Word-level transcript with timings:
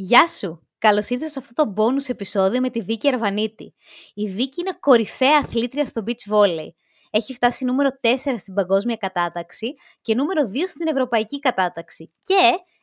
Γεια 0.00 0.26
σου! 0.26 0.68
Καλώς 0.78 1.08
ήρθες 1.08 1.30
σε 1.30 1.38
αυτό 1.38 1.64
το 1.64 1.72
bonus 1.76 2.08
επεισόδιο 2.08 2.60
με 2.60 2.70
τη 2.70 2.80
Βίκη 2.80 3.08
Αρβανίτη. 3.08 3.74
Η 4.14 4.28
Βίκη 4.28 4.60
είναι 4.60 4.76
κορυφαία 4.80 5.38
αθλήτρια 5.38 5.84
στο 5.84 6.02
beach 6.06 6.32
volley. 6.34 6.68
Έχει 7.10 7.34
φτάσει 7.34 7.64
νούμερο 7.64 7.88
4 8.00 8.08
στην 8.36 8.54
παγκόσμια 8.54 8.96
κατάταξη 8.96 9.74
και 10.02 10.14
νούμερο 10.14 10.42
2 10.42 10.56
στην 10.66 10.86
ευρωπαϊκή 10.86 11.38
κατάταξη. 11.38 12.12
Και 12.22 12.34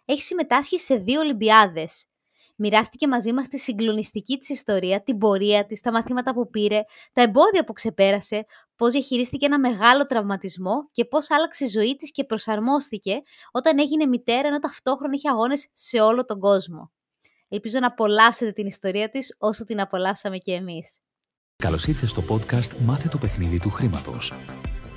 έχει 0.05 0.21
συμμετάσχει 0.21 0.79
σε 0.79 0.95
δύο 0.95 1.19
Ολυμπιάδες. 1.19 2.05
Μοιράστηκε 2.55 3.07
μαζί 3.07 3.33
μας 3.33 3.47
τη 3.47 3.57
συγκλονιστική 3.57 4.37
της 4.37 4.49
ιστορία, 4.49 5.03
την 5.03 5.17
πορεία 5.17 5.65
της, 5.65 5.81
τα 5.81 5.91
μαθήματα 5.91 6.33
που 6.33 6.49
πήρε, 6.49 6.81
τα 7.13 7.21
εμπόδια 7.21 7.63
που 7.63 7.73
ξεπέρασε, 7.73 8.45
πώς 8.75 8.91
διαχειρίστηκε 8.91 9.45
ένα 9.45 9.59
μεγάλο 9.59 10.05
τραυματισμό 10.05 10.89
και 10.91 11.05
πώς 11.05 11.31
άλλαξε 11.31 11.65
η 11.65 11.67
ζωή 11.67 11.95
της 11.95 12.11
και 12.11 12.23
προσαρμόστηκε 12.23 13.21
όταν 13.51 13.79
έγινε 13.79 14.05
μητέρα 14.05 14.47
ενώ 14.47 14.59
ταυτόχρονα 14.59 15.13
είχε 15.13 15.29
αγώνες 15.29 15.67
σε 15.73 15.99
όλο 15.99 16.25
τον 16.25 16.39
κόσμο. 16.39 16.89
Ελπίζω 17.47 17.79
να 17.79 17.87
απολαύσετε 17.87 18.51
την 18.51 18.65
ιστορία 18.65 19.09
της 19.09 19.35
όσο 19.37 19.63
την 19.63 19.79
απολαύσαμε 19.81 20.37
και 20.37 20.51
εμείς. 20.51 20.99
Καλώς 21.55 21.87
ήρθες 21.87 22.09
στο 22.09 22.23
podcast 22.29 22.77
«Μάθε 22.85 23.07
το 23.07 23.17
παιχνίδι 23.17 23.59
του 23.59 23.69
χρήματος». 23.69 24.33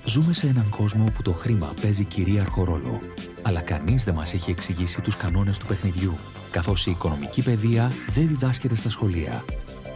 Ζούμε 0.06 0.32
σε 0.32 0.46
έναν 0.46 0.70
κόσμο 0.70 1.04
όπου 1.04 1.22
το 1.22 1.32
χρήμα 1.32 1.74
παίζει 1.82 2.04
κυρίαρχο 2.04 2.64
ρόλο. 2.64 3.00
Αλλά 3.42 3.60
κανείς 3.60 4.04
δεν 4.04 4.14
μας 4.14 4.34
έχει 4.34 4.50
εξηγήσει 4.50 5.00
τους 5.02 5.16
κανόνες 5.16 5.58
του 5.58 5.66
παιχνιδιού, 5.66 6.18
καθώς 6.50 6.86
η 6.86 6.90
οικονομική 6.90 7.42
παιδεία 7.42 7.90
δεν 8.08 8.28
διδάσκεται 8.28 8.74
στα 8.74 8.90
σχολεία. 8.90 9.44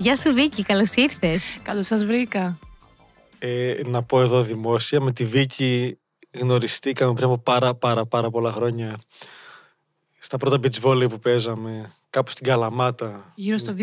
Γεια 0.00 0.16
σου 0.16 0.32
Βίκη, 0.34 0.62
καλώς 0.62 0.94
ήρθες. 0.94 1.58
Καλώς 1.62 1.86
σας 1.86 2.04
βρήκα. 2.04 2.58
Ε, 3.38 3.74
να 3.84 4.02
πω 4.02 4.20
εδώ 4.20 4.42
δημόσια, 4.42 5.00
με 5.00 5.12
τη 5.12 5.24
Βίκη 5.24 5.98
γνωριστήκαμε 6.38 7.14
πριν 7.14 7.26
από 7.26 7.38
πάρα 7.38 7.74
πάρα 7.74 8.06
πάρα 8.06 8.30
πολλά 8.30 8.52
χρόνια 8.52 8.98
στα 10.18 10.36
πρώτα 10.36 10.58
beach 10.62 10.82
volley 10.82 11.08
που 11.10 11.18
παίζαμε, 11.18 11.90
κάπου 12.10 12.30
στην 12.30 12.46
Καλαμάτα. 12.46 13.32
Γύρω 13.34 13.58
στο 13.58 13.74
2000. 13.78 13.82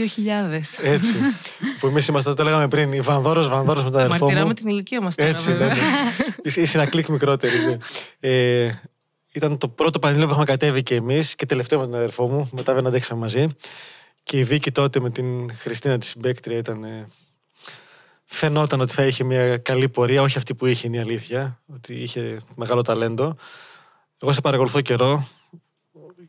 Έτσι. 0.83 1.13
που 1.79 1.87
εμείς 1.87 2.07
είμαστε, 2.07 2.33
το 2.33 2.43
λέγαμε 2.43 2.67
πριν, 2.67 2.93
η 2.93 3.01
Βανδόρο, 3.01 3.43
Βανδόρο 3.47 3.83
με 3.83 3.89
τον 3.89 3.99
αδερφό 3.99 4.15
μου. 4.15 4.21
Μαρτυράμε 4.23 4.53
την 4.53 4.67
ηλικία 4.67 5.01
μας 5.01 5.15
τώρα. 5.15 5.29
Έτσι, 5.29 5.51
βέβαια. 5.51 5.67
ναι, 5.67 5.73
ναι. 5.73 5.79
Είσαι, 6.43 6.61
είσαι 6.61 6.77
ένα 6.77 6.89
κλικ 6.89 7.07
μικρότερη. 7.07 7.57
ναι. 7.57 7.77
Ε, 8.19 8.81
ήταν 9.31 9.57
το 9.57 9.67
πρώτο 9.67 9.99
πανελλήνιο 9.99 10.27
που 10.27 10.33
είχαμε 10.33 10.51
κατέβει 10.51 10.83
και 10.83 10.95
εμείς 10.95 11.35
και 11.35 11.45
τελευταίο 11.45 11.79
με 11.79 11.85
τον 11.85 11.95
αδερφό 11.95 12.27
μου. 12.27 12.49
Μετά 12.51 12.73
δεν 12.73 12.87
αντέξαμε 12.87 13.19
μαζί. 13.19 13.47
Και 14.25 14.39
η 14.39 14.43
Βίκη 14.43 14.71
τότε 14.71 14.99
με 14.99 15.09
την 15.09 15.55
Χριστίνα 15.55 15.97
της 15.97 16.09
συμπέκτρια 16.09 16.57
ήταν. 16.57 16.83
ε, 16.83 17.07
φαινόταν 18.25 18.81
ότι 18.81 18.93
θα 18.93 19.05
είχε 19.05 19.23
μια 19.23 19.57
καλή 19.57 19.89
πορεία, 19.89 20.21
όχι 20.21 20.37
αυτή 20.37 20.55
που 20.55 20.65
είχε 20.65 20.87
είναι 20.87 20.97
η 20.97 20.99
αλήθεια, 20.99 21.61
ότι 21.73 21.93
είχε 21.93 22.39
μεγάλο 22.55 22.81
ταλέντο. 22.81 23.35
Εγώ 24.21 24.33
σε 24.33 24.41
παρακολουθώ 24.41 24.81
καιρό 24.81 25.27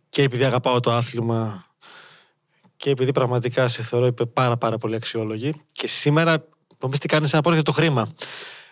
και 0.08 0.22
επειδή 0.22 0.44
αγαπάω 0.44 0.80
το 0.80 0.92
άθλημα 0.92 1.66
και 2.76 2.90
επειδή 2.90 3.12
πραγματικά 3.12 3.68
σε 3.68 3.82
θεωρώ 3.82 4.06
είπε 4.06 4.26
πάρα 4.26 4.56
πάρα 4.56 4.78
πολύ 4.78 4.94
αξιόλογη 4.94 5.54
και 5.72 5.86
σήμερα 5.86 6.44
μου 6.82 6.88
τι 6.88 7.08
κάνεις 7.08 7.32
ένα 7.32 7.42
πόδι 7.42 7.54
για 7.54 7.64
το 7.64 7.72
χρήμα 7.72 8.08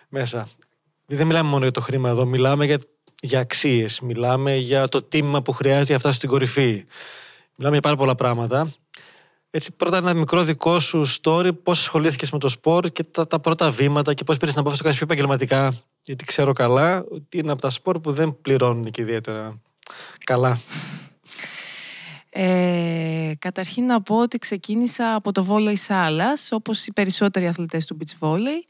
μέσα. 0.09 0.49
Δεν 1.05 1.27
μιλάμε 1.27 1.49
μόνο 1.49 1.63
για 1.63 1.71
το 1.71 1.81
χρήμα 1.81 2.09
εδώ, 2.09 2.25
μιλάμε 2.25 2.65
για, 2.65 2.79
για 3.21 3.39
αξίες, 3.39 3.99
μιλάμε 3.99 4.55
για 4.55 4.87
το 4.87 5.01
τίμημα 5.03 5.41
που 5.41 5.51
χρειάζεται 5.51 5.85
για 5.85 5.93
να 5.93 5.99
φτάσει 5.99 6.15
στην 6.15 6.29
κορυφή. 6.29 6.85
Μιλάμε 7.55 7.73
για 7.73 7.81
πάρα 7.81 7.95
πολλά 7.95 8.15
πράγματα. 8.15 8.73
Έτσι, 9.55 9.71
πρώτα 9.71 9.97
ένα 9.97 10.13
μικρό 10.13 10.43
δικό 10.43 10.79
σου 10.79 11.05
story, 11.21 11.49
πώς 11.63 11.79
ασχολήθηκες 11.79 12.31
με 12.31 12.39
το 12.39 12.49
σπορ 12.49 12.87
και 12.87 13.03
τα, 13.03 13.27
τα 13.27 13.39
πρώτα 13.39 13.71
βήματα 13.71 14.13
και 14.13 14.23
πώς 14.23 14.37
πήρες 14.37 14.53
την 14.53 14.61
απόφαση 14.61 14.83
να 14.83 14.89
το 14.89 14.97
κάνεις 14.97 14.97
πιο 14.97 15.05
επαγγελματικά. 15.05 15.83
Γιατί 16.01 16.25
ξέρω 16.25 16.53
καλά 16.53 17.05
ότι 17.11 17.37
είναι 17.37 17.51
από 17.51 17.61
τα 17.61 17.69
σπορ 17.69 17.99
που 17.99 18.11
δεν 18.11 18.37
πληρώνουν 18.41 18.91
και 18.91 19.01
ιδιαίτερα 19.01 19.61
καλά. 20.23 20.59
Ε, 22.37 23.31
καταρχήν 23.39 23.85
να 23.85 24.01
πω 24.01 24.15
ότι 24.19 24.37
ξεκίνησα 24.37 25.15
από 25.15 25.31
το 25.31 25.43
βόλεϊ 25.43 25.75
σάλας, 25.75 26.49
όπως 26.51 26.85
οι 26.87 26.91
περισσότεροι 26.93 27.47
αθλητές 27.47 27.85
του 27.85 27.97
beach 27.99 28.27
volley. 28.27 28.63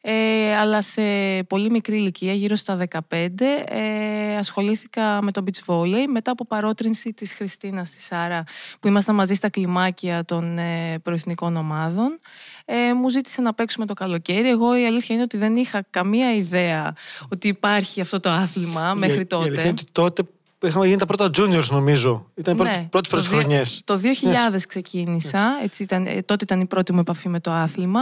Ε, 0.00 0.56
αλλά 0.56 0.82
σε 0.82 1.02
πολύ 1.46 1.70
μικρή 1.70 1.96
ηλικία, 1.96 2.32
γύρω 2.32 2.54
στα 2.54 2.76
15, 2.76 3.64
ε, 3.68 4.36
ασχολήθηκα 4.36 5.22
με 5.22 5.30
το 5.32 5.44
beach 5.46 5.72
volley 5.74 6.04
μετά 6.08 6.30
από 6.30 6.46
παρότρινση 6.46 7.12
της 7.12 7.32
Χριστίνας 7.32 7.90
της 7.90 8.04
Σάρα 8.04 8.44
που 8.80 8.88
ήμασταν 8.88 9.14
μαζί 9.14 9.34
στα 9.34 9.48
κλιμάκια 9.50 10.24
των 10.24 10.58
ε, 10.58 10.98
προεθνικών 11.02 11.56
ομάδων. 11.56 12.18
Ε, 12.64 12.92
μου 12.94 13.08
ζήτησε 13.08 13.40
να 13.40 13.54
παίξουμε 13.54 13.86
το 13.86 13.94
καλοκαίρι. 13.94 14.48
Εγώ 14.48 14.78
η 14.80 14.86
αλήθεια 14.86 15.14
είναι 15.14 15.24
ότι 15.24 15.36
δεν 15.36 15.56
είχα 15.56 15.84
καμία 15.90 16.34
ιδέα 16.34 16.94
ότι 17.30 17.48
υπάρχει 17.48 18.00
αυτό 18.00 18.20
το 18.20 18.30
άθλημα 18.30 18.94
μέχρι 18.94 19.16
Η- 19.18 19.20
Η 19.20 19.26
τότε. 19.26 19.44
αλήθεια 19.44 19.62
είναι 19.62 19.70
ότι 19.80 19.92
τότε 19.92 20.22
είχαμε 20.62 20.86
γίνει 20.86 20.98
τα 20.98 21.06
πρώτα 21.06 21.30
juniors 21.36 21.66
νομίζω. 21.70 22.30
Ήταν 22.34 22.54
οι 22.54 22.56
πρώτες, 22.56 22.76
Ναι, 22.76 22.86
πρώτες, 22.90 23.10
το 23.10 23.16
πρώτες 23.16 23.26
δι- 23.30 23.38
χρονιές. 23.38 23.80
Το 23.84 23.96
2000 23.96 24.66
ξεκίνησα, 24.66 25.58
έτσι 25.62 25.82
ήταν, 25.82 26.06
ε, 26.06 26.22
τότε 26.22 26.44
ήταν 26.44 26.60
η 26.60 26.66
πρώτη 26.66 26.92
μου 26.92 27.00
επαφή 27.00 27.28
με 27.28 27.40
το 27.40 27.50
άθλημα. 27.50 28.00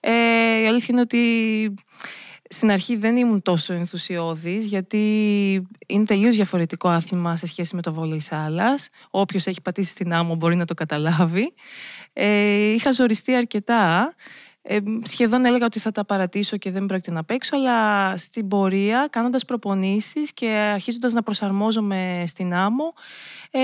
Ε, 0.00 0.12
η 0.62 0.66
αλήθεια 0.66 0.86
είναι 0.90 1.00
ότι 1.00 1.74
στην 2.52 2.70
αρχή 2.70 2.96
δεν 2.96 3.16
ήμουν 3.16 3.42
τόσο 3.42 3.72
ενθουσιώδης 3.72 4.64
γιατί 4.66 4.98
είναι 5.86 6.04
τελείως 6.04 6.34
διαφορετικό 6.34 6.88
άθλημα 6.88 7.36
σε 7.36 7.46
σχέση 7.46 7.74
με 7.76 7.82
το 7.82 7.92
βόλεϊ 7.92 8.20
σάλας. 8.20 8.88
Όποιος 9.10 9.46
έχει 9.46 9.60
πατήσει 9.62 9.90
στην 9.90 10.12
άμμο 10.12 10.34
μπορεί 10.34 10.56
να 10.56 10.64
το 10.64 10.74
καταλάβει. 10.74 11.54
Ε, 12.12 12.72
είχα 12.72 12.92
ζοριστεί 12.92 13.34
αρκετά. 13.34 14.14
Ε, 14.62 14.78
σχεδόν 15.02 15.44
έλεγα 15.44 15.64
ότι 15.64 15.78
θα 15.78 15.90
τα 15.90 16.04
παρατήσω 16.04 16.56
και 16.56 16.70
δεν 16.70 16.86
πρόκειται 16.86 17.10
να 17.10 17.24
παίξω, 17.24 17.56
αλλά 17.56 18.16
στην 18.16 18.48
πορεία, 18.48 19.08
κάνοντας 19.10 19.44
προπονήσεις 19.44 20.32
και 20.32 20.46
αρχίζοντας 20.46 21.12
να 21.12 21.22
προσαρμόζομαι 21.22 22.24
στην 22.26 22.54
άμμο, 22.54 22.92
ε, 23.50 23.60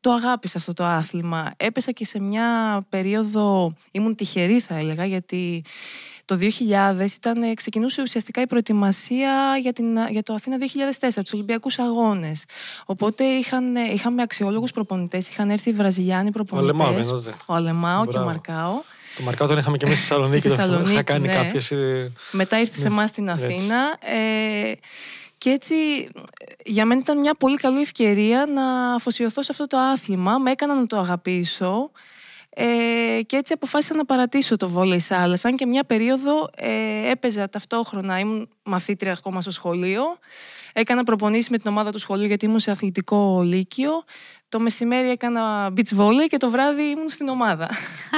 το 0.00 0.10
αγάπησα 0.10 0.58
αυτό 0.58 0.72
το 0.72 0.84
άθλημα. 0.84 1.50
Έπεσα 1.56 1.90
και 1.90 2.04
σε 2.04 2.20
μια 2.20 2.80
περίοδο, 2.88 3.74
ήμουν 3.90 4.14
τυχερή 4.14 4.60
θα 4.60 4.74
έλεγα, 4.74 5.04
γιατί 5.04 5.64
το 6.24 6.36
2000 6.36 7.14
ήταν, 7.16 7.42
ε, 7.42 7.54
ξεκινούσε 7.54 8.02
ουσιαστικά 8.02 8.40
η 8.40 8.46
προετοιμασία 8.46 9.56
για, 9.60 9.72
την, 9.72 9.86
για 10.10 10.22
το 10.22 10.34
Αθήνα 10.34 10.56
2004, 10.58 11.22
τους 11.22 11.32
Ολυμπιακούς 11.32 11.78
Αγώνες. 11.78 12.44
Οπότε 12.86 13.24
είχαν, 13.24 13.76
ε, 13.76 13.80
είχαμε 13.92 14.22
αξιόλογους 14.22 14.70
προπονητές, 14.70 15.28
είχαν 15.28 15.50
έρθει 15.50 15.70
οι 15.70 15.72
Βραζιλιάνοι 15.72 16.30
προπονητές. 16.30 16.70
Αλεμάο 16.70 16.98
ήταν 16.98 17.08
τότε. 17.08 17.34
Ο 17.46 17.54
Αλεμάο 17.54 18.02
και 18.02 18.08
ο 18.08 18.12
Μπράβο. 18.12 18.26
Μαρκάο. 18.26 18.72
Το 19.16 19.22
Μαρκάο 19.22 19.48
τον 19.48 19.58
είχαμε 19.58 19.76
και 19.76 19.86
εμείς 19.86 19.98
στη 19.98 20.06
Θεσσαλονίκη. 20.08 20.48
Στη 20.48 20.48
το 20.48 20.54
θυμάμαι. 20.54 20.74
Είχα 20.74 20.82
Θεσσαλονίκη, 20.82 21.04
κάνει 21.04 21.26
ναι. 21.26 21.32
κάποιες... 21.34 21.70
ε, 21.70 22.12
Μετά 22.32 22.58
ήρθε 22.58 22.76
σε 22.76 22.88
Ναι, 22.88 22.94
εμάς 22.94 23.10
στην 23.10 23.28
έτσι. 23.28 23.44
Αθήνα. 23.44 23.96
Ε, 24.00 24.72
και 25.38 25.50
έτσι 25.50 25.74
για 26.64 26.84
μένα 26.84 27.00
ήταν 27.00 27.18
μια 27.18 27.34
πολύ 27.34 27.56
καλή 27.56 27.80
ευκαιρία 27.80 28.46
να 28.54 28.94
αφοσιωθώ 28.94 29.42
σε 29.42 29.48
αυτό 29.52 29.66
το 29.66 29.78
άθλημα. 29.78 30.38
Με 30.38 30.50
έκανα 30.50 30.74
να 30.74 30.86
το 30.86 30.98
αγαπήσω. 30.98 31.90
Ε, 32.56 33.20
και 33.26 33.36
έτσι 33.36 33.52
αποφάσισα 33.52 33.94
να 33.94 34.04
παρατήσω 34.04 34.56
το 34.56 34.68
βόλεϊ 34.68 34.98
σάλας. 34.98 35.44
Αν 35.44 35.56
και 35.56 35.66
μια 35.66 35.84
περίοδο 35.84 36.50
ε, 36.56 37.10
έπαιζα 37.10 37.48
ταυτόχρονα, 37.48 38.18
ήμουν 38.18 38.48
μαθήτρια 38.62 39.12
ακόμα 39.12 39.40
στο 39.40 39.50
σχολείο. 39.50 40.02
Έκανα 40.76 41.02
προπονήσεις 41.04 41.48
με 41.48 41.58
την 41.58 41.70
ομάδα 41.70 41.92
του 41.92 41.98
σχολείου 41.98 42.26
γιατί 42.26 42.44
ήμουν 42.46 42.58
σε 42.58 42.70
αθλητικό 42.70 43.40
λύκειο. 43.44 43.90
Το 44.48 44.60
μεσημέρι 44.60 45.10
έκανα 45.10 45.72
beach 45.76 45.96
volley 45.98 46.26
και 46.28 46.36
το 46.36 46.50
βράδυ 46.50 46.82
ήμουν 46.82 47.08
στην 47.08 47.28
ομάδα. 47.28 47.70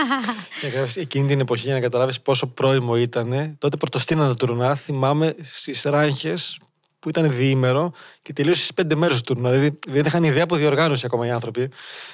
Και 0.60 0.66
ακριβώς 0.66 0.96
Εκείνη 0.96 1.26
την 1.26 1.40
εποχή, 1.40 1.64
για 1.64 1.74
να 1.74 1.80
καταλάβεις 1.80 2.20
πόσο 2.20 2.46
πρόημο 2.46 2.96
ήταν, 2.96 3.56
τότε 3.58 3.76
πρωτοστήναν 3.76 4.28
τα 4.28 4.34
τουρνά. 4.34 4.74
Θυμάμαι 4.74 5.34
στις 5.42 5.82
ράγχες 5.82 6.58
που 6.98 7.08
ήταν 7.08 7.30
διήμερο 7.30 7.92
και 8.22 8.32
τελείωσε 8.32 8.58
στις 8.58 8.74
πέντε 8.74 8.94
μέρες 8.94 9.20
του 9.20 9.34
τουρνά. 9.34 9.50
Δηλαδή 9.50 9.78
δεν 9.86 10.04
είχαν 10.04 10.24
ιδέα 10.24 10.42
από 10.42 10.56
διοργάνωση 10.56 11.06
ακόμα 11.06 11.26
οι 11.26 11.30
άνθρωποι. 11.30 11.60
ναι, 11.60 11.68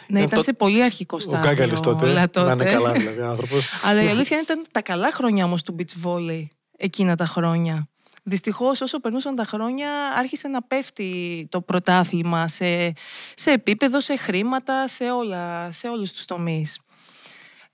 Ήταν 0.08 0.22
ήταν 0.22 0.38
το- 0.38 0.44
σε 0.44 0.52
πολύ 0.52 0.82
αρχικό 0.82 1.17
Ο 1.17 1.20
στάδιο. 1.20 1.40
Γκάγκαλης 1.50 1.81
τότε. 1.81 2.05
όλα 2.11 2.31
Να 2.34 2.52
είναι 2.52 2.64
καλά, 2.64 2.93
δηλαδή, 2.93 3.20
άνθρωπος. 3.20 3.69
Αλλά 3.84 4.02
η 4.02 4.08
αλήθεια 4.08 4.37
είναι 4.37 4.44
ήταν 4.44 4.64
τα 4.70 4.82
καλά 4.82 5.11
χρόνια 5.12 5.44
όμως 5.44 5.62
του 5.62 5.76
beach 5.78 6.06
volley 6.08 6.46
εκείνα 6.76 7.17
τα 7.17 7.25
χρόνια. 7.26 7.87
Δυστυχώς, 8.22 8.80
όσο 8.80 9.00
περνούσαν 9.00 9.34
τα 9.34 9.44
χρόνια, 9.44 9.90
άρχισε 10.16 10.48
να 10.48 10.62
πέφτει 10.62 11.46
το 11.50 11.60
πρωτάθλημα 11.60 12.48
σε, 12.48 12.92
σε 13.34 13.50
επίπεδο, 13.50 14.00
σε 14.00 14.16
χρήματα, 14.16 14.88
σε, 14.88 15.10
όλα, 15.10 15.72
σε 15.72 15.88
όλους 15.88 16.12
τους 16.12 16.24
τομείς. 16.24 16.80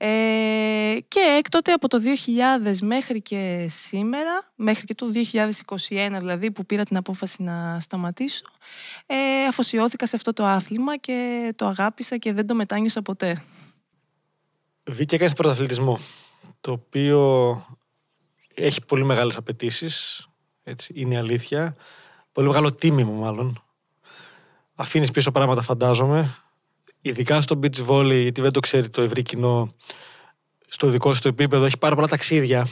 Ε, 0.00 0.98
και 1.08 1.36
έκτοτε 1.38 1.72
από 1.72 1.88
το 1.88 1.98
2000 2.64 2.76
μέχρι 2.82 3.22
και 3.22 3.66
σήμερα, 3.68 4.52
μέχρι 4.54 4.84
και 4.84 4.94
το 4.94 5.06
2021 5.14 6.16
δηλαδή 6.18 6.50
που 6.50 6.66
πήρα 6.66 6.82
την 6.84 6.96
απόφαση 6.96 7.42
να 7.42 7.80
σταματήσω, 7.80 8.44
ε, 9.06 9.44
αφοσιώθηκα 9.44 10.06
σε 10.06 10.16
αυτό 10.16 10.32
το 10.32 10.44
άθλημα 10.44 10.96
και 10.96 11.52
το 11.56 11.66
αγάπησα 11.66 12.16
και 12.16 12.32
δεν 12.32 12.46
το 12.46 12.54
μετάνιωσα 12.54 13.02
ποτέ. 13.02 13.42
Βίκη 14.86 15.14
έκανε 15.14 15.30
πρωταθλητισμός, 15.34 16.02
το 16.60 16.72
οποίο 16.72 17.66
έχει 18.54 18.84
πολύ 18.84 19.04
μεγάλες 19.04 19.36
απαιτήσεις. 19.36 20.27
Έτσι, 20.69 20.93
είναι 20.97 21.15
η 21.15 21.17
αλήθεια. 21.17 21.76
Πολύ 22.32 22.47
μεγάλο 22.47 22.75
τίμημα 22.75 23.12
μάλλον. 23.12 23.62
Αφήνεις 24.75 25.11
πίσω 25.11 25.31
πράγματα 25.31 25.62
φαντάζομαι. 25.62 26.35
Ειδικά 27.00 27.41
στο 27.41 27.61
beach 27.62 27.87
volley, 27.87 28.20
γιατί 28.23 28.41
δεν 28.41 28.53
το 28.53 28.61
ξέρει 28.61 28.88
το 28.88 29.03
ευρύ 29.03 29.23
κοινό, 29.23 29.75
στο 30.69 30.87
δικό 30.87 31.15
σου 31.15 31.20
το 31.20 31.29
επίπεδο 31.29 31.65
έχει 31.65 31.79
πάρα 31.79 31.94
πολλά 31.94 32.09
ταξίδια. 32.09 32.67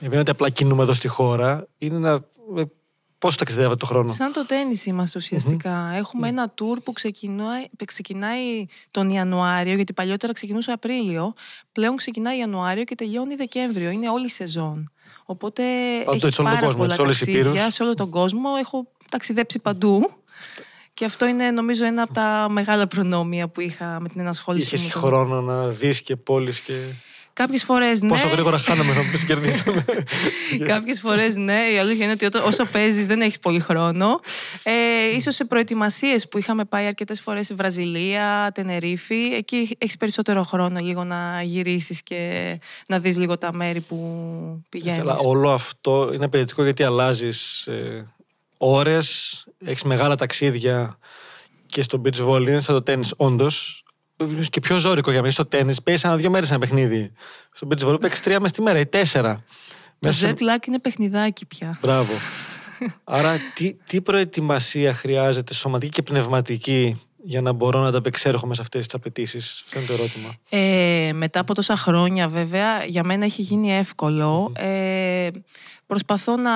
Δεν 0.00 0.10
είναι 0.10 0.18
ότι 0.18 0.30
απλά 0.30 0.50
κινούμε 0.50 0.82
εδώ 0.82 0.92
στη 0.92 1.08
χώρα. 1.08 1.68
Είναι 1.78 1.96
ένα 1.96 2.24
Πόσο 3.24 3.36
ταξιδεύετε 3.36 3.76
το 3.76 3.86
χρόνο; 3.86 4.12
Σαν 4.12 4.32
το 4.32 4.46
τέννις 4.46 4.86
είμαστε 4.86 5.20
Έχουμε 5.94 6.28
ένα 6.28 6.54
tour 6.54 6.82
που 6.84 6.92
ξεκινάει, 6.92 7.64
ξεκινάει 7.84 8.66
τον 8.90 9.08
Ιανουάριο, 9.08 9.74
γιατί 9.74 9.92
παλιότερα 9.92 10.32
ξεκινούσε 10.32 10.72
Απρίλιο. 10.72 11.34
Πλέον 11.72 11.96
ξεκινάει 11.96 12.38
Ιανουάριο 12.38 12.84
και 12.84 12.94
τελειώνει 12.94 13.34
Δεκέμβριο. 13.34 13.90
Είναι 13.90 14.08
όλη 14.08 14.24
η 14.24 14.28
σεζόν. 14.28 14.92
Οπότε 15.24 15.62
Πάντω, 16.04 16.26
έχει 16.26 16.42
πάρα 16.42 16.60
κόσμο, 16.60 16.76
πολλά 16.76 16.96
ταξίδια 16.96 17.70
σε 17.70 17.82
όλο 17.82 17.94
τον 17.94 18.10
κόσμο. 18.10 18.48
Έχω 18.58 18.86
ταξιδέψει 19.08 19.58
παντού. 19.58 20.10
Και 20.94 21.04
αυτό 21.04 21.26
είναι 21.26 21.50
νομίζω 21.50 21.84
ένα 21.84 22.02
από 22.02 22.12
τα 22.12 22.46
μεγάλα 22.50 22.86
προνόμια 22.86 23.48
που 23.48 23.60
είχα 23.60 24.00
με 24.00 24.08
την 24.08 24.20
ενασχόληση. 24.20 24.74
Είχες 24.74 24.92
χρόνο 24.92 25.40
να 25.40 25.68
δεις 25.68 26.02
και 26.02 26.16
πόλεις 26.16 26.60
και. 26.60 26.74
Κάποιες 27.34 27.64
φορές 27.64 28.02
ναι. 28.02 28.08
Πόσο 28.08 28.28
γρήγορα 28.28 28.58
χάναμε 28.58 28.92
να 28.94 29.00
πεις 29.10 29.24
κερδίσαμε. 29.24 29.84
Κάποιες 30.72 31.00
φορές 31.00 31.36
ναι. 31.36 31.60
Η 31.74 31.78
αλήθεια 31.78 32.04
είναι 32.04 32.12
ότι 32.12 32.38
όσο 32.38 32.64
παίζεις 32.64 33.06
δεν 33.06 33.20
έχεις 33.20 33.38
πολύ 33.38 33.60
χρόνο. 33.60 34.20
Ε, 34.62 35.16
ίσως 35.16 35.34
σε 35.34 35.44
προετοιμασίες 35.44 36.28
που 36.28 36.38
είχαμε 36.38 36.64
πάει 36.64 36.86
αρκετές 36.86 37.20
φορές 37.20 37.46
σε 37.46 37.54
Βραζιλία, 37.54 38.50
Τενερίφη. 38.54 39.32
Εκεί 39.34 39.76
έχεις 39.78 39.96
περισσότερο 39.96 40.44
χρόνο 40.44 40.80
λίγο 40.80 41.04
να 41.04 41.42
γυρίσεις 41.42 42.02
και 42.02 42.60
να 42.86 42.98
δεις 42.98 43.18
λίγο 43.18 43.38
τα 43.38 43.52
μέρη 43.52 43.80
που 43.80 43.98
πηγαίνεις. 44.68 44.98
Αλλά 44.98 45.16
όλο 45.24 45.50
αυτό 45.50 46.10
είναι 46.14 46.24
απαιτητικό 46.24 46.62
γιατί 46.62 46.82
αλλάζεις 46.82 47.66
ε, 47.66 48.06
ώρες, 48.56 49.46
έχεις 49.64 49.82
μεγάλα 49.82 50.14
ταξίδια 50.14 50.98
και 51.66 51.82
στο 51.82 52.00
beach 52.04 52.26
volley 52.28 52.46
είναι 52.46 52.60
σαν 52.60 52.74
το 52.74 52.82
τέννη, 52.82 53.08
όντως 53.16 53.83
και 54.50 54.60
πιο 54.60 54.76
ζώρικο 54.78 55.10
για 55.10 55.20
μένα. 55.20 55.32
Στο 55.32 55.46
τέννη 55.46 55.74
παίζει 55.84 56.02
ένα 56.04 56.16
δύο 56.16 56.30
μέρες 56.30 56.50
ένα 56.50 56.58
παιχνίδι. 56.58 57.12
Στο 57.52 57.68
beach 57.70 57.88
volley 57.88 58.00
παίξει 58.00 58.22
τρία 58.22 58.40
μες 58.40 58.50
τη 58.50 58.62
μέρα 58.62 58.78
ή 58.78 58.86
τέσσερα. 58.86 59.44
Το 60.00 60.08
Μέσα... 60.08 60.30
jet 60.30 60.38
lag 60.38 60.66
είναι 60.66 60.78
παιχνιδάκι 60.78 61.46
πια. 61.46 61.78
Μπράβο. 61.82 62.12
Άρα, 63.04 63.36
τι, 63.54 63.74
τι 63.86 64.00
προετοιμασία 64.00 64.92
χρειάζεται 64.92 65.54
σωματική 65.54 65.92
και 65.92 66.02
πνευματική 66.02 67.00
για 67.26 67.40
να 67.40 67.52
μπορώ 67.52 67.80
να 67.80 67.88
ανταπεξέρχομαι 67.88 68.54
σε 68.54 68.60
αυτές 68.60 68.84
τις 68.84 68.94
απαιτήσεις, 68.94 69.62
Αυτό 69.66 69.78
είναι 69.78 69.88
το 69.88 69.92
ερώτημα. 69.92 70.34
Ε, 70.48 71.12
μετά 71.12 71.40
από 71.40 71.54
τόσα 71.54 71.76
χρόνια, 71.76 72.28
βέβαια, 72.28 72.84
για 72.84 73.04
μένα 73.04 73.24
έχει 73.24 73.42
γίνει 73.42 73.76
εύκολο. 73.76 74.52
Ε, 74.56 75.28
Προσπαθώ 75.94 76.36
να 76.36 76.50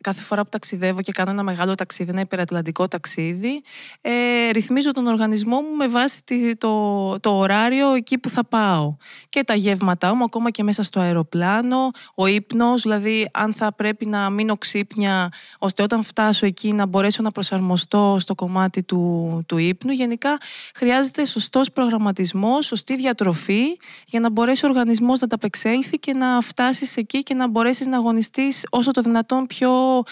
κάθε 0.00 0.22
φορά 0.22 0.42
που 0.42 0.48
ταξιδεύω 0.48 1.02
και 1.02 1.12
κάνω 1.12 1.30
ένα 1.30 1.42
μεγάλο 1.42 1.74
ταξίδι, 1.74 2.10
ένα 2.10 2.20
υπερατλαντικό 2.20 2.88
ταξίδι, 2.88 3.62
ε, 4.00 4.50
ρυθμίζω 4.50 4.90
τον 4.90 5.06
οργανισμό 5.06 5.60
μου 5.60 5.76
με 5.76 5.88
βάση 5.88 6.20
το, 6.58 7.20
το 7.20 7.36
ωράριο 7.36 7.94
εκεί 7.94 8.18
που 8.18 8.28
θα 8.28 8.44
πάω. 8.44 8.96
Και 9.28 9.44
τα 9.44 9.54
γεύματά 9.54 10.14
μου, 10.14 10.24
ακόμα 10.24 10.50
και 10.50 10.62
μέσα 10.62 10.82
στο 10.82 11.00
αεροπλάνο, 11.00 11.90
ο 12.14 12.26
ύπνος, 12.26 12.82
δηλαδή 12.82 13.28
αν 13.32 13.52
θα 13.52 13.72
πρέπει 13.72 14.06
να 14.06 14.30
μείνω 14.30 14.56
ξύπνια, 14.56 15.28
ώστε 15.58 15.82
όταν 15.82 16.02
φτάσω 16.02 16.46
εκεί 16.46 16.72
να 16.72 16.86
μπορέσω 16.86 17.22
να 17.22 17.30
προσαρμοστώ 17.30 18.16
στο 18.18 18.34
κομμάτι 18.34 18.82
του, 18.82 19.42
του 19.46 19.58
ύπνου. 19.58 19.92
Γενικά 19.92 20.38
χρειάζεται 20.74 21.24
σωστός 21.24 21.70
προγραμματισμός, 21.70 22.66
σωστή 22.66 22.96
διατροφή, 22.96 23.62
για 24.06 24.20
να 24.20 24.30
μπορέσει 24.30 24.64
ο 24.64 24.68
οργανισμός 24.68 25.20
να 25.20 25.26
ταπεξέλθει 25.26 25.98
και 25.98 26.12
να 26.12 26.40
φτάσεις 26.40 26.96
εκεί 26.96 27.22
και 27.22 27.34
να 27.34 27.48
μπορέσεις 27.48 27.86
να 27.86 27.96
αγωνιστείς 27.96 28.64
όσο 28.80 28.90
το 28.90 29.00
δυνατόν 29.00 29.46
πιο 29.46 30.02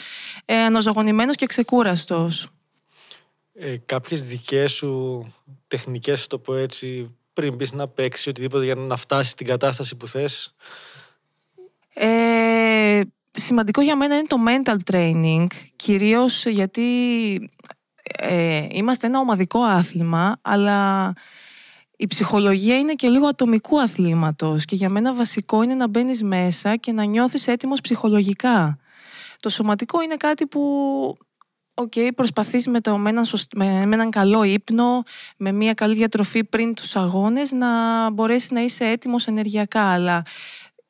ε, 0.44 0.56
αναζωογονημένος 0.56 1.37
και 1.37 1.47
ξεκούραστος. 1.47 2.49
Ε, 3.55 3.76
κάποιες 3.76 4.23
δικές 4.23 4.73
σου 4.73 5.25
τεχνικές, 5.69 6.26
το 6.26 6.38
πω 6.38 6.55
έτσι, 6.55 7.17
πριν 7.32 7.55
μπει 7.55 7.67
να 7.73 7.88
παίξεις 7.88 8.26
οτιδήποτε 8.26 8.65
για 8.65 8.75
να 8.75 8.97
φτάσεις 8.97 9.32
στην 9.32 9.47
κατάσταση 9.47 9.97
που 9.97 10.06
θες. 10.06 10.55
Ε, 11.94 13.00
σημαντικό 13.31 13.81
για 13.81 13.97
μένα 13.97 14.17
είναι 14.17 14.26
το 14.26 14.37
mental 14.49 14.76
training, 14.93 15.47
κυρίως 15.76 16.47
γιατί 16.47 16.81
ε, 18.03 18.67
είμαστε 18.71 19.06
ένα 19.06 19.19
ομαδικό 19.19 19.62
άθλημα, 19.62 20.37
αλλά 20.43 21.12
η 22.00 22.06
ψυχολογία 22.06 22.79
είναι 22.79 22.95
και 22.95 23.09
λίγο 23.09 23.27
ατομικού 23.27 23.81
αθλήματος 23.81 24.65
και 24.65 24.77
για 24.77 24.89
μένα 24.89 25.15
βασικό 25.15 25.62
είναι 25.62 25.75
να 25.75 25.89
μπαίνεις 25.89 26.23
μέσα 26.23 26.77
και 26.77 26.93
να 26.93 27.05
νιώθεις 27.05 27.47
έτοιμος 27.47 27.81
ψυχολογικά. 27.81 28.79
Το 29.41 29.49
σωματικό 29.49 30.03
είναι 30.03 30.17
κάτι 30.17 30.47
που 30.47 30.62
okay, 31.75 32.09
προσπαθείς 32.15 32.67
με, 32.67 32.81
το, 32.81 32.99
με, 32.99 33.11
έναν, 33.11 33.25
με, 33.55 33.67
έναν 33.67 34.11
καλό 34.11 34.43
ύπνο, 34.43 35.03
με 35.37 35.53
μια 35.53 35.75
καλή 35.75 35.95
διατροφή 35.95 36.45
πριν 36.45 36.75
τους 36.75 36.97
αγώνες 36.97 37.53
να 37.53 37.69
μπορέσεις 38.11 38.50
να 38.50 38.61
είσαι 38.61 38.85
έτοιμος 38.85 39.27
ενεργειακά. 39.27 39.83
Αλλά 39.83 40.23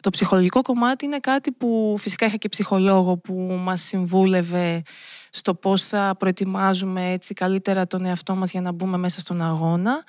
το 0.03 0.11
ψυχολογικό 0.11 0.63
κομμάτι 0.63 1.05
είναι 1.05 1.19
κάτι 1.19 1.53
που 1.53 1.95
φυσικά 1.99 2.27
είχα 2.27 2.37
και 2.37 2.49
ψυχολόγο 2.49 3.17
που 3.17 3.35
μας 3.61 3.81
συμβούλευε 3.81 4.83
στο 5.31 5.55
πώς 5.55 5.85
θα 5.85 6.15
προετοιμάζουμε 6.19 7.11
έτσι 7.11 7.35
καλύτερα 7.35 7.87
τον 7.87 8.05
εαυτό 8.05 8.35
μας 8.35 8.51
για 8.51 8.61
να 8.61 8.73
μπούμε 8.73 8.97
μέσα 8.97 9.21
στον 9.21 9.43
αγώνα 9.43 10.05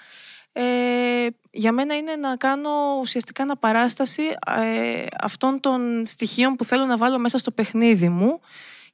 ε, 0.52 1.28
για 1.52 1.72
μένα 1.72 1.96
είναι 1.96 2.16
να 2.16 2.36
κάνω 2.36 2.70
ουσιαστικά 3.00 3.44
αναπαράσταση 3.44 4.24
ε, 4.58 5.06
αυτών 5.22 5.60
των 5.60 6.06
στοιχείων 6.06 6.56
που 6.56 6.64
θέλω 6.64 6.86
να 6.86 6.98
βάλω 6.98 7.20
μέσα 7.20 7.38
στο 7.38 7.52
παιχνίδι 7.52 8.10
μου 8.10 8.40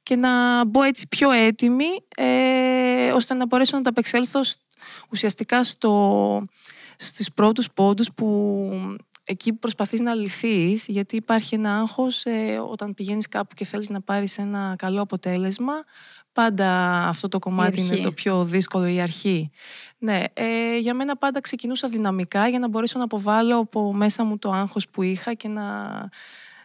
και 0.02 0.16
να 0.16 0.64
μπω 0.64 0.82
έτσι 0.82 1.06
πιο 1.08 1.30
έτοιμη 1.30 1.86
ε, 2.16 3.10
ώστε 3.12 3.34
να 3.34 3.46
μπορέσω 3.46 3.76
να 3.76 3.82
τα 3.82 3.90
απεξέλθω 3.90 4.40
ουσιαστικά 5.10 5.64
στο, 5.64 6.44
στις 6.96 7.32
πρώτους 7.32 7.70
πόντους 7.70 8.12
που 8.12 8.68
εκεί 9.24 9.52
προσπαθείς 9.52 10.00
να 10.00 10.14
λυθείς 10.14 10.86
γιατί 10.86 11.16
υπάρχει 11.16 11.54
ένα 11.54 11.74
άγχος 11.78 12.24
ε, 12.24 12.58
όταν 12.70 12.94
πηγαίνεις 12.94 13.28
κάπου 13.28 13.54
και 13.54 13.64
θέλεις 13.64 13.88
να 13.88 14.00
πάρεις 14.00 14.38
ένα 14.38 14.74
καλό 14.78 15.02
αποτέλεσμα 15.02 15.74
πάντα 16.36 16.98
αυτό 17.08 17.28
το 17.28 17.38
κομμάτι 17.38 17.80
είναι 17.80 17.96
το 17.96 18.12
πιο 18.12 18.44
δύσκολο, 18.44 18.86
η 18.86 19.00
αρχή. 19.00 19.50
Ναι, 20.06 20.22
ε, 20.32 20.76
για 20.78 20.94
μένα 20.94 21.16
πάντα 21.16 21.40
ξεκινούσα 21.40 21.88
δυναμικά 21.88 22.48
για 22.48 22.58
να 22.58 22.68
μπορέσω 22.68 22.98
να 22.98 23.04
αποβάλω 23.04 23.56
από 23.56 23.92
μέσα 23.92 24.24
μου 24.24 24.38
το 24.38 24.52
άγχος 24.52 24.88
που 24.88 25.02
είχα 25.02 25.34
και 25.34 25.48
να, 25.48 25.64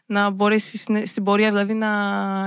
να 0.05 0.29
μπορέσει 0.29 0.77
στην 1.05 1.23
πορεία 1.23 1.49
δηλαδή 1.49 1.73
να 1.73 1.89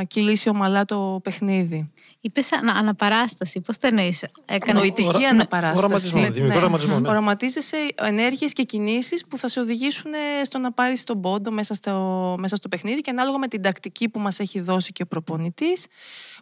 κυλήσει 0.07 0.49
ομαλά 0.49 0.85
το 0.85 1.21
παιχνίδι. 1.23 1.93
Είπες 2.21 2.49
αναπαράσταση, 2.53 3.61
πώς 3.61 3.79
το 3.79 3.87
εννοείς; 3.87 4.25
Νοητική 4.73 5.25
αναπαράσταση. 5.25 5.85
Οραματισμό, 5.85 6.21
ναι. 6.21 6.31
δημιουργικό 6.31 6.59
οραματισμό. 6.61 7.01
Ναι. 7.01 7.09
Οραματίζεσαι 7.09 7.77
ενέργειες 7.95 8.53
και 8.53 8.63
κινήσεις 8.63 9.27
που 9.27 9.39
θα 9.39 9.49
σε 9.49 9.61
οδηγήσουν 9.61 10.13
στο 10.45 10.59
να 10.59 10.73
πάρεις 10.73 11.05
τον 11.05 11.21
πόντο 11.21 11.51
μέσα 11.51 11.75
στο, 11.75 12.37
μέσα 12.39 12.57
στο 12.57 12.69
παιχνίδι 12.69 13.01
και 13.01 13.11
ανάλογα 13.11 13.39
με 13.39 13.49
την 13.49 13.63
τακτική 13.63 14.09
που 14.09 14.19
μας 14.19 14.39
έχει 14.39 14.61
δώσει 14.61 14.93
και 14.93 15.03
ο 15.03 15.07
προπονητής, 15.07 15.87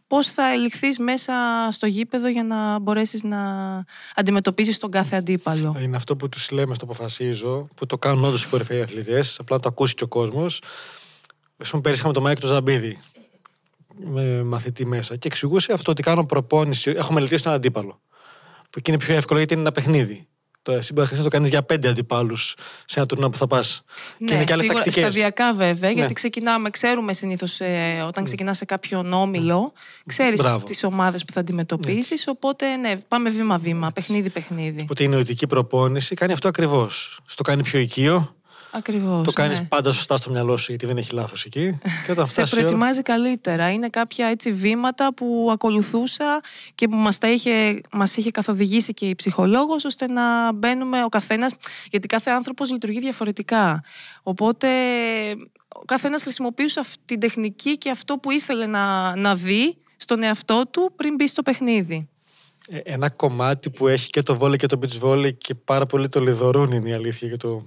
πώς 0.06 0.28
θα 0.28 0.52
ελιχθεί 0.52 1.02
μέσα 1.02 1.32
στο 1.70 1.86
γήπεδο 1.86 2.28
για 2.28 2.44
να 2.44 2.78
μπορέσεις 2.78 3.22
να 3.22 3.38
αντιμετωπίσεις 4.14 4.78
τον 4.78 4.90
κάθε 4.90 5.16
αντίπαλο; 5.16 5.76
Είναι 5.80 5.96
αυτό 5.96 6.16
που 6.16 6.28
τους 6.28 6.50
λέμε 6.50 6.74
στο 6.74 6.84
αποφασίζω, 6.84 7.68
που 7.74 7.86
το 7.86 7.98
κάνουν 7.98 8.24
όντως 8.24 8.44
οι 8.44 8.48
κορυφαίοι 8.48 8.80
αθλητές, 8.82 9.38
απλά 9.38 9.58
το 9.60 9.68
ακούσει 9.68 9.94
και 9.94 10.04
ο 10.04 10.08
κόσμος. 10.08 10.62
Α 11.56 11.68
πούμε, 11.68 11.82
πέρυσι 11.82 12.00
είχαμε 12.00 12.14
το 12.14 12.20
Μάικ 12.20 12.40
του 12.40 12.46
Ζαμπίδη 12.46 12.98
με 13.96 14.42
μαθητή 14.42 14.86
μέσα 14.86 15.16
και 15.16 15.28
εξηγούσε 15.28 15.72
αυτό 15.72 15.90
ότι 15.90 16.02
κάνω 16.02 16.26
προπόνηση. 16.26 16.90
Έχω 16.90 17.12
μελετήσει 17.12 17.42
τον 17.42 17.52
αντίπαλο. 17.52 18.00
Που 18.62 18.78
εκεί 18.78 18.90
είναι 18.90 18.98
πιο 18.98 19.14
εύκολο 19.14 19.38
γιατί 19.38 19.54
είναι 19.54 19.62
ένα 19.62 19.72
παιχνίδι. 19.72 20.26
Το 20.62 20.72
εσύ 20.72 20.92
μπορεί 20.92 21.16
να 21.16 21.22
το 21.22 21.28
κάνεις 21.28 21.48
για 21.48 21.62
πέντε 21.62 21.88
αντιπάλους 21.88 22.54
σε 22.84 22.98
ένα 22.98 23.08
τουρνά 23.08 23.30
που 23.30 23.36
θα 23.36 23.46
πας. 23.46 23.82
Ναι, 24.18 24.26
και 24.26 24.34
είναι 24.34 24.44
και 24.44 24.52
άλλες 24.52 24.66
τακτικές. 24.66 25.02
Σταδιακά 25.02 25.54
βέβαια, 25.54 25.90
ναι. 25.90 25.96
γιατί 25.96 26.12
ξεκινάμε, 26.12 26.70
ξέρουμε 26.70 27.12
συνήθως 27.12 27.60
ε, 27.60 28.04
όταν 28.06 28.24
ξεκινάς 28.24 28.56
σε 28.56 28.64
κάποιον 28.64 29.12
όμιλο, 29.12 29.72
ξέρεις 30.06 30.40
τις 30.64 30.84
ομάδες 30.84 31.24
που 31.24 31.32
θα 31.32 31.40
αντιμετωπίσεις. 31.40 32.26
Ναι. 32.26 32.32
Οπότε 32.32 32.76
ναι, 32.76 32.96
πάμε 32.96 33.30
βήμα-βήμα, 33.30 33.90
παιχνίδι-παιχνίδι. 33.90 34.80
Οπότε 34.82 35.02
η 35.02 35.08
νοητική 35.08 35.46
προπόνηση 35.46 36.14
κάνει 36.14 36.32
αυτό 36.32 36.48
ακριβώς. 36.48 37.20
Στο 37.26 37.42
κάνει 37.42 37.62
πιο 37.62 37.78
οικείο, 37.78 38.34
Ακριβώς. 38.74 39.24
Το 39.24 39.32
κάνεις 39.32 39.58
ναι. 39.58 39.64
πάντα 39.64 39.92
σωστά 39.92 40.16
στο 40.16 40.30
μυαλό 40.30 40.56
σου, 40.56 40.66
γιατί 40.68 40.86
δεν 40.86 40.96
έχει 40.96 41.14
λάθος 41.14 41.44
εκεί. 41.44 41.78
Και 42.06 42.10
όταν 42.10 42.26
Σε 42.26 42.42
προετοιμάζει 42.42 42.92
ώρα... 42.92 43.02
καλύτερα. 43.02 43.70
Είναι 43.70 43.88
κάποια 43.88 44.26
έτσι 44.26 44.52
βήματα 44.52 45.14
που 45.14 45.48
ακολουθούσα 45.52 46.40
και 46.74 46.88
που 46.88 46.96
μας 46.96 47.18
είχε, 47.22 47.80
μας 47.92 48.16
είχε 48.16 48.30
καθοδηγήσει 48.30 48.94
και 48.94 49.06
η 49.06 49.14
ψυχολόγος, 49.14 49.84
ώστε 49.84 50.06
να 50.06 50.52
μπαίνουμε 50.52 51.04
ο 51.04 51.08
καθένας. 51.08 51.52
Γιατί 51.90 52.06
κάθε 52.06 52.30
άνθρωπος 52.30 52.70
λειτουργεί 52.70 53.00
διαφορετικά. 53.00 53.82
Οπότε 54.22 54.68
ο 55.68 55.84
καθένας 55.84 56.22
χρησιμοποιούσε 56.22 56.80
αυτή 56.80 56.98
την 57.04 57.20
τεχνική 57.20 57.78
και 57.78 57.90
αυτό 57.90 58.18
που 58.18 58.30
ήθελε 58.30 58.66
να, 58.66 59.16
να 59.16 59.34
δει 59.34 59.76
στον 59.96 60.22
εαυτό 60.22 60.66
του 60.70 60.92
πριν 60.96 61.14
μπει 61.14 61.28
στο 61.28 61.42
παιχνίδι. 61.42 62.08
Ε, 62.68 62.78
ένα 62.78 63.10
κομμάτι 63.10 63.70
που 63.70 63.88
έχει 63.88 64.08
και 64.10 64.22
το 64.22 64.36
βόλεϊ 64.36 64.56
και 64.56 64.66
το 64.66 64.78
beach 64.82 65.00
volley 65.02 65.38
και 65.38 65.54
πάρα 65.54 65.86
πολύ 65.86 66.08
το 66.08 66.20
λιδωρούν 66.20 66.72
είναι 66.72 66.88
η 66.88 66.92
αλήθεια 66.92 67.28
και 67.28 67.36
το 67.36 67.62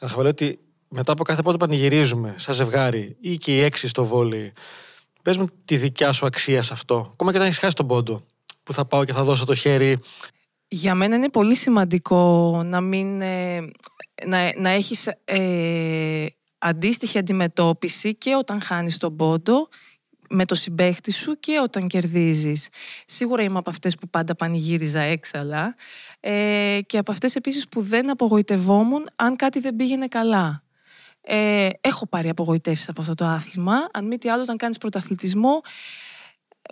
Χαβαλέ 0.00 0.28
ότι 0.28 0.58
μετά 0.88 1.12
από 1.12 1.24
κάθε 1.24 1.42
πόντο 1.42 1.56
πανηγυρίζουμε 1.56 2.34
σαν 2.38 2.54
ζευγάρι 2.54 3.16
ή 3.20 3.36
και 3.36 3.56
οι 3.56 3.60
έξι 3.60 3.88
στο 3.88 4.04
βόλεϊ. 4.04 4.52
Πες 5.22 5.36
μου 5.36 5.46
τη 5.64 5.76
δικιά 5.76 6.12
σου 6.12 6.26
αξία 6.26 6.62
σε 6.62 6.72
αυτό. 6.72 7.08
Ακόμα 7.12 7.30
και 7.30 7.36
όταν 7.36 7.48
έχεις 7.48 7.58
χάσει 7.58 7.74
τον 7.74 7.86
πόντο 7.86 8.24
που 8.62 8.72
θα 8.72 8.84
πάω 8.84 9.04
και 9.04 9.12
θα 9.12 9.24
δώσω 9.24 9.44
το 9.44 9.54
χέρι. 9.54 9.98
Για 10.68 10.94
μένα 10.94 11.16
είναι 11.16 11.30
πολύ 11.30 11.54
σημαντικό 11.54 12.62
να 12.64 12.80
μην... 12.80 13.20
Ε, 13.20 13.60
να, 14.26 14.60
να 14.60 14.70
έχεις 14.70 15.06
ε, 15.24 16.26
αντίστοιχη 16.58 17.18
αντιμετώπιση 17.18 18.14
και 18.14 18.34
όταν 18.34 18.60
χάνεις 18.60 18.98
τον 18.98 19.16
πόντο 19.16 19.68
με 20.28 20.44
το 20.44 20.54
συμπέχτη 20.54 21.12
σου 21.12 21.38
και 21.40 21.60
όταν 21.62 21.86
κερδίζεις. 21.86 22.68
Σίγουρα 23.06 23.42
είμαι 23.42 23.58
από 23.58 23.70
αυτές 23.70 23.94
που 23.94 24.08
πάντα 24.08 24.34
πανηγύριζα 24.34 25.00
έξαλα 25.00 25.74
ε, 26.20 26.78
και 26.86 26.98
από 26.98 27.12
αυτές 27.12 27.34
επίσης 27.34 27.68
που 27.68 27.82
δεν 27.82 28.10
απογοητευόμουν 28.10 29.08
αν 29.16 29.36
κάτι 29.36 29.60
δεν 29.60 29.76
πήγαινε 29.76 30.06
καλά. 30.06 30.62
Ε, 31.20 31.68
έχω 31.80 32.06
πάρει 32.06 32.28
απογοητεύσεις 32.28 32.88
από 32.88 33.00
αυτό 33.00 33.14
το 33.14 33.24
άθλημα. 33.24 33.88
Αν 33.92 34.06
μη 34.06 34.18
τι 34.18 34.28
άλλο, 34.28 34.42
όταν 34.42 34.56
κάνεις 34.56 34.78
πρωταθλητισμό, 34.78 35.60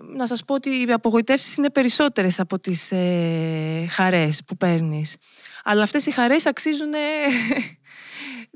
να 0.02 0.26
σας 0.26 0.44
πω 0.44 0.54
ότι 0.54 0.70
οι 0.70 0.92
απογοητεύσεις 0.92 1.54
είναι 1.54 1.70
περισσότερες 1.70 2.40
από 2.40 2.58
τις 2.58 2.92
ε, 2.92 3.86
χαρές 3.90 4.40
που 4.46 4.56
παίρνεις. 4.56 5.16
Αλλά 5.64 5.82
αυτές 5.82 6.06
οι 6.06 6.10
χαρές 6.10 6.46
αξίζουν 6.46 6.92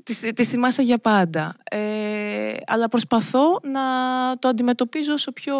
τις, 0.09 0.31
τις 0.35 0.49
θυμάσαι 0.49 0.81
για 0.81 0.97
πάντα. 0.97 1.55
Ε, 1.71 2.53
αλλά 2.67 2.89
προσπαθώ 2.89 3.59
να 3.63 3.81
το 4.39 4.47
αντιμετωπίζω 4.47 5.13
όσο 5.13 5.31
πιο... 5.31 5.55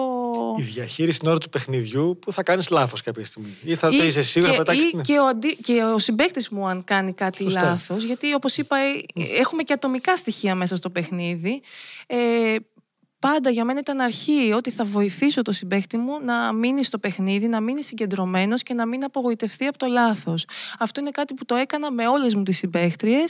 Η 0.57 0.61
διαχείριση 0.61 1.17
στην 1.17 1.29
ώρα 1.29 1.37
του 1.37 1.49
παιχνιδιού 1.49 2.19
που 2.21 2.31
θα 2.31 2.43
κάνεις 2.43 2.69
λάθος 2.69 3.01
κάποια 3.01 3.25
στιγμή. 3.25 3.57
Ή 3.63 3.75
θα 3.75 3.89
ή, 3.91 3.97
το 3.97 4.03
είσαι 4.03 4.23
σίγουρα 4.23 4.63
και, 4.63 4.71
ή, 4.71 5.01
και, 5.01 5.19
ο 5.19 5.27
αντι... 5.27 5.55
και 5.55 5.83
ο 5.83 5.99
συμπέκτης 5.99 6.49
μου 6.49 6.67
αν 6.67 6.83
κάνει 6.83 7.13
κάτι 7.13 7.43
Σωστά. 7.43 7.61
λάθος. 7.61 8.03
Γιατί 8.03 8.33
όπως 8.33 8.57
είπα 8.57 8.77
ε, 8.77 9.01
έχουμε 9.39 9.63
και 9.63 9.73
ατομικά 9.73 10.17
στοιχεία 10.17 10.55
μέσα 10.55 10.75
στο 10.75 10.89
παιχνίδι. 10.89 11.61
Ε, 12.07 12.55
πάντα 13.19 13.49
για 13.49 13.65
μένα 13.65 13.79
ήταν 13.79 13.99
αρχή 13.99 14.51
ότι 14.55 14.69
θα 14.69 14.85
βοηθήσω 14.85 15.41
το 15.41 15.51
συμπέχτη 15.51 15.97
μου 15.97 16.19
να 16.23 16.53
μείνει 16.53 16.83
στο 16.83 16.97
παιχνίδι, 16.97 17.47
να 17.47 17.59
μείνει 17.59 17.83
συγκεντρωμένος 17.83 18.63
και 18.63 18.73
να 18.73 18.85
μην 18.85 19.03
απογοητευτεί 19.03 19.65
από 19.65 19.77
το 19.77 19.85
λάθος. 19.85 20.45
Αυτό 20.79 20.99
είναι 20.99 21.11
κάτι 21.11 21.33
που 21.33 21.45
το 21.45 21.55
έκανα 21.55 21.91
με 21.91 22.07
όλες 22.07 22.35
μου 22.35 22.43
τις 22.43 22.57
συμπαίχτριε 22.57 23.23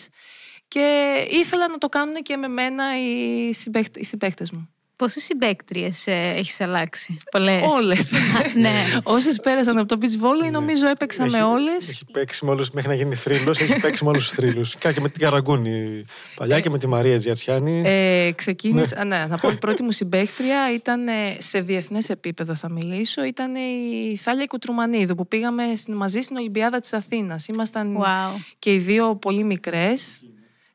και 0.69 1.15
ήθελα 1.29 1.69
να 1.69 1.77
το 1.77 1.89
κάνουν 1.89 2.15
και 2.15 2.37
με 2.37 2.47
μένα 2.47 2.83
οι, 2.99 3.53
συμπαίχτε 4.01 4.45
μου. 4.51 4.69
Πόσες 4.95 5.23
συμπαίκτριες 5.23 6.07
ε, 6.07 6.33
έχεις 6.35 6.61
αλλάξει, 6.61 7.17
Πολλές. 7.31 7.71
Όλες. 7.71 8.11
ναι. 8.63 8.99
Όσες 9.03 9.39
πέρασαν 9.43 9.77
από 9.77 9.87
το 9.87 9.97
beach 10.01 10.25
volley, 10.25 10.43
ναι. 10.43 10.49
νομίζω 10.49 10.87
έπαιξα 10.87 11.25
με 11.25 11.43
όλες. 11.43 11.89
Έχει 11.89 12.05
παίξει 12.11 12.45
με 12.45 12.51
όλους 12.51 12.71
μέχρι 12.71 12.89
να 12.89 12.95
γίνει 12.95 13.15
θρύλος. 13.15 13.59
έχει 13.59 13.79
παίξει 13.79 14.03
με 14.03 14.09
όλους 14.09 14.27
τους 14.27 14.35
θρύλους. 14.35 14.75
Και 14.75 14.93
με 15.01 15.09
την 15.09 15.21
Καραγκούνη 15.21 16.05
παλιά 16.35 16.55
ε, 16.55 16.61
και 16.61 16.69
με 16.69 16.77
τη 16.77 16.87
Μαρία 16.87 17.17
Τζιαρτσιάνη. 17.19 17.81
Ε, 17.85 18.31
ξεκίνησα. 18.31 19.05
Ναι. 19.05 19.17
ναι, 19.17 19.27
θα 19.27 19.37
πω 19.37 19.49
η 19.49 19.57
πρώτη 19.65 19.83
μου 19.83 19.91
συμπαίκτρια 19.91 20.73
ήταν 20.73 21.07
σε 21.37 21.61
διεθνές 21.61 22.09
επίπεδο, 22.09 22.55
θα 22.55 22.69
μιλήσω. 22.69 23.23
Ήταν 23.23 23.55
η 23.55 24.15
Θάλια 24.15 24.45
Κουτρουμανίδου 24.45 25.15
που 25.15 25.27
πήγαμε 25.27 25.63
μαζί 25.87 26.21
στην 26.21 26.35
Ολυμπιάδα 26.35 26.79
της 26.79 26.93
Αθήνας. 26.93 27.47
Ήμασταν 27.47 27.97
wow. 27.97 28.39
και 28.59 28.73
οι 28.73 28.77
δύο 28.77 29.15
πολύ 29.15 29.43
μικρές. 29.43 30.21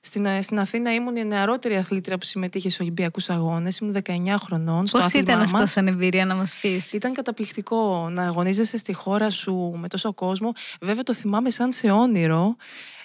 Στην, 0.06 0.26
ε, 0.26 0.42
στην 0.42 0.58
Αθήνα 0.58 0.94
ήμουν 0.94 1.16
η 1.16 1.24
νεαρότερη 1.24 1.76
αθλήτρια 1.76 2.18
που 2.18 2.24
συμμετείχε 2.24 2.68
στους 2.68 2.80
Ολυμπιακούς 2.80 3.30
Αγώνες. 3.30 3.78
Ήμουν 3.78 3.92
19 3.92 4.38
χρονών. 4.38 4.84
Πώς 4.90 5.12
ήταν 5.12 5.40
αυτό 5.40 5.66
σαν 5.66 5.86
εμπειρία 5.86 6.26
να 6.26 6.34
μας 6.34 6.56
πεις; 6.60 6.92
Ήταν 6.92 7.12
καταπληκτικό 7.12 8.08
να 8.10 8.22
αγωνίζεσαι 8.22 8.76
στη 8.76 8.92
χώρα 8.92 9.30
σου 9.30 9.74
με 9.76 9.88
τόσο 9.88 10.12
κόσμο. 10.14 10.52
Βέβαια 10.80 11.02
το 11.02 11.14
θυμάμαι 11.14 11.50
σαν 11.50 11.72
σε 11.72 11.90
όνειρο. 11.90 12.56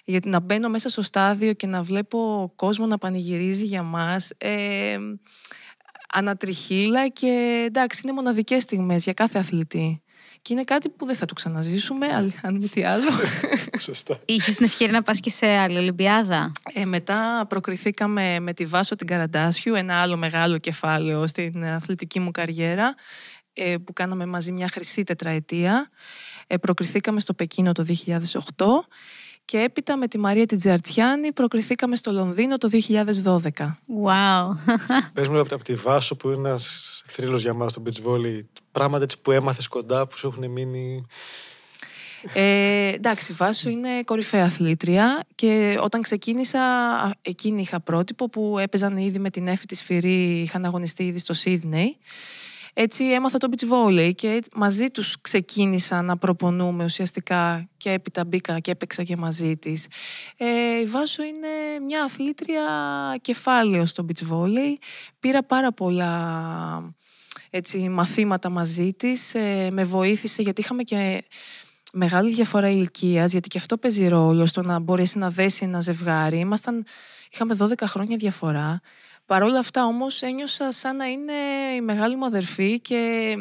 Γιατί 0.05 0.29
να 0.29 0.39
μπαίνω 0.39 0.69
μέσα 0.69 0.89
στο 0.89 1.01
στάδιο 1.01 1.53
και 1.53 1.67
να 1.67 1.83
βλέπω 1.83 2.51
κόσμο 2.55 2.85
να 2.85 2.97
πανηγυρίζει 2.97 3.65
για 3.65 3.83
μας. 3.83 4.31
Ε, 4.37 4.97
ανατριχίλα 6.13 7.07
και 7.07 7.63
εντάξει 7.65 8.01
είναι 8.03 8.13
μοναδικές 8.13 8.63
στιγμές 8.63 9.03
για 9.03 9.13
κάθε 9.13 9.39
αθλητή. 9.39 10.01
Και 10.41 10.53
είναι 10.53 10.63
κάτι 10.63 10.89
που 10.89 11.05
δεν 11.05 11.15
θα 11.15 11.25
το 11.25 11.33
ξαναζήσουμε, 11.33 12.07
αν 12.41 12.55
μη 12.55 12.67
τι 12.67 12.83
άλλο. 12.83 13.09
Σωστά. 13.79 14.19
Είχες 14.25 14.55
την 14.55 14.65
ευκαιρία 14.65 14.93
να 14.93 15.01
πας 15.01 15.19
και 15.19 15.29
σε 15.29 15.45
άλλη 15.45 15.77
Ολυμπιάδα; 15.77 16.51
Ε, 16.73 16.85
μετά 16.85 17.45
προκριθήκαμε 17.49 18.39
με 18.39 18.53
τη 18.53 18.65
Βάσο 18.65 18.95
την 18.95 19.07
Καραντάσιου, 19.07 19.75
ένα 19.75 20.01
άλλο 20.01 20.17
μεγάλο 20.17 20.57
κεφάλαιο 20.57 21.27
στην 21.27 21.65
αθλητική 21.65 22.19
μου 22.19 22.31
καριέρα, 22.31 22.95
ε, 23.53 23.75
που 23.77 23.93
κάναμε 23.93 24.25
μαζί 24.25 24.51
μια 24.51 24.67
χρυσή 24.67 25.03
τετραετία. 25.03 25.89
Ε, 26.47 26.57
προκριθήκαμε 26.57 27.19
στο 27.19 27.33
Πεκίνο 27.33 27.71
το 27.71 27.85
2008 28.05 28.65
και 29.49 29.59
έπειτα 29.59 29.97
με 29.97 30.07
τη 30.07 30.17
Μαρία 30.17 30.45
Τιτζαρτιάνη 30.45 31.31
προκριθήκαμε 31.31 31.95
στο 31.95 32.11
Λονδίνο 32.11 32.57
το 32.57 32.69
2012. 33.23 33.39
Wow. 34.05 34.49
Πες 35.13 35.27
μου 35.27 35.39
από 35.39 35.63
τη 35.63 35.73
Βάσο 35.73 36.15
που 36.15 36.29
είναι 36.29 36.49
ένας 36.49 37.03
θρύλος 37.05 37.41
για 37.41 37.53
μας 37.53 37.71
στο 37.71 37.81
beach 37.85 38.09
volley, 38.09 38.41
πράγματα 38.71 39.03
έτσι 39.03 39.19
που 39.21 39.31
έμαθες 39.31 39.67
κοντά 39.67 40.07
που 40.07 40.17
σου 40.17 40.27
έχουν 40.27 40.51
μείνει... 40.51 41.05
Ε, 42.33 42.87
εντάξει, 42.87 43.33
Βάσο 43.33 43.69
είναι 43.69 44.03
κορυφαία 44.03 44.45
αθλήτρια 44.45 45.23
και 45.35 45.77
όταν 45.81 46.01
ξεκίνησα 46.01 46.59
εκείνη 47.21 47.61
είχα 47.61 47.79
πρότυπο 47.79 48.29
που 48.29 48.57
έπαιζαν 48.59 48.97
ήδη 48.97 49.19
με 49.19 49.29
την 49.29 49.47
έφη 49.47 49.65
της 49.65 49.83
Φυρή, 49.83 50.41
είχαν 50.41 50.65
αγωνιστεί 50.65 51.03
ήδη 51.03 51.19
στο 51.19 51.33
Σίδνεϊ 51.33 51.97
έτσι 52.81 53.03
έμαθα 53.03 53.37
το 53.37 53.47
beach 53.51 53.69
volley 53.71 54.11
και 54.15 54.41
μαζί 54.53 54.87
τους 54.87 55.21
ξεκίνησα 55.21 56.01
να 56.01 56.17
προπονούμε 56.17 56.83
ουσιαστικά 56.83 57.69
και 57.77 57.91
έπειτα 57.91 58.25
μπήκα 58.25 58.59
και 58.59 58.71
έπαιξα 58.71 59.03
και 59.03 59.17
μαζί 59.17 59.57
της. 59.57 59.87
Ε, 60.37 60.79
η 60.79 60.85
Βάσο 60.85 61.23
είναι 61.23 61.47
μια 61.85 62.03
αθλήτρια 62.03 62.61
κεφάλαιο 63.21 63.85
στο 63.85 64.05
beach 64.07 64.33
volley. 64.33 64.73
Πήρα 65.19 65.43
πάρα 65.43 65.73
πολλά 65.73 66.93
έτσι, 67.49 67.89
μαθήματα 67.89 68.49
μαζί 68.49 68.93
της. 68.93 69.35
Ε, 69.35 69.69
με 69.71 69.83
βοήθησε 69.83 70.41
γιατί 70.41 70.61
είχαμε 70.61 70.83
και 70.83 71.23
μεγάλη 71.93 72.33
διαφορά 72.33 72.69
ηλικίας, 72.69 73.31
γιατί 73.31 73.47
και 73.47 73.57
αυτό 73.57 73.77
παίζει 73.77 74.07
ρόλο 74.07 74.45
στο 74.45 74.61
να 74.61 74.79
μπορέσει 74.79 75.17
να 75.17 75.29
δέσει 75.29 75.63
ένα 75.63 75.79
ζευγάρι. 75.79 76.37
Ήμασταν, 76.37 76.85
είχαμε 77.31 77.57
12 77.59 77.73
χρόνια 77.85 78.17
διαφορά. 78.17 78.81
Παρ' 79.29 79.43
όλα 79.43 79.59
αυτά 79.59 79.85
όμως 79.85 80.21
ένιωσα 80.21 80.71
σαν 80.71 80.95
να 80.95 81.05
είναι 81.05 81.33
η 81.75 81.81
μεγάλη 81.81 82.15
μου 82.15 82.25
αδερφή 82.25 82.79
και 82.79 83.33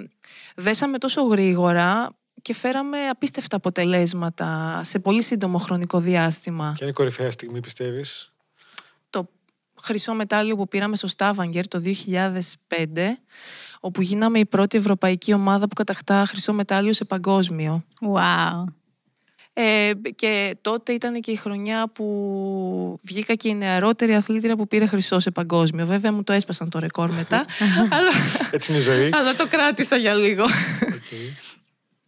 δέσαμε 0.57 0.99
τόσο 0.99 1.23
γρήγορα 1.23 2.11
και 2.43 2.55
φέραμε 2.55 3.09
απίστευτα 3.09 3.57
αποτελέσματα 3.57 4.81
σε 4.85 4.99
πολύ 4.99 5.23
σύντομο 5.23 5.59
χρονικό 5.59 6.01
διάστημα. 6.01 6.65
Ποια 6.65 6.77
είναι 6.81 6.91
η 6.91 6.93
κορυφαία 6.93 7.31
στιγμή 7.31 7.61
πιστεύεις; 7.61 8.33
Το 9.11 9.29
χρυσό 9.83 10.15
μετάλλιο 10.15 10.57
που 10.57 10.69
πήραμε 10.69 10.97
στο 10.97 11.07
Στάβαγκερ 11.07 11.69
το 11.69 11.83
2005 11.85 13.19
όπου 13.81 14.03
γίναμε 14.03 14.39
η 14.39 14.47
πρώτη 14.47 14.79
ευρωπαϊκή 14.79 15.33
ομάδα 15.33 15.69
που 15.69 15.75
κατακτά 15.75 16.25
χρυσό 16.27 16.53
μετάλλιο 16.53 16.93
σε 16.93 17.05
παγκόσμιο. 17.05 17.85
Wow. 18.15 18.65
Ε, 19.61 19.93
και 20.15 20.57
τότε 20.61 20.93
ήταν 20.93 21.21
και 21.21 21.31
η 21.31 21.37
χρονιά 21.37 21.89
που 21.89 23.01
βγήκα 23.03 23.35
και 23.35 23.49
η 23.49 23.55
νεαρότερη 23.55 24.15
αθλήτρια 24.15 24.57
που 24.57 24.69
πήρε 24.69 24.87
χρυσό 24.87 25.19
σε 25.19 25.31
παγκόσμιο. 25.31 25.87
Βέβαια 25.87 26.13
μου 26.13 26.23
το 26.23 26.33
έσπασαν 26.33 26.71
το 26.71 26.79
ρεκόρ 26.79 27.11
μετά. 27.11 27.45
αλλά, 27.97 28.11
Έτσι 28.51 28.73
είναι 28.73 28.81
η 28.81 28.85
ζωή. 28.85 29.11
αλλά 29.13 29.35
το 29.35 29.47
κράτησα 29.49 29.97
για 29.97 30.15
λίγο. 30.15 30.45
Okay. 30.81 31.55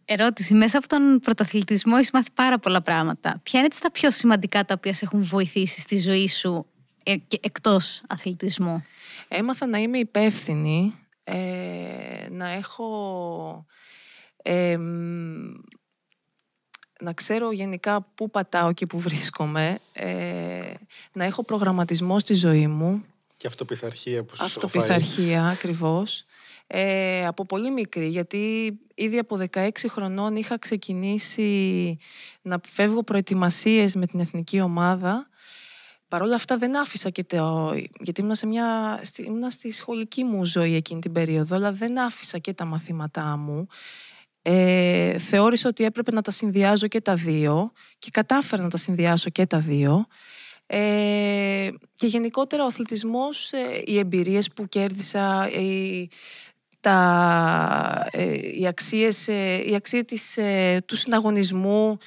Ερώτηση. 0.05 0.53
Μέσα 0.53 0.77
από 0.77 0.87
τον 0.87 1.19
πρωταθλητισμό 1.19 1.93
έχεις 1.97 2.11
μάθει 2.11 2.29
πάρα 2.33 2.59
πολλά 2.59 2.81
πράγματα. 2.81 3.39
Ποια 3.43 3.59
είναι 3.59 3.69
τα 3.81 3.91
πιο 3.91 4.11
σημαντικά 4.11 4.65
τα 4.65 4.73
οποία 4.77 4.93
σε 4.93 5.05
έχουν 5.05 5.23
βοηθήσει 5.23 5.79
στη 5.79 5.97
ζωή 5.99 6.27
σου 6.27 6.65
ε, 7.03 7.15
και 7.15 7.39
εκτός 7.41 8.01
αθλητισμού; 8.07 8.85
Έμαθα 9.27 9.67
να 9.67 9.77
είμαι 9.77 9.97
υπεύθυνη, 9.97 10.95
ε, 11.23 11.35
να 12.29 12.49
έχω... 12.49 13.65
Ε, 14.43 14.77
να 17.01 17.13
ξέρω 17.13 17.51
γενικά 17.51 18.01
πού 18.15 18.29
πατάω 18.29 18.73
και 18.73 18.85
πού 18.85 18.99
βρίσκομαι, 18.99 19.79
ε, 19.93 20.73
να 21.13 21.23
έχω 21.23 21.43
προγραμματισμό 21.43 22.19
στη 22.19 22.33
ζωή 22.33 22.67
μου. 22.67 23.05
Και 23.37 23.47
αυτοπιθαρχία 23.47 24.23
που 24.23 24.35
σου 24.35 24.43
Αυτοπιθαρχία, 24.43 25.47
ακριβώς. 25.47 26.25
Ε, 26.67 27.25
από 27.25 27.45
πολύ 27.45 27.71
μικρή, 27.71 28.07
γιατί 28.07 28.73
ήδη 28.95 29.17
από 29.17 29.39
16 29.53 29.69
χρονών 29.87 30.35
είχα 30.35 30.57
ξεκινήσει 30.57 31.97
να 32.41 32.59
φεύγω 32.67 33.03
προετοιμασίες 33.03 33.95
με 33.95 34.05
την 34.07 34.19
εθνική 34.19 34.61
ομάδα. 34.61 35.29
Παρ' 36.07 36.21
όλα 36.21 36.35
αυτά 36.35 36.57
δεν 36.57 36.77
άφησα 36.77 37.09
και 37.09 37.23
το... 37.23 37.73
γιατί 37.99 38.21
ήμουν, 38.21 38.35
σε 38.35 38.45
μια... 38.45 38.99
ήμουν 39.17 39.51
στη 39.51 39.71
σχολική 39.71 40.23
μου 40.23 40.45
ζωή 40.45 40.75
εκείνη 40.75 41.01
την 41.01 41.11
περίοδο, 41.11 41.55
αλλά 41.55 41.71
δεν 41.71 41.99
άφησα 41.99 42.37
και 42.37 42.53
τα 42.53 42.65
μαθήματά 42.65 43.37
μου 43.37 43.67
ε, 44.41 45.17
θεώρησα 45.17 45.69
ότι 45.69 45.83
έπρεπε 45.83 46.11
να 46.11 46.21
τα 46.21 46.31
συνδυάζω 46.31 46.87
και 46.87 47.01
τα 47.01 47.15
δύο 47.15 47.71
και 47.97 48.09
κατάφερα 48.11 48.63
να 48.63 48.69
τα 48.69 48.77
συνδυάσω 48.77 49.29
και 49.29 49.45
τα 49.45 49.59
δύο. 49.59 50.05
Ε, 50.65 51.69
και 51.93 52.07
γενικότερα 52.07 52.63
ο 52.63 52.65
αθλητισμός, 52.65 53.51
ε, 53.51 53.81
οι 53.85 53.97
εμπειρίες 53.97 54.51
που 54.51 54.67
κέρδισα, 54.67 55.49
η, 55.51 56.09
τα, 56.79 58.07
ε, 58.11 58.57
οι 58.59 58.67
αξίες, 58.67 59.27
ε, 59.27 59.63
η 59.65 59.75
αξία 59.75 60.05
της, 60.05 60.37
ε, 60.37 60.83
του 60.85 60.95
συναγωνισμού, 60.95 61.89
ε, 61.91 61.99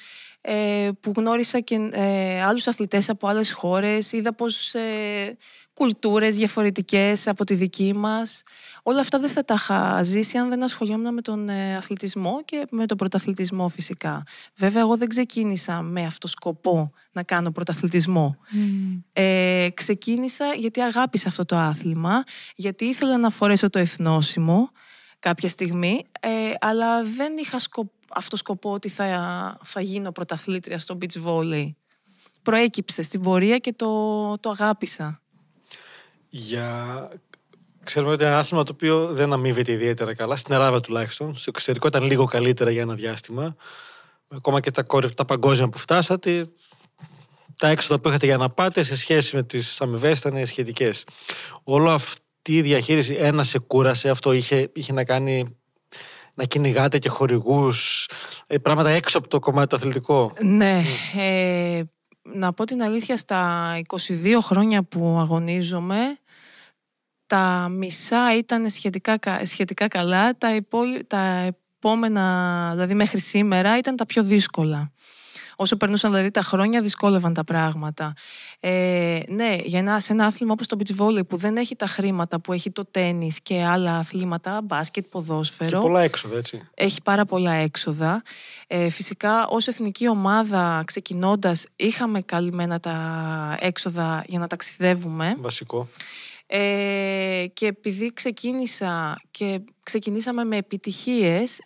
που 0.99 1.11
γνώρισα 1.15 1.59
και 1.59 1.89
ε, 1.91 2.41
άλλους 2.41 2.67
αθλητές 2.67 3.09
από 3.09 3.27
άλλες 3.27 3.51
χώρες. 3.51 4.11
Είδα 4.11 4.33
πως 4.33 4.73
ε, 4.73 5.37
κουλτούρες 5.75 6.35
διαφορετικές 6.35 7.27
από 7.27 7.43
τη 7.43 7.53
δική 7.53 7.93
μας. 7.93 8.43
Όλα 8.83 8.99
αυτά 8.99 9.19
δεν 9.19 9.29
θα 9.29 9.45
τα 9.45 9.53
είχα 9.53 10.03
ζήσει 10.03 10.37
αν 10.37 10.49
δεν 10.49 10.63
ασχολιόμουν 10.63 11.13
με 11.13 11.21
τον 11.21 11.49
ε, 11.49 11.75
αθλητισμό 11.75 12.43
και 12.45 12.67
με 12.71 12.85
τον 12.85 12.97
πρωταθλητισμό 12.97 13.67
φυσικά. 13.67 14.23
Βέβαια, 14.55 14.81
εγώ 14.81 14.97
δεν 14.97 15.07
ξεκίνησα 15.07 15.81
με 15.81 16.05
αυτό 16.05 16.27
σκοπό 16.27 16.91
να 17.11 17.23
κάνω 17.23 17.51
πρωταθλητισμό. 17.51 18.37
Ε, 19.13 19.67
ξεκίνησα 19.73 20.45
γιατί 20.57 20.81
αγάπησα 20.81 21.27
αυτό 21.27 21.45
το 21.45 21.55
άθλημα, 21.55 22.23
γιατί 22.55 22.85
ήθελα 22.85 23.17
να 23.17 23.29
φορέσω 23.29 23.69
το 23.69 23.79
εθνόσημο 23.79 24.69
κάποια 25.19 25.49
στιγμή, 25.49 26.05
ε, 26.19 26.29
αλλά 26.59 27.03
δεν 27.03 27.37
είχα 27.37 27.59
σκοπό, 27.59 27.93
αυτός 28.15 28.39
σκοπό 28.39 28.71
ότι 28.71 28.89
θα, 28.89 29.57
θα 29.63 29.81
γίνω 29.81 30.11
πρωταθλήτρια 30.11 30.79
στο 30.79 30.97
beach 31.01 31.23
volley. 31.25 31.69
Προέκυψε 32.41 33.01
στην 33.01 33.21
πορεία 33.21 33.57
και 33.57 33.73
το, 33.73 34.37
το 34.39 34.49
αγάπησα. 34.49 35.21
Για... 36.29 37.09
Ξέρουμε 37.83 38.11
ότι 38.11 38.23
είναι 38.23 38.31
ένα 38.31 38.39
άθλημα 38.39 38.63
το 38.63 38.71
οποίο 38.73 39.13
δεν 39.13 39.33
αμείβεται 39.33 39.71
ιδιαίτερα 39.71 40.15
καλά, 40.15 40.35
στην 40.35 40.53
Ελλάδα 40.53 40.81
τουλάχιστον. 40.81 41.35
Στο 41.35 41.45
εξωτερικό 41.47 41.87
ήταν 41.87 42.03
λίγο 42.03 42.25
καλύτερα 42.25 42.71
για 42.71 42.81
ένα 42.81 42.93
διάστημα. 42.93 43.55
Ακόμα 44.27 44.59
και 44.59 44.71
τα, 44.71 44.83
τα 45.15 45.25
παγκόσμια 45.25 45.69
που 45.69 45.77
φτάσατε, 45.77 46.47
τα 47.57 47.67
έξοδα 47.67 47.99
που 47.99 48.07
είχατε 48.07 48.25
για 48.25 48.37
να 48.37 48.49
πάτε 48.49 48.83
σε 48.83 48.97
σχέση 48.97 49.35
με 49.35 49.43
τις 49.43 49.81
αμοιβές 49.81 50.19
ήταν 50.19 50.45
σχετικές. 50.45 51.05
Όλο 51.63 51.91
αυτή 51.91 52.57
η 52.57 52.61
διαχείριση, 52.61 53.13
ένα 53.13 53.43
σε 53.43 53.59
κούρασε, 53.59 54.09
αυτό 54.09 54.31
είχε, 54.31 54.71
είχε 54.73 54.93
να 54.93 55.03
κάνει 55.03 55.57
να 56.35 56.43
κυνηγάτε 56.43 56.97
και 56.99 57.09
χορηγούς, 57.09 58.09
ε, 58.47 58.57
πράγματα 58.57 58.89
έξω 58.89 59.17
από 59.17 59.27
το 59.27 59.39
κομμάτι 59.39 59.67
το 59.67 59.75
αθλητικό. 59.75 60.33
Ναι. 60.41 60.83
Ε, 61.17 61.81
να 62.21 62.53
πω 62.53 62.63
την 62.63 62.83
αλήθεια, 62.83 63.17
στα 63.17 63.71
22 63.87 64.39
χρόνια 64.41 64.83
που 64.83 65.17
αγωνίζομαι, 65.19 66.17
τα 67.25 67.67
μισά 67.71 68.37
ήταν 68.37 68.69
σχετικά, 68.69 69.19
σχετικά 69.43 69.87
καλά, 69.87 70.37
τα, 70.37 70.49
τα 71.07 71.51
επόμενα, 71.77 72.69
δηλαδή 72.71 72.93
μέχρι 72.93 73.19
σήμερα, 73.19 73.77
ήταν 73.77 73.95
τα 73.95 74.05
πιο 74.05 74.23
δύσκολα 74.23 74.91
όσο 75.55 75.77
περνούσαν 75.77 76.11
δηλαδή 76.11 76.31
τα 76.31 76.41
χρόνια, 76.41 76.81
δυσκόλευαν 76.81 77.33
τα 77.33 77.43
πράγματα. 77.43 78.13
Ε, 78.59 79.19
ναι, 79.27 79.55
για 79.63 79.79
ένα, 79.79 79.99
σε 79.99 80.13
ένα 80.13 80.25
άθλημα 80.25 80.51
όπως 80.53 80.67
το 80.67 80.77
beach 80.79 81.01
volley 81.01 81.27
που 81.27 81.37
δεν 81.37 81.57
έχει 81.57 81.75
τα 81.75 81.87
χρήματα 81.87 82.39
που 82.39 82.53
έχει 82.53 82.71
το 82.71 82.85
τέννις 82.85 83.39
και 83.41 83.63
άλλα 83.63 83.97
αθλήματα, 83.97 84.61
μπάσκετ, 84.63 85.05
ποδόσφαιρο. 85.05 85.69
Και 85.69 85.77
πολλά 85.77 86.01
έξοδα, 86.01 86.37
έτσι. 86.37 86.67
Έχει 86.73 87.01
πάρα 87.01 87.25
πολλά 87.25 87.53
έξοδα. 87.53 88.23
Ε, 88.67 88.89
φυσικά, 88.89 89.47
ως 89.47 89.67
εθνική 89.67 90.09
ομάδα 90.09 90.83
ξεκινώντας, 90.85 91.65
είχαμε 91.75 92.21
καλυμμένα 92.21 92.79
τα 92.79 93.57
έξοδα 93.59 94.23
για 94.27 94.39
να 94.39 94.47
ταξιδεύουμε. 94.47 95.35
Βασικό. 95.39 95.87
Ε, 96.47 97.45
και 97.53 97.65
επειδή 97.65 98.13
ξεκίνησα 98.13 99.21
και 99.31 99.61
ξεκινήσαμε 99.83 100.43
με 100.43 100.57
επιτυχίες, 100.57 101.61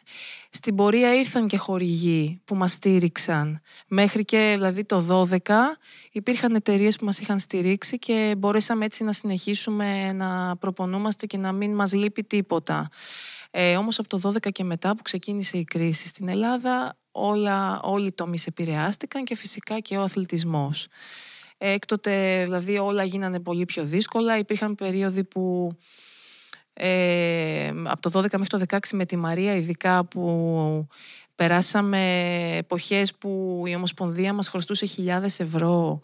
στην 0.50 0.76
πορεία 0.76 1.16
ήρθαν 1.16 1.48
και 1.48 1.58
χορηγοί 1.58 2.42
που 2.46 2.56
μας 2.56 2.72
στήριξαν. 2.72 3.62
Μέχρι 3.88 4.26
και 4.26 4.52
δηλαδή 4.56 4.86
το 4.86 5.28
12 5.46 5.78
υπήρχαν 6.12 6.56
εταιρείες 6.56 6.96
που 6.98 7.06
μας 7.06 7.20
είχαν 7.20 7.40
στηρίξει 7.40 8.00
και 8.00 8.36
μπορέσαμε 8.38 8.86
έτσι 8.86 9.04
να 9.04 9.12
συνεχίσουμε 9.12 10.14
να 10.14 10.58
προπονούμαστε 10.58 11.26
και 11.26 11.38
να 11.38 11.52
μην 11.52 11.76
μας 11.76 11.94
λείπει 11.94 12.24
τίποτα. 12.24 12.90
Ε, 13.52 13.76
όμως 13.76 14.00
από 14.00 14.08
το 14.08 14.32
12 14.34 14.52
και 14.52 14.64
μετά 14.64 14.96
που 14.96 15.02
ξεκίνησε 15.04 15.58
η 15.58 15.64
κρίση 15.64 16.08
στην 16.08 16.28
Ελλάδα 16.28 16.98
όλα, 17.12 17.82
όλοι 17.82 18.06
οι 18.06 18.12
τομείς 18.12 18.48
επηρεάστηκαν 18.48 19.24
και 19.24 19.36
φυσικά 19.36 19.80
και 19.80 19.98
ο 19.98 20.02
αθλητισμός. 20.02 20.88
Έκτοτε 21.62 22.44
δηλαδή 22.44 22.78
όλα 22.78 23.04
γίνανε 23.04 23.40
πολύ 23.40 23.66
πιο 23.66 23.84
δύσκολα. 23.84 24.38
Υπήρχαν 24.38 24.76
περίοδοι 24.76 25.24
που 25.24 25.72
ε, 26.74 27.68
από 27.84 28.10
το 28.10 28.20
12 28.20 28.38
μέχρι 28.38 28.48
το 28.48 28.62
16 28.70 28.78
με 28.92 29.06
τη 29.06 29.16
Μαρία 29.16 29.56
ειδικά 29.56 30.06
που 30.06 30.88
περάσαμε 31.36 32.02
εποχές 32.58 33.14
που 33.16 33.64
η 33.68 33.76
Ομοσπονδία 33.76 34.34
μας 34.34 34.48
χρωστούσε 34.48 34.86
χιλιάδες 34.86 35.40
ευρώ 35.40 36.00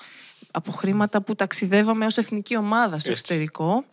από 0.52 0.72
χρήματα 0.72 1.22
που 1.22 1.36
ταξιδεύαμε 1.36 2.06
ως 2.06 2.18
εθνική 2.18 2.58
ομάδα 2.58 3.00
στο 3.00 3.12
εξωτερικό. 3.12 3.86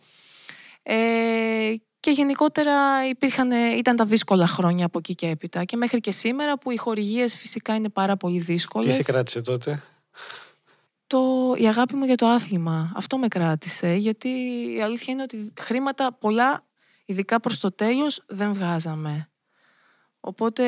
Ε, 0.83 1.73
και 1.99 2.11
γενικότερα 2.11 3.07
υπήρχαν, 3.09 3.51
ήταν 3.77 3.95
τα 3.95 4.05
δύσκολα 4.05 4.47
χρόνια 4.47 4.85
από 4.85 4.97
εκεί 4.97 5.15
και 5.15 5.27
έπειτα. 5.27 5.63
Και 5.63 5.77
μέχρι 5.77 5.99
και 5.99 6.11
σήμερα 6.11 6.57
που 6.57 6.71
οι 6.71 6.77
χορηγίες 6.77 7.37
φυσικά 7.37 7.75
είναι 7.75 7.89
πάρα 7.89 8.17
πολύ 8.17 8.39
δύσκολες. 8.39 8.97
Τι 8.97 9.03
σε 9.03 9.11
κράτησε 9.11 9.41
τότε; 9.41 9.83
Το, 11.13 11.53
η 11.57 11.67
αγάπη 11.67 11.95
μου 11.95 12.05
για 12.05 12.15
το 12.15 12.27
άθλημα. 12.27 12.91
Αυτό 12.95 13.17
με 13.17 13.27
κράτησε. 13.27 13.93
Γιατί 13.93 14.29
η 14.75 14.81
αλήθεια 14.81 15.13
είναι 15.13 15.21
ότι 15.23 15.53
χρήματα 15.59 16.13
πολλά 16.13 16.65
ειδικά 17.05 17.39
προς 17.39 17.59
το 17.59 17.71
τέλος 17.71 18.23
δεν 18.27 18.53
βγάζαμε. 18.53 19.29
Οπότε 20.19 20.63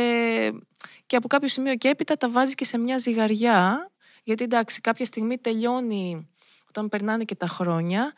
και 1.05 1.15
από 1.15 1.27
κάποιο 1.27 1.47
σημείο 1.47 1.75
και 1.75 1.87
έπειτα 1.87 2.17
τα 2.17 2.29
βάζει 2.29 2.53
και 2.53 2.65
σε 2.65 2.77
μια 2.77 2.97
ζυγαριά, 2.97 3.91
γιατί 4.23 4.43
εντάξει 4.43 4.81
κάποια 4.81 5.05
στιγμή 5.05 5.37
τελειώνει 5.37 6.29
όταν 6.67 6.89
περνάνε 6.89 7.23
και 7.23 7.35
τα 7.35 7.47
χρόνια, 7.47 8.13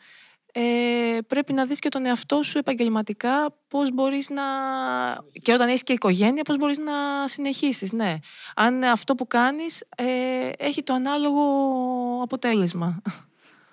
ε, 0.52 1.18
πρέπει 1.26 1.52
να 1.52 1.64
δεις 1.64 1.78
και 1.78 1.88
τον 1.88 2.06
εαυτό 2.06 2.42
σου 2.42 2.58
επαγγελματικά 2.58 3.54
πώς 3.68 3.92
μπορείς 3.92 4.30
να... 4.30 4.42
και 5.42 5.52
όταν 5.52 5.68
έχεις 5.68 5.82
και 5.82 5.92
οικογένεια 5.92 6.42
πώς 6.42 6.56
μπορείς 6.56 6.78
να 6.78 6.92
συνεχίσεις, 7.26 7.92
ναι. 7.92 8.16
Αν 8.54 8.84
αυτό 8.84 9.14
που 9.14 9.26
κάνεις 9.26 9.84
ε, 9.96 10.04
έχει 10.58 10.82
το 10.82 10.94
ανάλογο 10.94 11.42
αποτέλεσμα 12.22 13.02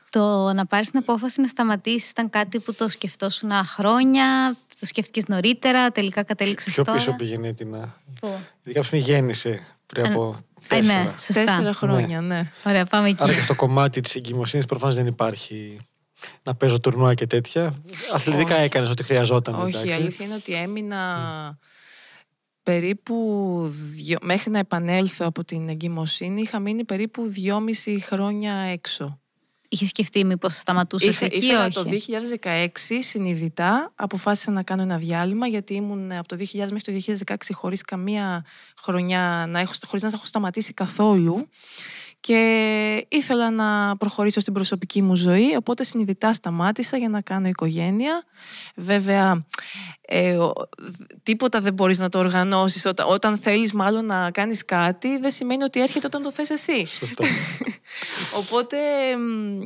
το 0.09 0.53
να 0.53 0.65
πάρεις 0.65 0.89
την 0.89 0.99
απόφαση 0.99 1.41
να 1.41 1.47
σταματήσεις 1.47 2.09
ήταν 2.09 2.29
κάτι 2.29 2.59
που 2.59 2.73
το 2.73 2.89
σκεφτόσουν 2.89 3.51
χρόνια, 3.51 4.57
το 4.79 4.85
σκέφτηκες 4.85 5.27
νωρίτερα, 5.27 5.91
τελικά 5.91 6.23
κατέληξες 6.23 6.73
τώρα. 6.73 6.91
Πιο 6.91 6.99
πίσω 6.99 7.15
πήγαινε 7.15 7.53
την. 7.53 7.71
Πού; 8.19 8.27
Γιατί 8.63 8.79
κάποιο 8.79 8.99
γέννησε 8.99 9.59
πριν 9.85 10.05
από. 10.05 10.37
Τέσσερα. 10.67 11.03
ναι, 11.03 11.13
Τέσσερα 11.33 11.73
χρόνια, 11.73 12.21
ναι. 12.21 12.35
ναι. 12.35 12.51
Ωραία, 12.65 12.85
πάμε 12.85 13.09
εκεί. 13.09 13.23
Άρα 13.23 13.33
και 13.33 13.39
στο 13.39 13.55
κομμάτι 13.55 14.01
της 14.01 14.15
εγκυμοσύνης 14.15 14.65
προφανώς 14.65 14.95
δεν 14.95 15.05
υπάρχει 15.05 15.79
να 16.43 16.55
παίζω 16.55 16.79
τουρνουά 16.79 17.13
και 17.13 17.27
τέτοια. 17.27 17.75
Αθλητικά 18.13 18.55
έκανες 18.55 18.89
ό,τι 18.89 19.03
χρειαζόταν. 19.03 19.55
Όχι, 19.55 19.87
η 19.87 19.91
αλήθεια 19.91 20.25
είναι 20.25 20.35
ότι 20.35 20.53
έμεινα 20.53 21.17
περίπου 22.63 23.15
μέχρι 24.21 24.51
να 24.51 24.59
επανέλθω 24.59 25.25
από 25.25 25.43
την 25.43 25.69
εγκυμοσύνη 25.69 26.41
είχα 26.41 26.59
μείνει 26.59 26.83
περίπου 26.83 27.27
δυόμιση 27.27 27.99
χρόνια 27.99 28.53
έξω. 28.53 29.19
Είχες 29.69 29.89
σκεφτεί 29.89 30.25
μήπως 30.25 30.55
σταματούσες 30.55 31.21
εκεί 31.21 31.37
ήθελα 31.37 31.65
όχι; 31.65 31.73
Το 31.73 31.85
2016 32.43 32.67
συνειδητά 32.99 33.91
αποφάσισα 33.95 34.51
να 34.51 34.63
κάνω 34.63 34.81
ένα 34.81 34.97
διάλειμμα 34.97 35.47
γιατί 35.47 35.73
ήμουν 35.73 36.11
από 36.11 36.27
το 36.27 36.35
2000 36.35 36.67
μέχρι 36.71 37.01
το 37.01 37.13
2016 37.25 37.35
χωρίς 37.51 37.81
καμία 37.81 38.45
χρονιά, 38.77 39.45
να 39.47 39.59
έχω, 39.59 39.73
χωρίς 39.85 40.01
να 40.01 40.09
έχω 40.13 40.25
σταματήσει 40.25 40.73
καθόλου 40.73 41.49
και 42.25 43.05
ήθελα 43.09 43.51
να 43.51 43.97
προχωρήσω 43.97 44.39
στην 44.39 44.53
προσωπική 44.53 45.01
μου 45.01 45.15
ζωή, 45.15 45.55
οπότε 45.55 45.83
συνειδητά 45.83 46.33
σταμάτησα 46.33 46.97
για 46.97 47.09
να 47.09 47.21
κάνω 47.21 47.47
οικογένεια. 47.47 48.23
Βέβαια, 48.75 49.45
ε, 50.07 50.37
τίποτα 51.23 51.61
δεν 51.61 51.73
μπορείς 51.73 51.99
να 51.99 52.09
το 52.09 52.19
οργανώσεις. 52.19 52.85
Όταν, 52.85 53.07
όταν 53.09 53.37
θέλεις 53.37 53.73
μάλλον 53.73 54.05
να 54.05 54.31
κάνεις 54.31 54.65
κάτι, 54.65 55.17
δεν 55.17 55.31
σημαίνει 55.31 55.63
ότι 55.63 55.81
έρχεται 55.81 56.05
όταν 56.05 56.21
το 56.21 56.31
θες 56.31 56.49
εσύ. 56.49 56.85
Σωστά. 56.85 57.25
οπότε, 58.39 58.77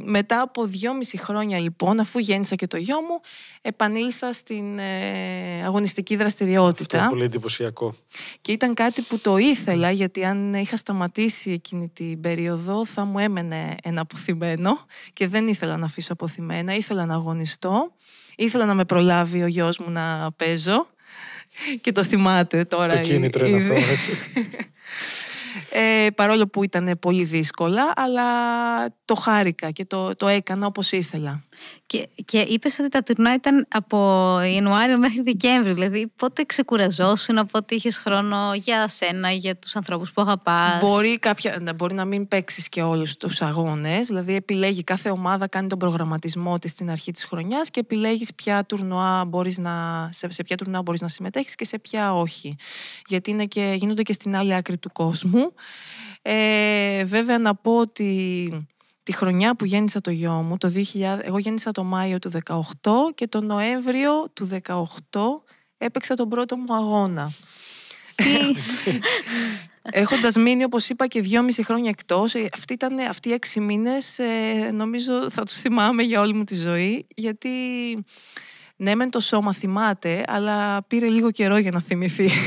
μετά 0.05 0.41
από 0.41 0.65
δυόμιση 0.65 1.17
χρόνια 1.17 1.59
λοιπόν, 1.59 1.99
αφού 1.99 2.19
γέννησα 2.19 2.55
και 2.55 2.67
το 2.67 2.77
γιο 2.77 3.01
μου, 3.01 3.21
επανήλθα 3.61 4.33
στην 4.33 4.79
ε, 4.79 5.63
αγωνιστική 5.65 6.15
δραστηριότητα. 6.15 6.97
Αυτό 6.97 7.09
πολύ 7.09 7.23
εντυπωσιακό. 7.23 7.95
Και 8.41 8.51
ήταν 8.51 8.73
κάτι 8.73 9.01
που 9.01 9.19
το 9.19 9.37
ήθελα, 9.37 9.91
γιατί 9.91 10.25
αν 10.25 10.53
είχα 10.53 10.77
σταματήσει 10.77 11.51
εκείνη 11.51 11.89
την 11.93 12.21
περίοδο, 12.21 12.47
θα 12.85 13.05
μου 13.05 13.19
έμενε 13.19 13.75
ένα 13.83 14.01
αποθυμένο 14.01 14.85
και 15.13 15.27
δεν 15.27 15.47
ήθελα 15.47 15.77
να 15.77 15.85
αφήσω 15.85 16.13
αποθυμένα, 16.13 16.73
ήθελα 16.73 17.05
να 17.05 17.13
αγωνιστώ. 17.13 17.91
Ήθελα 18.35 18.65
να 18.65 18.73
με 18.73 18.85
προλάβει 18.85 19.43
ο 19.43 19.47
γιος 19.47 19.77
μου 19.77 19.89
να 19.89 20.31
παίζω 20.35 20.87
και 21.81 21.91
το 21.91 22.03
θυμάται 22.03 22.63
τώρα. 22.65 22.97
Το 22.97 23.01
κίνητρο 23.01 23.45
είναι 23.45 23.57
αυτό, 23.57 23.73
έτσι. 23.73 24.11
Ε, 25.71 26.07
παρόλο 26.15 26.47
που 26.47 26.63
ήταν 26.63 26.97
πολύ 26.99 27.23
δύσκολα, 27.23 27.93
αλλά 27.95 28.23
το 29.05 29.15
χάρηκα 29.15 29.71
και 29.71 29.85
το, 29.85 30.15
το 30.15 30.27
έκανα 30.27 30.65
όπως 30.65 30.91
ήθελα. 30.91 31.43
Και, 31.85 32.09
και 32.25 32.39
είπες 32.39 32.79
ότι 32.79 32.89
τα 32.89 33.03
τουρνά 33.03 33.33
ήταν 33.33 33.67
από 33.69 33.97
Ιανουάριο 34.53 34.97
μέχρι 34.97 35.21
Δεκέμβριο. 35.21 35.73
Δηλαδή, 35.73 36.11
πότε 36.15 36.43
ξεκουραζόσουν, 36.43 37.45
πότε 37.51 37.75
είχες 37.75 37.97
χρόνο 37.97 38.51
για 38.55 38.87
σένα, 38.87 39.31
για 39.31 39.55
τους 39.55 39.75
ανθρώπους 39.75 40.11
που 40.11 40.21
αγαπάς; 40.21 40.81
Μπορεί, 40.81 41.19
κάποια, 41.19 41.61
μπορεί 41.75 41.93
να 41.93 42.05
μην 42.05 42.27
παίξεις 42.27 42.69
και 42.69 42.81
όλους 42.81 43.17
τους 43.17 43.41
αγώνες. 43.41 44.07
Δηλαδή, 44.07 44.35
επιλέγει 44.35 44.83
κάθε 44.83 45.09
ομάδα, 45.09 45.47
κάνει 45.47 45.67
τον 45.67 45.77
προγραμματισμό 45.77 46.59
της 46.59 46.71
στην 46.71 46.91
αρχή 46.91 47.11
της 47.11 47.23
χρονιάς 47.23 47.69
και 47.69 47.79
επιλέγεις 47.79 48.33
ποια 48.33 48.65
τουρνουά 48.65 49.25
μπορείς 49.25 49.57
να, 49.57 50.07
σε, 50.11 50.31
σε 50.31 50.43
ποια 50.43 50.57
τουρνουά 50.57 50.81
μπορείς 50.81 51.01
να 51.01 51.07
συμμετέχεις 51.07 51.55
και 51.55 51.65
σε 51.65 51.79
ποια 51.79 52.13
όχι. 52.13 52.55
Γιατί 53.07 53.31
είναι 53.31 53.45
και, 53.45 53.75
γίνονται 53.77 54.01
και 54.01 54.13
στην 54.13 54.35
άλλη 54.35 54.53
άκρη 54.53 54.77
του 54.77 54.91
κόσμου. 54.91 55.53
Ε, 56.21 57.03
βέβαια, 57.03 57.39
να 57.39 57.55
πω 57.55 57.77
ότι 57.77 58.67
τη 59.09 59.15
χρονιά 59.15 59.55
που 59.55 59.65
γέννησα 59.65 60.01
το 60.01 60.11
γιο 60.11 60.31
μου, 60.31 60.57
το 60.57 60.71
2000, 60.75 61.19
εγώ 61.21 61.39
γέννησα 61.39 61.71
το 61.71 61.83
Μάιο 61.83 62.19
του 62.19 62.31
18 62.45 62.61
και 63.15 63.27
το 63.27 63.41
Νοέμβριο 63.41 64.29
του 64.33 64.49
18 64.63 64.85
έπαιξα 65.77 66.15
τον 66.15 66.29
πρώτο 66.29 66.57
μου 66.57 66.75
αγώνα. 66.75 67.31
Έχοντας 69.81 70.35
μείνει, 70.35 70.63
όπως 70.63 70.89
είπα, 70.89 71.07
και 71.07 71.21
δυόμιση 71.21 71.63
χρόνια 71.63 71.89
εκτός, 71.89 72.35
ε, 72.35 72.49
αυτοί, 72.53 72.73
ήταν, 72.73 72.99
αυτοί 72.99 73.29
οι 73.29 73.31
έξι 73.31 73.59
μήνες 73.59 74.19
ε, 74.19 74.71
νομίζω 74.73 75.29
θα 75.29 75.43
τους 75.43 75.55
θυμάμαι 75.55 76.03
για 76.03 76.19
όλη 76.19 76.33
μου 76.33 76.43
τη 76.43 76.55
ζωή, 76.55 77.07
γιατί 77.15 77.49
ναι, 78.75 78.95
μεν 78.95 79.09
το 79.09 79.19
σώμα 79.19 79.53
θυμάται, 79.53 80.23
αλλά 80.27 80.83
πήρε 80.83 81.07
λίγο 81.07 81.31
καιρό 81.31 81.57
για 81.57 81.71
να 81.71 81.81
θυμηθεί. 81.81 82.29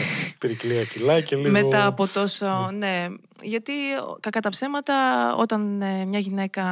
Πήρε 0.42 0.84
κιλά 0.84 1.20
και 1.20 1.36
λίγο... 1.36 1.50
Μετά 1.50 1.86
από 1.86 2.06
τόσο, 2.06 2.70
ναι. 2.72 3.06
Γιατί 3.42 3.72
κακά 4.20 4.40
τα 4.40 4.48
ψέματα, 4.48 4.94
όταν 5.34 5.82
ε, 5.82 6.04
μια 6.04 6.18
γυναίκα 6.18 6.64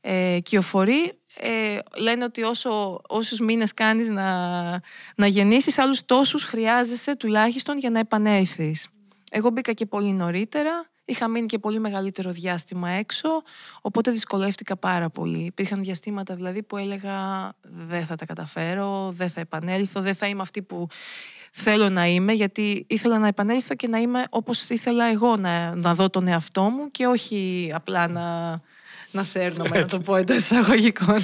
ε, 0.00 0.38
κυοφορεί, 0.42 1.12
ε, 1.40 1.78
λένε 1.96 2.24
ότι 2.24 2.42
όσο, 2.42 3.00
όσους 3.08 3.40
μήνες 3.40 3.74
κάνεις 3.74 4.08
να, 4.08 4.70
να 5.16 5.26
γεννήσεις, 5.26 5.78
άλλους 5.78 6.04
τόσους 6.04 6.44
χρειάζεσαι 6.44 7.16
τουλάχιστον 7.16 7.78
για 7.78 7.90
να 7.90 7.98
επανέλθεις. 7.98 8.88
Εγώ 9.30 9.50
μπήκα 9.50 9.72
και 9.72 9.86
πολύ 9.86 10.12
νωρίτερα, 10.12 10.90
είχα 11.04 11.28
μείνει 11.28 11.46
και 11.46 11.58
πολύ 11.58 11.78
μεγαλύτερο 11.78 12.30
διάστημα 12.30 12.88
έξω, 12.88 13.28
οπότε 13.80 14.10
δυσκολεύτηκα 14.10 14.76
πάρα 14.76 15.10
πολύ. 15.10 15.44
Υπήρχαν 15.44 15.82
διαστήματα 15.82 16.34
δηλαδή 16.34 16.62
που 16.62 16.76
έλεγα 16.76 17.52
δεν 17.62 18.06
θα 18.06 18.14
τα 18.14 18.24
καταφέρω, 18.24 19.12
δεν 19.16 19.30
θα 19.30 19.40
επανέλθω, 19.40 20.00
δεν 20.00 20.14
θα 20.14 20.26
είμαι 20.26 20.42
αυτή 20.42 20.62
που 20.62 20.88
θέλω 21.52 21.88
να 21.88 22.06
είμαι, 22.06 22.32
γιατί 22.32 22.86
ήθελα 22.88 23.18
να 23.18 23.26
επανέλθω 23.26 23.74
και 23.74 23.88
να 23.88 23.98
είμαι 23.98 24.24
όπως 24.30 24.68
ήθελα 24.68 25.04
εγώ 25.04 25.36
να, 25.36 25.74
να 25.74 25.94
δω 25.94 26.10
τον 26.10 26.28
εαυτό 26.28 26.62
μου 26.62 26.90
και 26.90 27.06
όχι 27.06 27.70
απλά 27.74 28.08
να, 28.08 28.50
να 29.10 29.24
σέρνομαι, 29.24 29.78
να 29.78 29.84
το 29.84 30.00
πω 30.00 30.16
εντός 30.16 30.36
εισαγωγικών. 30.36 31.22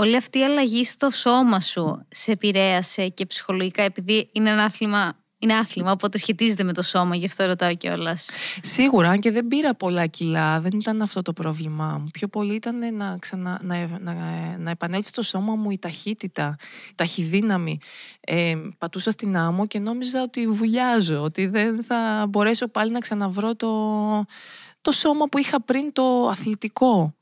όλη 0.00 0.16
αυτή 0.16 0.38
η 0.38 0.44
αλλαγή 0.44 0.84
στο 0.84 1.10
σώμα 1.10 1.60
σου 1.60 2.06
σε 2.08 2.32
επηρέασε 2.32 3.08
και 3.08 3.26
ψυχολογικά, 3.26 3.82
επειδή 3.82 4.28
είναι 4.32 4.50
ένα 4.50 4.64
άθλημα 4.64 5.16
είναι 5.42 5.54
άθλημα, 5.54 5.92
οπότε 5.92 6.18
σχετίζεται 6.18 6.62
με 6.62 6.72
το 6.72 6.82
σώμα, 6.82 7.16
γι' 7.16 7.26
αυτό 7.26 7.44
ρωτάω 7.44 7.74
κιόλας. 7.74 8.28
Σίγουρα, 8.62 9.08
αν 9.10 9.20
και 9.20 9.30
δεν 9.30 9.46
πήρα 9.46 9.74
πολλά 9.74 10.06
κιλά, 10.06 10.60
δεν 10.60 10.72
ήταν 10.80 11.02
αυτό 11.02 11.22
το 11.22 11.32
πρόβλημά 11.32 11.98
μου. 12.00 12.08
Πιο 12.12 12.28
πολύ 12.28 12.54
ήταν 12.54 12.96
να, 12.96 13.16
ξανα, 13.18 13.60
να, 13.62 13.86
να, 14.00 14.14
να 14.58 14.70
επανέλθει 14.70 15.08
στο 15.08 15.22
σώμα 15.22 15.54
μου 15.54 15.70
η 15.70 15.78
ταχύτητα, 15.78 16.56
η 16.90 16.94
ταχυδύναμη. 16.94 17.78
Ε, 18.20 18.54
πατούσα 18.78 19.10
στην 19.10 19.36
άμμο 19.36 19.66
και 19.66 19.78
νόμιζα 19.78 20.22
ότι 20.22 20.46
βουλιάζω, 20.46 21.22
ότι 21.22 21.46
δεν 21.46 21.82
θα 21.82 22.26
μπορέσω 22.28 22.68
πάλι 22.68 22.90
να 22.90 22.98
ξαναβρω 22.98 23.54
το, 23.54 23.70
το 24.80 24.92
σώμα 24.92 25.26
που 25.28 25.38
είχα 25.38 25.62
πριν 25.62 25.92
το 25.92 26.28
αθλητικό. 26.30 27.14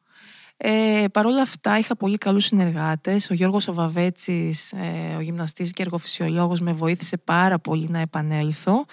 Ε, 0.62 1.04
Παρ' 1.12 1.26
όλα 1.26 1.42
αυτά 1.42 1.78
είχα 1.78 1.96
πολύ 1.96 2.18
καλούς 2.18 2.44
συνεργάτες. 2.44 3.30
Ο 3.30 3.34
Γιώργος 3.34 3.68
Οβαβέτσης, 3.68 4.72
ε, 4.72 5.14
ο 5.16 5.20
γυμναστής 5.20 5.72
και 5.72 5.82
εργοφυσιολόγος, 5.82 6.60
με 6.60 6.72
βοήθησε 6.72 7.16
πάρα 7.16 7.58
πολύ 7.58 7.88
να 7.90 7.98
επανέλθω. 7.98 8.84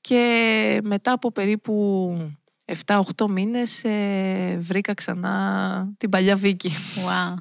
Και 0.00 0.80
μετά 0.82 1.12
από 1.12 1.32
περίπου 1.32 2.16
7-8 2.86 3.28
μήνες 3.28 3.84
ε, 3.84 4.58
βρήκα 4.60 4.94
ξανά 4.94 5.88
την 5.96 6.08
παλιά 6.08 6.36
Βίκη. 6.36 6.70
Wow. 6.96 7.34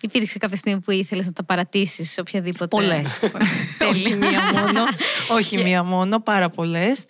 Υπήρξε 0.00 0.38
κάποια 0.38 0.56
στιγμή 0.56 0.80
που 0.80 0.90
ήθελες 0.90 1.26
να 1.26 1.32
τα 1.32 1.44
παρατήσεις 1.44 2.18
οποιαδήποτε. 2.18 2.66
Πολλές. 2.66 3.20
Όχι 3.90 4.14
μία 4.14 4.42
μόνο. 4.52 4.84
Όχι 5.30 5.62
μία 5.62 5.82
μόνο, 5.82 6.20
πάρα 6.20 6.50
πολλές. 6.50 7.06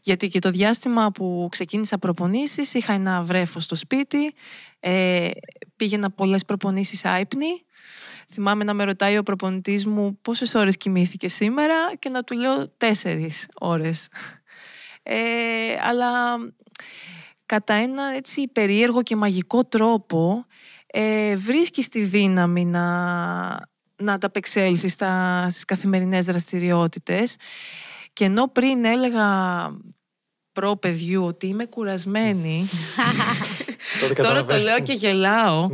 Γιατί 0.00 0.28
και 0.28 0.38
το 0.38 0.50
διάστημα 0.50 1.10
που 1.10 1.48
ξεκίνησα 1.50 1.98
προπονήσεις 1.98 2.74
είχα 2.74 2.92
ένα 2.92 3.22
βρέφος 3.22 3.64
στο 3.64 3.74
σπίτι. 3.74 4.34
Ε, 4.80 5.30
πήγαινα 5.76 6.10
πολλές 6.10 6.44
προπονήσεις 6.44 7.04
άϊπνη. 7.04 7.64
Θυμάμαι 8.32 8.64
να 8.64 8.74
με 8.74 8.84
ρωτάει 8.84 9.18
ο 9.18 9.22
προπονητής 9.22 9.86
μου 9.86 10.18
πόσες 10.22 10.54
ώρες 10.54 10.76
κοιμήθηκε 10.76 11.28
σήμερα 11.28 11.74
και 11.98 12.08
να 12.08 12.22
του 12.22 12.34
λέω 12.34 12.68
τέσσερις 12.68 13.46
ώρες. 13.60 14.08
Ε, 15.02 15.16
αλλά 15.82 16.36
κατά 17.46 17.74
ένα 17.74 18.02
έτσι 18.16 18.48
περίεργο 18.48 19.02
και 19.02 19.16
μαγικό 19.16 19.64
τρόπο 19.64 20.46
ε, 20.86 21.36
βρίσκεις 21.36 21.88
τη 21.88 22.00
δύναμη 22.00 22.64
να, 22.64 22.88
να 23.96 24.12
ανταπεξέλθεις 24.12 24.92
στα, 24.92 25.46
στις 25.50 25.64
καθημερινές 25.64 26.24
δραστηριότητες 26.24 27.36
και 28.12 28.24
ενώ 28.24 28.48
πριν 28.48 28.84
έλεγα 28.84 29.26
προ 30.52 30.76
παιδιού 30.76 31.24
ότι 31.24 31.46
είμαι 31.46 31.64
κουρασμένη 31.64 32.68
τώρα 34.22 34.44
το 34.44 34.56
λέω 34.56 34.80
και 34.80 34.92
γελάω 34.92 35.68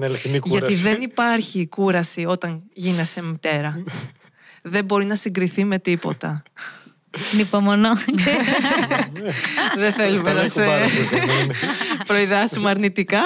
γιατί 0.44 0.74
δεν 0.74 1.00
υπάρχει 1.00 1.66
κούραση 1.66 2.24
όταν 2.24 2.62
γίνεσαι 2.72 3.22
μητέρα 3.22 3.82
δεν 4.62 4.84
μπορεί 4.84 5.04
να 5.04 5.14
συγκριθεί 5.14 5.64
με 5.64 5.78
τίποτα 5.78 6.42
Νυπομονώ. 7.36 7.90
Δεν 9.76 9.92
θέλουμε 9.92 10.32
να 10.32 10.48
σε 10.48 10.64
προειδάσουμε 12.06 12.70
αρνητικά. 12.70 13.22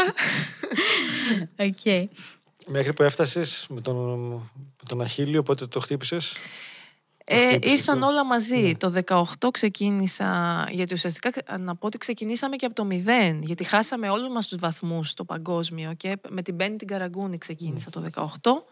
Okay. 1.56 2.04
Μέχρι 2.66 2.92
που 2.92 3.02
έφτασες 3.02 3.66
με 3.68 3.80
τον, 3.80 4.30
με 4.52 4.88
τον 4.88 5.00
Αχίλιο, 5.00 5.42
πότε 5.42 5.66
το 5.66 5.80
χτύπησες; 5.80 6.34
Ε, 7.24 7.56
ήρθαν 7.62 8.02
όλα 8.02 8.24
μαζί. 8.24 8.56
Ναι. 8.56 8.74
Το 8.74 8.92
18 9.06 9.48
ξεκίνησα, 9.52 10.64
γιατί 10.70 10.94
ουσιαστικά 10.94 11.30
να 11.58 11.76
πω 11.76 11.86
ότι 11.86 11.98
ξεκινήσαμε 11.98 12.56
και 12.56 12.66
από 12.66 12.74
το 12.74 12.86
0, 12.90 13.38
γιατί 13.40 13.64
χάσαμε 13.64 14.08
όλους 14.08 14.28
μας 14.28 14.48
τους 14.48 14.58
βαθμούς 14.58 15.10
στο 15.10 15.24
παγκόσμιο 15.24 15.94
και 15.96 16.16
με 16.28 16.42
την 16.42 16.54
Μπέννη 16.54 16.76
την 16.76 16.86
Καραγκούνη 16.86 17.38
ξεκίνησα 17.38 17.90
το 17.90 18.02
18. 18.14 18.64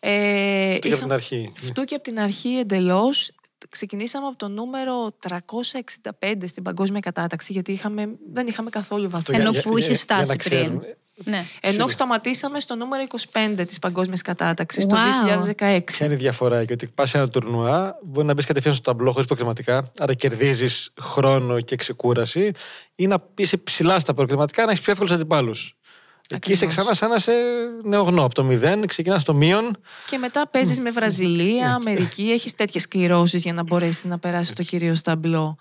Ε, 0.00 0.74
Φτού 0.74 0.88
και 0.88 0.92
από 0.92 1.02
την 1.02 1.12
αρχή. 1.12 1.52
Φτού 1.56 1.84
και 1.84 1.94
από 1.94 2.04
την 2.04 2.20
αρχή 2.20 2.48
εντελώς 2.48 3.30
ξεκινήσαμε 3.68 4.26
από 4.26 4.36
το 4.36 4.48
νούμερο 4.48 5.16
365 6.20 6.34
στην 6.46 6.62
παγκόσμια 6.62 7.00
κατάταξη, 7.00 7.52
γιατί 7.52 7.72
είχαμε, 7.72 8.10
δεν 8.32 8.46
είχαμε 8.46 8.70
καθόλου 8.70 9.10
βαθμό. 9.10 9.36
Ενώ 9.38 9.50
που 9.50 9.78
είχε 9.78 9.94
φτάσει 9.94 10.36
πριν. 10.36 10.82
Ναι. 11.24 11.44
Ενώ 11.60 11.88
σταματήσαμε 11.88 12.60
στο 12.60 12.74
νούμερο 12.74 13.04
25 13.58 13.64
της 13.66 13.78
παγκόσμιας 13.78 14.22
κατάταξης 14.22 14.84
wow. 14.84 14.88
το 14.88 14.96
2016. 15.58 15.80
Ποια 15.84 16.06
είναι 16.06 16.14
η 16.14 16.16
διαφορά, 16.16 16.62
γιατί 16.62 16.86
πας 16.86 17.08
σε 17.08 17.18
ένα 17.18 17.28
τουρνουά, 17.28 17.98
μπορεί 18.02 18.26
να 18.26 18.34
μπεις 18.34 18.44
κατευθείαν 18.44 18.74
στο 18.74 18.82
ταμπλό 18.82 19.12
χωρίς 19.12 19.26
προκριματικά, 19.26 19.90
άρα 19.98 20.14
κερδίζεις 20.14 20.92
χρόνο 21.00 21.60
και 21.60 21.76
ξεκούραση, 21.76 22.52
ή 22.96 23.06
να 23.06 23.18
είσαι 23.34 23.56
ψηλά 23.56 23.98
στα 23.98 24.14
προκριματικά, 24.14 24.64
να 24.64 24.70
έχεις 24.70 24.82
πιο 24.82 24.92
εύκολους 24.92 25.12
αντιπάλους. 25.12 25.76
Εκεί 26.30 26.52
είσαι 26.52 26.66
ξανά 26.66 26.94
σαν 26.94 27.08
να 27.08 27.14
είσαι 27.14 27.32
νεογνώ. 27.82 28.24
Από 28.24 28.34
το 28.34 28.44
μηδέν 28.44 28.86
ξεκινάς 28.86 29.20
στο 29.20 29.34
μείον. 29.34 29.76
Και 30.06 30.18
μετά 30.18 30.48
παίζεις 30.48 30.80
με 30.80 30.90
Βραζιλία, 30.90 31.74
Αμερική. 31.74 32.30
Έχεις 32.30 32.54
τέτοιες 32.54 32.88
κληρώσει 32.88 33.38
για 33.38 33.52
να 33.52 33.62
μπορέσεις 33.62 34.04
να 34.04 34.18
περάσεις 34.18 34.54
το 34.54 34.62
κυρίω 34.62 34.94
ταμπλό. 35.04 35.56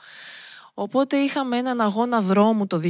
Οπότε 0.73 1.17
είχαμε 1.17 1.57
έναν 1.57 1.81
αγώνα 1.81 2.21
δρόμου 2.21 2.67
το 2.67 2.81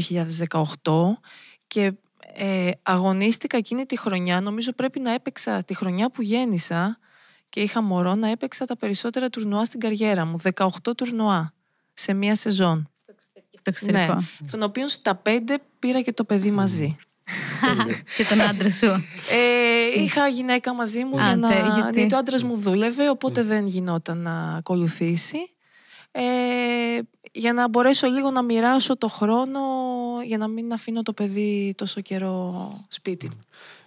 2018 0.84 1.20
και 1.68 1.94
ε, 2.38 2.72
αγωνίστηκα 2.84 3.58
εκείνη 3.58 3.86
τη 3.86 3.98
χρονιά. 3.98 4.42
Νομίζω 4.42 4.72
πρέπει 4.72 5.00
να 5.00 5.12
έπαιξα 5.12 5.64
τη 5.64 5.76
χρονιά 5.76 6.10
που 6.10 6.22
γέννησα 6.22 7.00
και 7.50 7.62
είχα 7.62 7.82
μωρό 7.82 8.16
να 8.16 8.30
έπαιξα 8.30 8.66
τα 8.66 8.78
περισσότερα 8.78 9.30
τουρνουά 9.30 9.66
στην 9.66 9.80
καριέρα 9.80 10.26
μου. 10.26 10.42
18 10.54 10.68
τουρνουά 10.98 11.54
σε 11.94 12.14
μία 12.14 12.36
σεζόν. 12.36 12.90
Στο 13.52 13.70
εξωτερικό. 13.70 14.14
Ναι, 14.14 14.50
των 14.52 14.64
οποίων 14.64 14.88
στα 14.88 15.16
πέντε 15.16 15.58
πήρα 15.80 16.02
και 16.02 16.14
το 16.14 16.24
παιδί 16.24 16.52
μαζί. 16.52 16.98
και 18.18 18.26
τον 18.26 18.42
άντρα 18.42 18.70
σου. 18.70 18.86
Ε, 19.32 20.02
είχα 20.02 20.28
γυναίκα 20.28 20.74
μαζί 20.74 21.04
μου 21.04 21.18
για 21.18 21.36
να... 21.36 21.54
γιατί... 21.54 22.14
ο 22.14 22.18
άντρας 22.18 22.44
μου 22.44 22.56
δούλευε, 22.56 23.10
οπότε 23.10 23.44
δεν 23.44 23.68
γινόταν 23.68 24.18
να 24.18 24.56
ακολουθήσει. 24.56 25.38
Ε, 26.12 26.24
για 27.32 27.54
να 27.54 27.70
μπορέσω 27.70 28.08
λίγο 28.08 28.32
να 28.32 28.44
μοιράσω 28.44 28.98
το 28.98 29.08
χρόνο 29.08 29.60
για 30.26 30.38
να 30.38 30.48
μην 30.48 30.74
αφήνω 30.74 31.02
το 31.02 31.14
παιδί 31.14 31.74
τόσο 31.78 32.02
καιρό 32.02 32.72
σπίτι. 32.88 33.32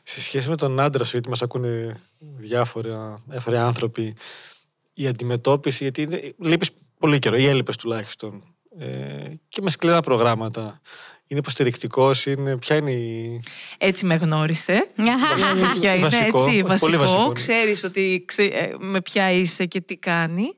Σε 0.02 0.20
σχέση 0.20 0.48
με 0.48 0.56
τον 0.56 0.80
άντρα 0.80 1.04
σου, 1.04 1.10
γιατί 1.12 1.28
μας 1.28 1.42
ακούνε 1.42 2.00
διάφοροι, 2.18 2.90
διάφοροι 3.26 3.56
άνθρωποι, 3.56 4.16
η 4.94 5.06
αντιμετώπιση, 5.06 5.82
γιατί 5.82 6.34
λείπεις 6.38 6.70
πολύ 6.98 7.18
καιρό, 7.18 7.36
ή 7.36 7.46
έλειπες 7.46 7.76
τουλάχιστον. 7.76 8.42
ε, 8.78 9.30
και 9.48 9.62
με 9.62 9.70
σκληρά 9.70 10.00
προγράμματα. 10.00 10.80
Είναι 11.26 11.40
υποστηρικτικός, 11.40 12.26
είναι. 12.26 12.56
Ποια 12.56 12.76
είναι 12.76 12.90
η. 12.92 13.40
Έτσι 13.78 14.06
με 14.06 14.14
γνώρισε. 14.14 14.90
Ποια 15.80 15.94
είναι 15.94 16.02
Βασικό, 16.02 16.22
έτσι, 16.24 16.40
πολύ 16.40 16.62
βασικό 16.62 16.96
βασικό. 16.98 17.24
είναι. 17.24 17.32
Ξέρεις 17.32 17.84
ότι 17.84 18.22
ξε- 18.26 18.52
ε, 18.54 18.74
με 18.78 19.00
ποια 19.00 19.30
είσαι 19.32 19.66
και 19.66 19.80
τι 19.80 19.96
κάνει. 19.96 20.52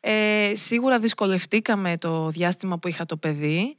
Ε, 0.00 0.52
σίγουρα 0.54 0.98
δυσκολευτήκαμε 0.98 1.96
το 1.98 2.28
διάστημα 2.28 2.78
που 2.78 2.88
είχα 2.88 3.04
το 3.06 3.16
παιδί. 3.16 3.76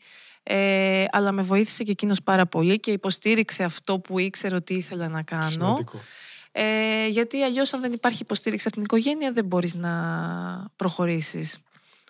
Ε, 0.50 1.06
αλλά 1.12 1.32
με 1.32 1.42
βοήθησε 1.42 1.84
και 1.84 1.92
εκείνος 1.92 2.22
πάρα 2.24 2.46
πολύ 2.46 2.80
και 2.80 2.92
υποστήριξε 2.92 3.64
αυτό 3.64 4.00
που 4.00 4.20
ήξερε 4.20 4.56
ότι 4.56 4.74
ήθελα 4.74 5.08
να 5.08 5.22
κάνω. 5.22 5.50
Σημαντικό. 5.50 6.00
Ε, 6.52 7.08
γιατί 7.08 7.42
αλλιώς 7.42 7.74
αν 7.74 7.82
δεν 7.82 7.94
υπάρχει 7.94 8.22
υποστήριξη 8.22 8.68
από 8.68 8.76
την 8.76 8.86
οικογένεια 8.86 9.32
δεν 9.32 9.46
μπορείς 9.46 9.76
να 9.76 9.92
προχωρήσεις. 10.76 11.58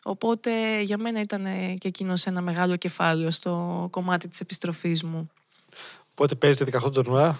Οπότε 0.03 0.81
για 0.81 0.97
μένα 0.97 1.19
ήταν 1.19 1.45
ε, 1.45 1.75
και 1.77 1.87
εκείνος 1.87 2.25
ένα 2.25 2.41
μεγάλο 2.41 2.75
κεφάλαιο 2.75 3.31
στο 3.31 3.87
κομμάτι 3.91 4.27
της 4.27 4.39
επιστροφής 4.39 5.03
μου. 5.03 5.29
Πότε 6.13 6.35
παίζετε 6.35 6.79
18 6.83 6.91
τουρνουά. 6.93 7.39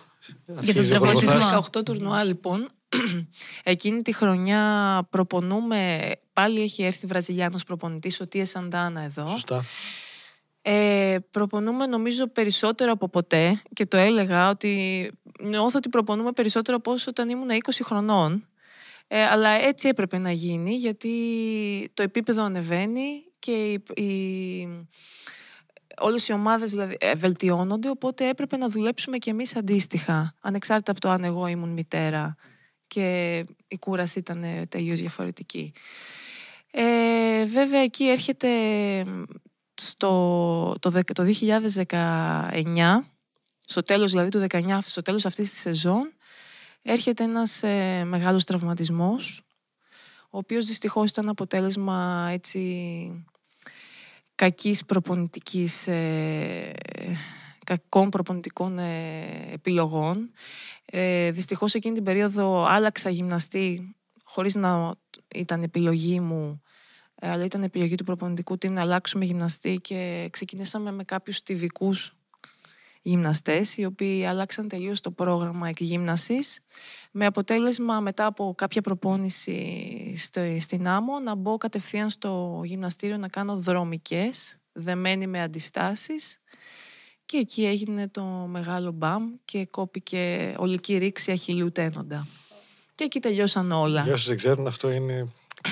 αρχίζει 0.56 0.80
ο 0.80 0.90
τραυματισμό. 0.90 1.32
Γολγοθάς. 1.32 1.70
18 1.78 1.86
τουρνουά 1.86 2.24
λοιπόν. 2.24 2.70
Εκείνη 3.64 4.02
τη 4.02 4.14
χρονιά 4.14 4.62
προπονούμε, 5.10 6.12
πάλι 6.34 6.62
έχει 6.62 6.84
έρθει 6.84 7.08
Βραζιλιάνος 7.08 7.64
προπονητής, 7.64 8.20
ο 8.20 8.28
Τίε 8.28 8.46
Σαντάνα 8.46 9.02
εδώ. 9.02 9.28
Σωστά. 9.28 9.66
Ε, 10.70 11.18
προπονούμε 11.32 11.86
νομίζω 11.86 12.28
περισσότερο 12.28 12.92
από 12.92 13.10
ποτέ 13.10 13.62
και 13.74 13.86
το 13.86 13.98
έλεγα 13.98 14.50
ότι 14.50 15.12
νιώθω 15.40 15.78
ότι 15.78 15.90
προπονούμε 15.90 16.32
περισσότερο 16.32 16.78
από 16.78 16.92
όσο 16.92 17.10
όταν 17.10 17.30
ήμουν 17.30 17.48
20 17.50 17.56
χρονών. 17.84 18.48
Ε, 19.08 19.24
αλλά 19.24 19.50
έτσι 19.50 19.88
έπρεπε 19.88 20.18
να 20.18 20.32
γίνει 20.32 20.74
γιατί 20.74 21.12
το 21.94 22.04
επίπεδο 22.04 22.44
ανεβαίνει 22.44 23.24
και 23.40 23.52
οι, 23.52 23.84
οι, 24.04 24.88
όλες 25.98 26.28
οι 26.28 26.34
ομάδες 26.34 26.72
δηλαδή, 26.72 26.98
ε, 27.00 27.16
βελτιώνονται 27.16 27.90
οπότε 27.90 28.28
έπρεπε 28.28 28.58
να 28.58 28.70
δουλέψουμε 28.70 29.18
και 29.18 29.30
εμείς 29.30 29.56
αντίστοιχα 29.56 30.34
ανεξάρτητα 30.42 30.92
από 30.92 31.00
το 31.00 31.10
αν 31.10 31.24
εγώ 31.24 31.48
ήμουν 31.48 31.70
μητέρα 31.70 32.36
και 32.88 33.44
η 33.68 33.78
κούραση 33.78 34.20
ήταν 34.20 34.44
ε, 34.44 34.66
τελείως 34.70 35.00
διαφορετική. 35.00 35.74
Ε, 36.72 37.46
βέβαια 37.46 37.82
εκεί 37.82 38.04
έρχεται 38.04 38.50
στο, 39.82 40.76
το, 40.80 40.90
δεκ- 40.90 41.14
το 41.14 41.24
2019, 41.24 43.06
στο 43.66 43.82
τέλος 43.82 44.12
δηλαδή 44.12 44.30
του 44.30 44.46
19, 44.50 44.80
στο 44.86 45.02
τέλος 45.02 45.26
αυτής 45.26 45.52
της 45.52 45.60
σεζόν, 45.60 46.14
έρχεται 46.82 47.24
ένας 47.24 47.64
ε, 47.64 48.04
μεγάλος 48.06 48.44
τραυματισμός, 48.44 49.42
ο 50.30 50.38
οποίος 50.38 50.66
δυστυχώς 50.66 51.10
ήταν 51.10 51.30
αποτέλεσμα 51.30 52.28
έτσι 52.32 53.26
κακής 54.36 54.86
προπονητικής, 54.86 55.88
ε, 55.88 56.74
κακών 57.64 58.10
προπονητικών 58.10 58.80
ε, 58.80 59.52
επιλογών. 59.52 60.32
Ε, 60.86 61.32
δυστυχώς 61.32 61.74
εκείνη 61.74 61.94
την 61.94 62.04
περίοδο 62.04 62.66
άλλαξα 62.66 63.10
γυμναστή 63.10 63.96
χωρίς 64.24 64.56
να 64.56 64.96
ήταν 65.36 65.64
επιλογή 65.64 66.20
μου 66.20 66.62
ε, 66.64 66.67
αλλά 67.22 67.44
ήταν 67.44 67.64
επιλογή 67.64 67.96
του 67.96 68.04
προπονητικού 68.04 68.54
team 68.54 68.70
να 68.70 68.82
αλλάξουμε 68.82 69.26
γυμναστή 69.26 69.80
και 69.82 70.28
ξεκινήσαμε 70.32 70.92
με 70.92 71.04
κάποιους 71.04 71.44
τυβικούς 71.44 72.16
γυμναστές 73.02 73.78
οι 73.78 73.86
οποίοι 73.86 74.26
άλλαξαν 74.26 74.68
τελείως 74.68 75.02
το 75.02 75.12
πρόγραμμα 75.12 75.68
εκγύμνασης 75.68 76.60
με 77.12 77.26
αποτέλεσμα 77.26 78.00
μετά 78.00 78.26
από 78.26 78.54
κάποια 78.58 78.82
προπόνηση 78.82 80.14
στο, 80.18 80.42
στην 80.60 80.88
άμμο 80.88 81.20
να 81.20 81.36
μπω 81.36 81.58
κατευθείαν 81.58 82.10
στο 82.10 82.62
γυμναστήριο 82.66 83.18
να 83.18 83.28
κάνω 83.28 83.58
δρομικές 83.58 84.58
δεμένη 84.72 85.28
με 85.28 85.42
αντιστάσεις 85.42 86.40
και 87.26 87.38
εκεί 87.38 87.66
έγινε 87.66 88.08
το 88.08 88.24
μεγάλο 88.48 88.92
μπαμ 88.92 89.24
και 89.46 89.66
κόπηκε 89.66 90.54
ολική 90.58 90.98
ρήξη 90.98 91.32
αχιλίου 91.32 91.72
τένοντα. 91.72 92.28
Και 92.96 93.04
εκεί 93.04 93.20
τελειώσαν 93.20 93.72
όλα. 93.72 94.02
Για 94.02 94.14
όσους 94.14 94.28
δεν 94.28 94.38
ξέρουν, 94.38 94.68
αυτό 94.68 94.92
είναι 94.92 95.28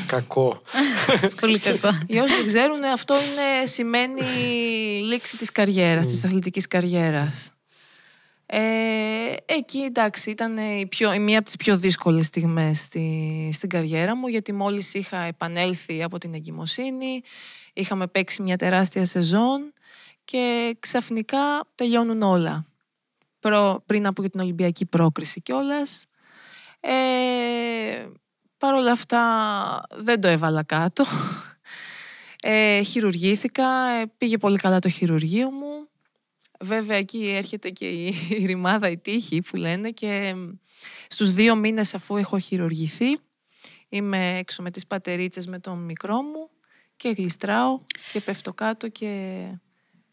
κακό. 0.06 0.62
Πολύ 1.42 1.60
κακό. 1.60 1.90
Για 2.08 2.24
όσους 2.24 2.38
δεν 2.38 2.46
ξέρουν, 2.48 2.84
αυτό 2.84 3.16
είναι, 3.16 3.66
σημαίνει 3.66 4.22
λήξη 5.04 5.38
της 5.38 5.52
καριέρας, 5.52 6.08
της 6.08 6.24
αθλητικής 6.24 6.68
καριέρας. 6.68 7.50
Ε, 8.48 9.36
εκεί 9.46 9.80
εντάξει 9.80 10.30
ήταν 10.30 10.58
η, 10.58 10.88
πιο, 10.88 11.14
η 11.14 11.20
μία 11.20 11.38
από 11.38 11.46
τις 11.46 11.56
πιο 11.56 11.78
δύσκολες 11.78 12.26
στιγμές 12.26 12.80
στη, 12.80 13.50
στην 13.54 13.70
καριέρα 13.70 14.16
μου 14.16 14.28
γιατί 14.28 14.54
μόλις 14.54 14.94
είχα 14.94 15.18
επανέλθει 15.18 16.04
από 16.04 16.18
την 16.18 16.34
εγκυμοσύνη 16.34 17.22
είχαμε 17.74 18.08
παίξει 18.08 18.42
μια 18.42 18.58
τεράστια 18.58 19.06
σεζόν 19.06 19.74
και 20.26 20.76
ξαφνικά 20.80 21.68
τελειώνουν 21.76 22.22
όλα 22.22 22.66
Προ, 23.40 23.84
πριν 23.86 24.08
από 24.08 24.30
την 24.30 24.40
Ολυμπιακή 24.40 24.86
πρόκριση 24.86 25.42
κιόλας 25.42 26.06
ε, 26.80 26.92
Παρ' 28.66 28.74
όλα 28.74 28.92
αυτά 28.92 29.82
δεν 29.96 30.22
το 30.22 30.28
έβαλα 30.28 30.64
κάτω. 30.64 31.06
Ε, 32.48 32.82
χειρουργήθηκα, 32.82 33.88
ε, 33.88 34.06
πήγε 34.18 34.38
πολύ 34.38 34.58
καλά 34.58 34.80
το 34.80 34.90
χειρουργείο 34.90 35.52
μου. 35.52 35.90
Βέβαια 36.60 36.98
εκεί 36.98 37.34
έρχεται 37.36 37.70
και 37.70 37.90
η, 37.90 38.16
η 38.30 38.46
ρημάδα, 38.46 38.90
η 38.90 38.98
τύχη 38.98 39.42
που 39.42 39.56
λένε 39.56 39.90
και 39.90 40.34
μ, 40.36 40.50
στους 41.08 41.34
δύο 41.34 41.56
μήνες 41.56 41.94
αφού 41.94 42.18
έχω 42.18 42.40
χειρουργηθεί 42.40 43.18
είμαι 43.90 44.38
έξω 44.38 44.62
με 44.62 44.72
τις 44.72 44.88
πατερίτσες 44.88 45.48
με 45.48 45.60
τον 45.60 45.78
μικρό 45.78 46.22
μου 46.22 46.50
και 46.96 47.10
γλιστράω 47.18 47.80
και 48.12 48.20
πέφτω 48.20 48.54
κάτω 48.54 48.90
και 48.90 49.44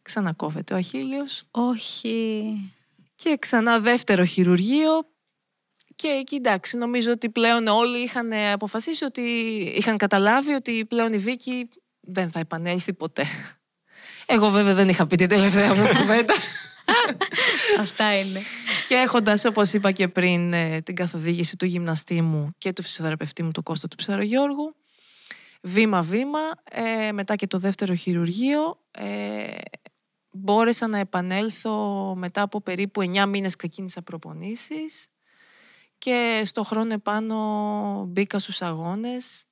ξανακόβεται 0.03 0.75
ο 0.75 0.77
αχίλιος 0.77 1.45
Όχι. 1.51 2.55
και 3.15 3.37
ξανά 3.41 3.81
δεύτερο 3.81 4.25
χειρουργείο. 4.25 5.07
Και 6.03 6.09
εκεί 6.09 6.35
εντάξει, 6.35 6.77
νομίζω 6.77 7.11
ότι 7.11 7.31
πλέον 7.31 7.67
όλοι 7.67 7.99
είχαν 7.99 8.33
αποφασίσει 8.33 9.05
ότι 9.05 9.21
είχαν 9.77 9.97
καταλάβει 9.97 10.53
ότι 10.53 10.85
πλέον 10.85 11.13
η 11.13 11.19
Βίκη 11.19 11.69
δεν 12.01 12.31
θα 12.31 12.39
επανέλθει 12.39 12.93
ποτέ. 12.93 13.25
Εγώ 14.27 14.51
βέβαια 14.51 14.75
δεν 14.75 14.89
είχα 14.89 15.07
πει 15.07 15.17
την 15.17 15.29
τελευταία 15.29 15.75
μου 15.75 15.87
κουβέντα. 15.99 16.35
Αυτά 17.81 18.19
είναι. 18.19 18.41
και 18.89 18.95
έχοντας, 18.95 19.45
όπως 19.45 19.73
είπα 19.73 19.93
και 19.93 20.09
πριν, 20.09 20.53
ε, 20.53 20.81
την 20.81 20.95
καθοδήγηση 20.95 21.57
του 21.57 21.65
γυμναστή 21.65 22.23
μου 22.23 22.51
και 22.59 22.73
του 22.73 22.83
φυσιοθεραπευτή 22.83 23.43
μου, 23.43 23.51
του 23.51 23.63
Κώστα 23.63 23.89
του 23.89 23.97
Ψαρογιώργου, 23.97 24.75
βήμα-βήμα, 25.63 26.41
ε, 26.71 27.13
μετά 27.13 27.37
και 27.37 27.47
το 27.47 27.59
δεύτερο 27.59 27.95
χειρουργείο, 27.95 28.79
ε, 28.91 29.47
μπόρεσα 30.31 30.87
να 30.87 30.99
επανέλθω 30.99 32.15
μετά 32.17 32.43
από 32.43 32.61
περίπου 32.61 33.03
9 33.03 33.27
μήνες 33.27 33.57
ξεκίνησα 33.57 34.03
προπονήσεις 34.03 35.07
και 36.03 36.43
στο 36.45 36.63
χρόνο 36.65 36.93
επάνω 36.93 38.05
μπήκα 38.09 38.39
στους 38.39 38.63
αγώνες 38.63 39.45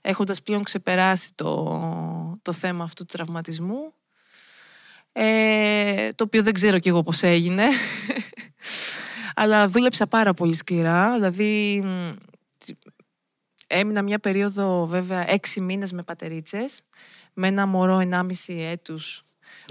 έχοντας 0.00 0.42
πλέον 0.42 0.62
ξεπεράσει 0.62 1.34
το, 1.34 2.38
το 2.42 2.52
θέμα 2.52 2.84
αυτού 2.84 3.04
του 3.04 3.12
τραυματισμού 3.16 3.94
ε, 5.12 6.12
το 6.12 6.24
οποίο 6.24 6.42
δεν 6.42 6.52
ξέρω 6.52 6.78
κι 6.78 6.88
εγώ 6.88 7.02
πώς 7.02 7.22
έγινε. 7.22 7.66
Αλλά 9.34 9.68
δούλεψα 9.68 10.06
πάρα 10.06 10.34
πολύ 10.34 10.54
σκληρά 10.54 11.14
δηλαδή 11.14 11.80
μ, 11.84 12.12
τσι- 12.58 12.78
έμεινα 13.66 14.02
μια 14.02 14.18
περίοδο 14.18 14.86
βέβαια 14.86 15.30
έξι 15.30 15.60
μήνες 15.60 15.92
με 15.92 16.02
πατερίτσες 16.02 16.82
με 17.32 17.46
ένα 17.46 17.66
μωρό 17.66 18.02
1,5 18.10 18.22
έτους 18.46 19.24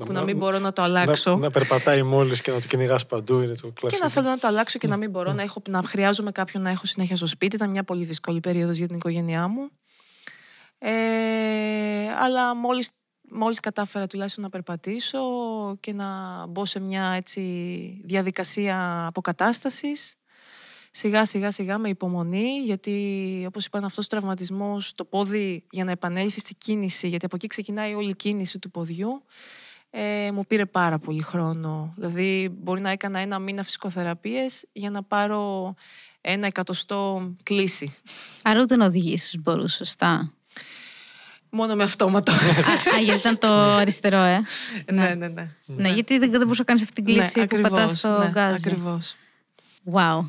που 0.05 0.11
να 0.11 0.23
μην 0.23 0.37
μπορώ 0.37 0.59
να 0.59 0.73
το 0.73 0.81
αλλάξω 0.81 1.31
Να, 1.31 1.37
να 1.37 1.49
περπατάει 1.49 2.03
μόλις 2.03 2.41
και 2.41 2.51
να 2.51 2.59
το 2.59 2.67
κυνηγάς 2.67 3.05
παντού 3.05 3.39
είναι 3.41 3.55
το 3.55 3.67
και 3.67 3.73
κλασικό. 3.73 4.03
να 4.03 4.09
θέλω 4.09 4.27
να 4.29 4.37
το 4.37 4.47
αλλάξω 4.47 4.79
και 4.79 4.87
να 4.87 4.97
μην 4.97 5.09
μπορώ 5.09 5.33
να, 5.33 5.41
έχω, 5.41 5.61
να 5.69 5.83
χρειάζομαι 5.83 6.31
κάποιον 6.31 6.63
να 6.63 6.69
έχω 6.69 6.85
συνέχεια 6.85 7.15
στο 7.15 7.25
σπίτι. 7.25 7.55
Ήταν 7.55 7.69
μια 7.69 7.83
πολύ 7.83 8.03
δύσκολη 8.03 8.39
περίοδος 8.39 8.77
για 8.77 8.87
την 8.87 8.95
οικογένειά 8.95 9.47
μου. 9.47 9.69
Ε, 10.77 10.91
αλλά 12.19 12.55
μόλις, 12.55 12.91
μόλις 13.29 13.59
κατάφερα 13.59 14.07
τουλάχιστον 14.07 14.43
να 14.43 14.49
περπατήσω 14.49 15.19
και 15.79 15.93
να 15.93 16.07
μπω 16.49 16.65
σε 16.65 16.79
μια 16.79 17.13
έτσι, 17.15 17.41
διαδικασία 18.03 19.05
αποκατάστασης, 19.05 20.15
σιγά 20.91 21.25
σιγά 21.25 21.51
σιγά 21.51 21.77
με 21.77 21.89
υπομονή, 21.89 22.59
γιατί 22.63 22.93
όπως 23.47 23.65
είπαν 23.65 23.83
αυτός 23.83 24.05
ο 24.05 24.07
τραυματισμός, 24.07 24.93
το 24.93 25.05
πόδι 25.05 25.63
για 25.71 25.83
να 25.83 25.91
επανέλθει 25.91 26.39
στη 26.39 26.55
κίνηση, 26.55 27.07
γιατί 27.07 27.25
από 27.25 27.35
εκεί 27.35 27.47
ξεκινάει 27.47 27.93
όλη 27.93 28.09
η 28.09 28.15
κίνηση 28.15 28.59
του 28.59 28.71
ποδιού, 28.71 29.23
ε, 29.93 30.31
μου 30.33 30.45
πήρε 30.45 30.65
πάρα 30.65 30.99
πολύ 30.99 31.21
χρόνο. 31.21 31.93
Δηλαδή, 31.95 32.49
μπορεί 32.61 32.81
να 32.81 32.89
έκανα 32.89 33.19
ένα 33.19 33.39
μήνα 33.39 33.63
φυσικοθεραπείες 33.63 34.65
για 34.71 34.89
να 34.89 35.03
πάρω 35.03 35.73
ένα 36.21 36.47
εκατοστό 36.47 37.31
κλίση. 37.43 37.95
Άρα 38.41 38.61
ούτε 38.61 38.75
να 38.75 38.85
οδηγήσεις 38.85 39.39
μπορούσες 39.39 39.77
σωστά. 39.77 40.33
Μόνο 41.49 41.75
με 41.75 41.83
αυτόματο. 41.83 42.31
α, 42.31 42.95
α, 42.95 42.99
γιατί 42.99 43.19
ήταν 43.19 43.37
το 43.37 43.47
αριστερό, 43.53 44.17
ε. 44.17 44.41
ναι, 44.91 45.15
ναι, 45.15 45.27
ναι. 45.27 45.49
Ναι, 45.65 45.89
γιατί 45.89 46.17
δεν, 46.17 46.29
δεν 46.29 46.39
μπορούσε 46.39 46.59
να 46.59 46.65
κάνεις 46.65 46.81
αυτή 46.81 46.93
την 46.93 47.05
κλίση 47.05 47.47
που 47.47 47.61
πατάς 47.61 47.97
στο 47.97 48.17
ναι, 48.17 48.29
γκάζι. 48.29 48.53
ακριβώς. 48.53 49.15
Wow. 49.93 50.25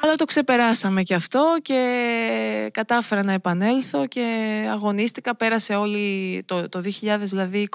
Αλλά 0.00 0.14
το 0.14 0.24
ξεπεράσαμε 0.24 1.02
και 1.02 1.14
αυτό 1.14 1.56
και 1.62 2.70
κατάφερα 2.72 3.22
να 3.22 3.32
επανέλθω 3.32 4.06
και 4.06 4.66
αγωνίστηκα. 4.70 5.36
Πέρασε 5.36 5.74
όλη 5.74 6.42
το, 6.46 6.68
το 6.68 6.82
2021, 6.84 6.88
δηλαδή 7.22 7.68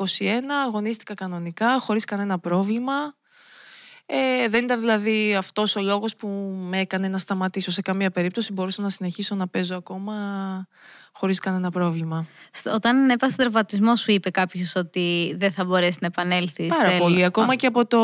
αγωνίστηκα 0.66 1.14
κανονικά, 1.14 1.80
χωρίς 1.80 2.06
κανένα 2.06 2.40
πρόβλημα. 2.40 2.94
Ε, 4.06 4.48
δεν 4.48 4.64
ήταν 4.64 4.80
δηλαδή 4.80 5.36
αυτός 5.36 5.76
ο 5.76 5.82
λόγος 5.82 6.16
που 6.16 6.28
με 6.70 6.80
έκανε 6.80 7.08
να 7.08 7.18
σταματήσω 7.18 7.72
σε 7.72 7.82
καμία 7.82 8.12
περίπτωση. 8.12 8.54
Μπορούσα 8.54 8.82
να 8.82 8.90
συνεχίσω 8.90 9.36
να 9.36 9.48
παίζω 9.48 9.76
ακόμα 9.76 10.14
χωρίς 11.12 11.40
κανένα 11.40 11.72
πρόβλημα. 11.72 12.28
Όταν 12.74 13.10
έπασε 13.10 13.36
τον 13.36 13.46
τραυματισμός 13.46 14.00
σου 14.00 14.12
είπε 14.12 14.30
κάποιος 14.30 14.76
ότι 14.76 15.36
δεν 15.38 15.52
θα 15.52 15.66
μπορέσει 15.66 15.98
να 16.02 16.08
επανέλθεις. 16.08 16.78
Πάρα 16.78 16.98
πολύ. 16.98 17.24
Ακόμα 17.24 17.56
και 17.56 17.68
από 17.68 17.86
το, 17.86 18.00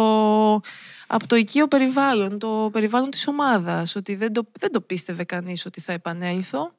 από 1.07 1.27
το 1.27 1.35
οικείο 1.35 1.67
περιβάλλον, 1.67 2.39
το 2.39 2.69
περιβάλλον 2.71 3.09
της 3.09 3.27
ομάδας. 3.27 3.95
Ότι 3.95 4.15
δεν 4.15 4.33
το, 4.33 4.47
δεν 4.59 4.71
το 4.71 4.81
πίστευε 4.81 5.23
κανείς 5.23 5.65
ότι 5.65 5.81
θα 5.81 5.93
επανέλθω. 5.93 6.71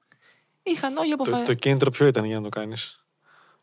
Είχαν 0.63 0.97
όλοι 0.97 1.13
αποφασίσει. 1.13 1.45
Το, 1.45 1.53
το 1.53 1.55
κίνητρο 1.55 1.91
ποιο 1.91 2.07
ήταν 2.07 2.25
για 2.25 2.37
να 2.37 2.43
το 2.43 2.49
κάνεις; 2.49 3.05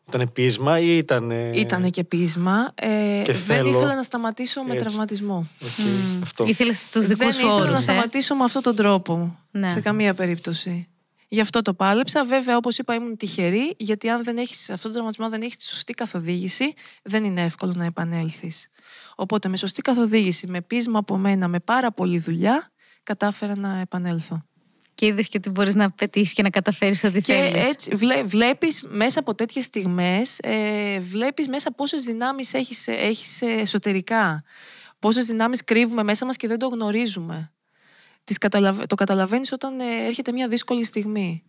Ήταν 0.08 0.32
πείσμα 0.32 0.78
ή 0.80 0.96
ήταν. 0.96 1.30
Ήταν 1.52 1.90
και 1.90 2.04
πείσμα. 2.04 2.72
Ε, 2.74 3.22
δεν 3.24 3.66
ήθελα 3.66 3.94
να 3.94 4.02
σταματήσω 4.02 4.62
με 4.62 4.76
τραυματισμό. 4.76 5.48
Okay. 5.60 6.18
Αυτό. 6.22 6.44
Ήθελες 6.46 6.78
στου 6.80 7.00
δικού 7.00 7.16
Δεν 7.16 7.32
σου 7.32 7.38
ήθελα 7.38 7.54
όρους. 7.54 7.70
να 7.70 7.76
σταματήσω 7.76 8.34
με 8.34 8.44
αυτόν 8.44 8.62
τον 8.62 8.76
τρόπο. 8.76 9.38
Ναι. 9.50 9.68
Σε 9.68 9.80
καμία 9.80 10.14
περίπτωση. 10.14 10.88
Γι' 11.28 11.40
αυτό 11.40 11.62
το 11.62 11.74
πάλεψα. 11.74 12.24
Βέβαια, 12.24 12.56
όπως 12.56 12.78
είπα, 12.78 12.94
ήμουν 12.94 13.16
τυχερή, 13.16 13.74
γιατί 13.78 14.08
αν 14.08 14.24
δεν 14.24 14.36
έχεις 14.36 14.60
αυτόν 14.60 14.78
τον 14.82 14.92
τραυματισμό, 14.92 15.28
δεν 15.28 15.42
έχεις 15.42 15.56
τη 15.56 15.64
σωστή 15.64 15.92
καθοδήγηση, 15.92 16.72
δεν 17.02 17.24
είναι 17.24 17.42
εύκολο 17.42 17.72
να 17.76 17.84
επανέλθεις. 17.84 18.68
Οπότε, 19.16 19.48
με 19.48 19.56
σωστή 19.56 19.82
καθοδήγηση, 19.82 20.46
με 20.46 20.60
πείσμα 20.60 20.98
από 20.98 21.16
μένα, 21.16 21.48
με 21.48 21.60
πάρα 21.60 21.92
πολλή 21.92 22.18
δουλειά, 22.18 22.70
κατάφερα 23.02 23.56
να 23.56 23.80
επανέλθω. 23.80 24.44
Και 24.94 25.06
είδες 25.06 25.28
και 25.28 25.36
ότι 25.38 25.50
μπορείς 25.50 25.74
να 25.74 25.90
πετύχεις 25.90 26.32
και 26.32 26.42
να 26.42 26.50
καταφέρεις 26.50 27.04
ό,τι 27.04 27.20
Και 27.20 27.32
θέλεις. 27.32 27.66
έτσι 27.66 27.94
βλέ, 27.94 28.22
βλέπεις 28.22 28.82
μέσα 28.88 29.18
από 29.18 29.34
τέτοιες 29.34 29.64
στιγμές, 29.64 30.38
ε, 30.42 31.00
βλέπεις 31.00 31.48
μέσα 31.48 31.72
πόσες 31.72 32.02
δυνάμεις 32.02 32.54
έχεις, 32.54 32.86
έχεις 32.88 33.42
εσωτερικά. 33.42 34.42
Πόσες 34.98 35.26
δυνάμεις 35.26 35.64
κρύβουμε 35.64 36.02
μέσα 36.02 36.26
μας 36.26 36.36
και 36.36 36.46
δεν 36.48 36.58
το 36.58 36.68
γνωρίζουμε. 36.68 37.52
Τις 38.26 38.38
καταλαβα... 38.38 38.86
Το 38.86 38.94
καταλαβαίνεις 38.94 39.52
όταν 39.52 39.80
ε, 39.80 40.06
έρχεται 40.06 40.32
μια 40.32 40.48
δύσκολη 40.48 40.84
στιγμή. 40.84 41.42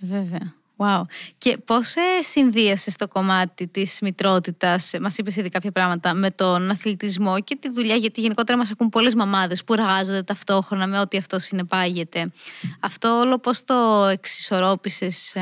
Βέβαια. 0.00 0.54
Wow. 0.76 1.02
Και 1.38 1.58
πώς 1.64 1.94
ε, 1.94 2.22
συνδύασες 2.22 2.96
το 2.96 3.08
κομμάτι 3.08 3.66
της 3.66 3.98
μητρότητας, 4.02 4.92
μας 5.00 5.18
είπες 5.18 5.36
ήδη 5.36 5.48
κάποια 5.48 5.72
πράγματα, 5.72 6.14
με 6.14 6.30
τον 6.30 6.70
αθλητισμό 6.70 7.40
και 7.40 7.56
τη 7.56 7.70
δουλειά, 7.70 7.94
γιατί 7.94 8.20
γενικότερα 8.20 8.58
μας 8.58 8.70
ακούν 8.70 8.88
πολλές 8.88 9.14
μαμάδες 9.14 9.64
που 9.64 9.72
εργάζονται 9.72 10.22
ταυτόχρονα 10.22 10.86
με 10.86 11.00
ό,τι 11.00 11.16
αυτό 11.16 11.38
συνεπάγεται. 11.38 12.32
Αυτό 12.80 13.18
όλο 13.18 13.38
πώς 13.38 13.64
το 13.64 14.06
εξισορρόπησες. 14.10 15.34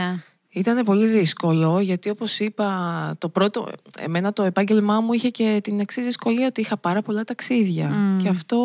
Ήταν 0.49 0.85
πολύ 0.85 1.07
δύσκολο 1.07 1.81
γιατί 1.81 2.11
όπως 2.11 2.39
είπα 2.39 3.15
το 3.19 3.29
πρώτο, 3.29 3.69
εμένα 3.99 4.33
το 4.33 4.43
επάγγελμά 4.43 5.01
μου 5.01 5.13
είχε 5.13 5.29
και 5.29 5.61
την 5.63 5.81
εξής 5.81 6.05
δυσκολία 6.05 6.47
ότι 6.47 6.61
είχα 6.61 6.77
πάρα 6.77 7.03
πολλά 7.03 7.25
ταξίδια 7.25 7.89
Μμμ. 7.89 8.19
και 8.19 8.29
αυτό 8.29 8.59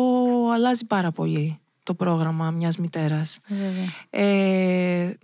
αλλάζει 0.54 0.86
πάρα 0.86 1.12
πολύ 1.12 1.60
το 1.88 1.94
πρόγραμμα 1.94 2.50
μιας 2.50 2.76
μητέρας. 2.76 3.38
Βέβαια. 3.48 3.86
Ε, 4.10 5.14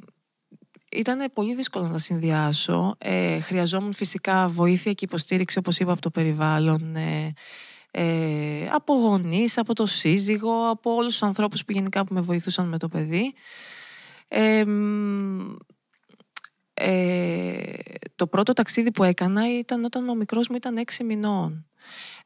ήταν 0.91 1.31
πολύ 1.33 1.55
δύσκολο 1.55 1.85
να 1.85 1.91
τα 1.91 1.99
συνδυάσω. 1.99 2.95
Ε, 2.99 3.41
χρειαζόμουν 3.41 3.93
φυσικά 3.93 4.49
βοήθεια 4.49 4.93
και 4.93 5.05
υποστήριξη, 5.05 5.59
όπως 5.59 5.79
είπα, 5.79 5.93
από 5.93 6.01
το 6.01 6.11
περιβάλλον, 6.11 6.97
ε, 6.97 7.33
ε, 7.91 8.69
από 8.73 8.95
γονείς, 8.95 9.59
από 9.59 9.75
το 9.75 9.87
σύζυγο, 9.87 10.71
από 10.71 10.95
όλους 10.95 11.13
τους 11.13 11.23
ανθρώπους 11.23 11.65
που 11.65 11.73
γενικά 11.73 12.05
που 12.05 12.15
με 12.15 12.21
βοηθούσαν 12.21 12.69
με 12.69 12.79
το 12.79 12.89
παιδί. 12.89 13.35
Ε, 14.29 14.65
μ, 14.65 15.57
ε, 16.75 17.63
το 18.17 18.27
πρώτο 18.27 18.53
ταξίδι 18.53 18.91
που 18.91 19.05
έκανα 19.05 19.59
ήταν 19.59 19.85
όταν 19.85 20.09
ο 20.09 20.15
μικρός 20.15 20.49
μου 20.49 20.57
ήταν 20.57 20.77
έξι 20.77 21.05
μηνών. 21.05 21.67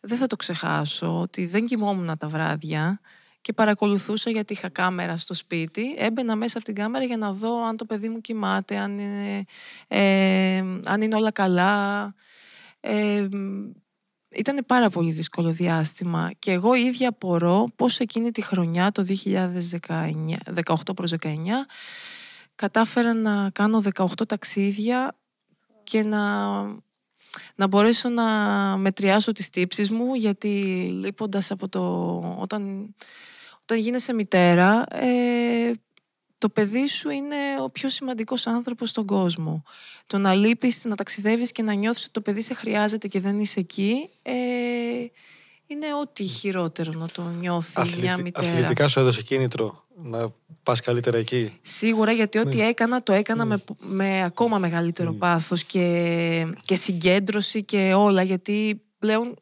Δεν 0.01 0.19
θα 0.19 0.27
το 0.27 0.37
ξεχάσω 0.37 1.21
ότι 1.21 1.47
δεν 1.47 1.67
κοιμόμουν 1.67 2.19
τα 2.19 2.29
βράδια 2.29 3.01
και 3.49 3.55
παρακολουθούσα 3.55 4.31
γιατί 4.31 4.53
είχα 4.53 4.69
κάμερα 4.69 5.17
στο 5.17 5.35
σπίτι. 5.35 5.95
Έμπαινα 5.99 6.37
μέσα 6.37 6.57
από 6.57 6.67
την 6.67 6.75
κάμερα 6.75 7.05
για 7.05 7.17
να 7.17 7.33
δω 7.33 7.65
αν 7.65 7.77
το 7.77 7.85
παιδί 7.85 8.09
μου 8.09 8.21
κοιμάται, 8.21 8.77
αν 8.77 8.99
είναι, 8.99 9.45
ε, 9.89 10.57
αν 10.85 11.03
είναι 11.03 11.15
όλα 11.15 11.31
καλά. 11.31 12.15
Ε, 12.81 13.29
ήταν 14.29 14.65
πάρα 14.67 14.91
πολύ 14.91 15.11
δύσκολο 15.11 15.51
διάστημα 15.51 16.31
και 16.39 16.53
εγώ 16.53 16.75
ίδια 16.75 17.09
απορώ 17.09 17.69
πώς 17.77 17.99
εκείνη 17.99 18.31
τη 18.31 18.43
χρονιά, 18.43 18.93
το 18.93 19.07
2018 19.25 20.75
προς 20.95 21.13
19, 21.21 21.67
κατάφερα 22.55 23.15
να 23.15 23.51
κάνω 23.51 23.83
18 23.95 24.07
ταξίδια 24.29 25.17
και 25.83 26.03
να, 26.03 26.63
να 27.55 27.67
μπορέσω 27.69 28.09
να 28.09 28.27
μετριάσω 28.77 29.33
τις 29.33 29.51
τύψεις 29.51 29.91
μου 29.91 30.15
γιατί 30.15 30.49
λείποντας 31.03 31.51
από 31.51 31.69
το... 31.69 31.83
Όταν, 32.39 32.95
όταν 33.71 33.83
γίνεσαι 33.83 34.13
μητέρα 34.13 34.85
ε, 34.91 35.71
το 36.39 36.49
παιδί 36.49 36.87
σου 36.87 37.11
είναι 37.11 37.37
ο 37.63 37.71
πιο 37.71 37.89
σημαντικός 37.89 38.47
άνθρωπος 38.47 38.91
στον 38.91 39.07
κόσμο. 39.07 39.63
Το 40.07 40.19
να 40.19 40.35
λείπεις, 40.35 40.85
να 40.85 40.95
ταξιδεύεις 40.97 41.53
και 41.53 41.63
να 41.63 41.73
νιώθεις 41.73 42.03
ότι 42.03 42.13
το 42.13 42.21
παιδί 42.21 42.43
σε 42.43 42.55
χρειάζεται 42.55 43.09
και 43.09 43.21
δεν 43.21 43.39
είσαι 43.39 43.61
εκεί 43.61 44.11
ε, 44.23 44.33
είναι 45.67 45.87
ό,τι 46.01 46.25
χειρότερο 46.25 46.93
να 46.93 47.07
το 47.09 47.23
νιώθει 47.23 47.73
μια 47.81 47.83
Αθλητι- 48.13 48.23
μητέρα. 48.23 48.49
Αθλητικά 48.53 48.89
σου 48.89 49.01
έδωσε 49.01 49.23
κίνητρο 49.23 49.85
να 50.03 50.33
πας 50.63 50.81
καλύτερα 50.81 51.19
εκεί; 51.19 51.59
Σίγουρα 51.63 52.13
γιατί 52.13 52.39
ό,τι 52.39 52.57
Ναι. 52.57 52.67
έκανα 52.67 53.03
το 53.03 53.13
έκανα 53.13 53.45
με, 53.45 53.63
με 53.79 54.23
ακόμα 54.25 54.59
μεγαλύτερο 54.59 55.11
Ναι. 55.11 55.17
πάθος 55.19 55.65
και, 55.65 56.47
και 56.61 56.75
συγκέντρωση 56.75 57.63
και 57.65 57.93
όλα 57.97 58.23
γιατί 58.23 58.83
πλέον 58.99 59.35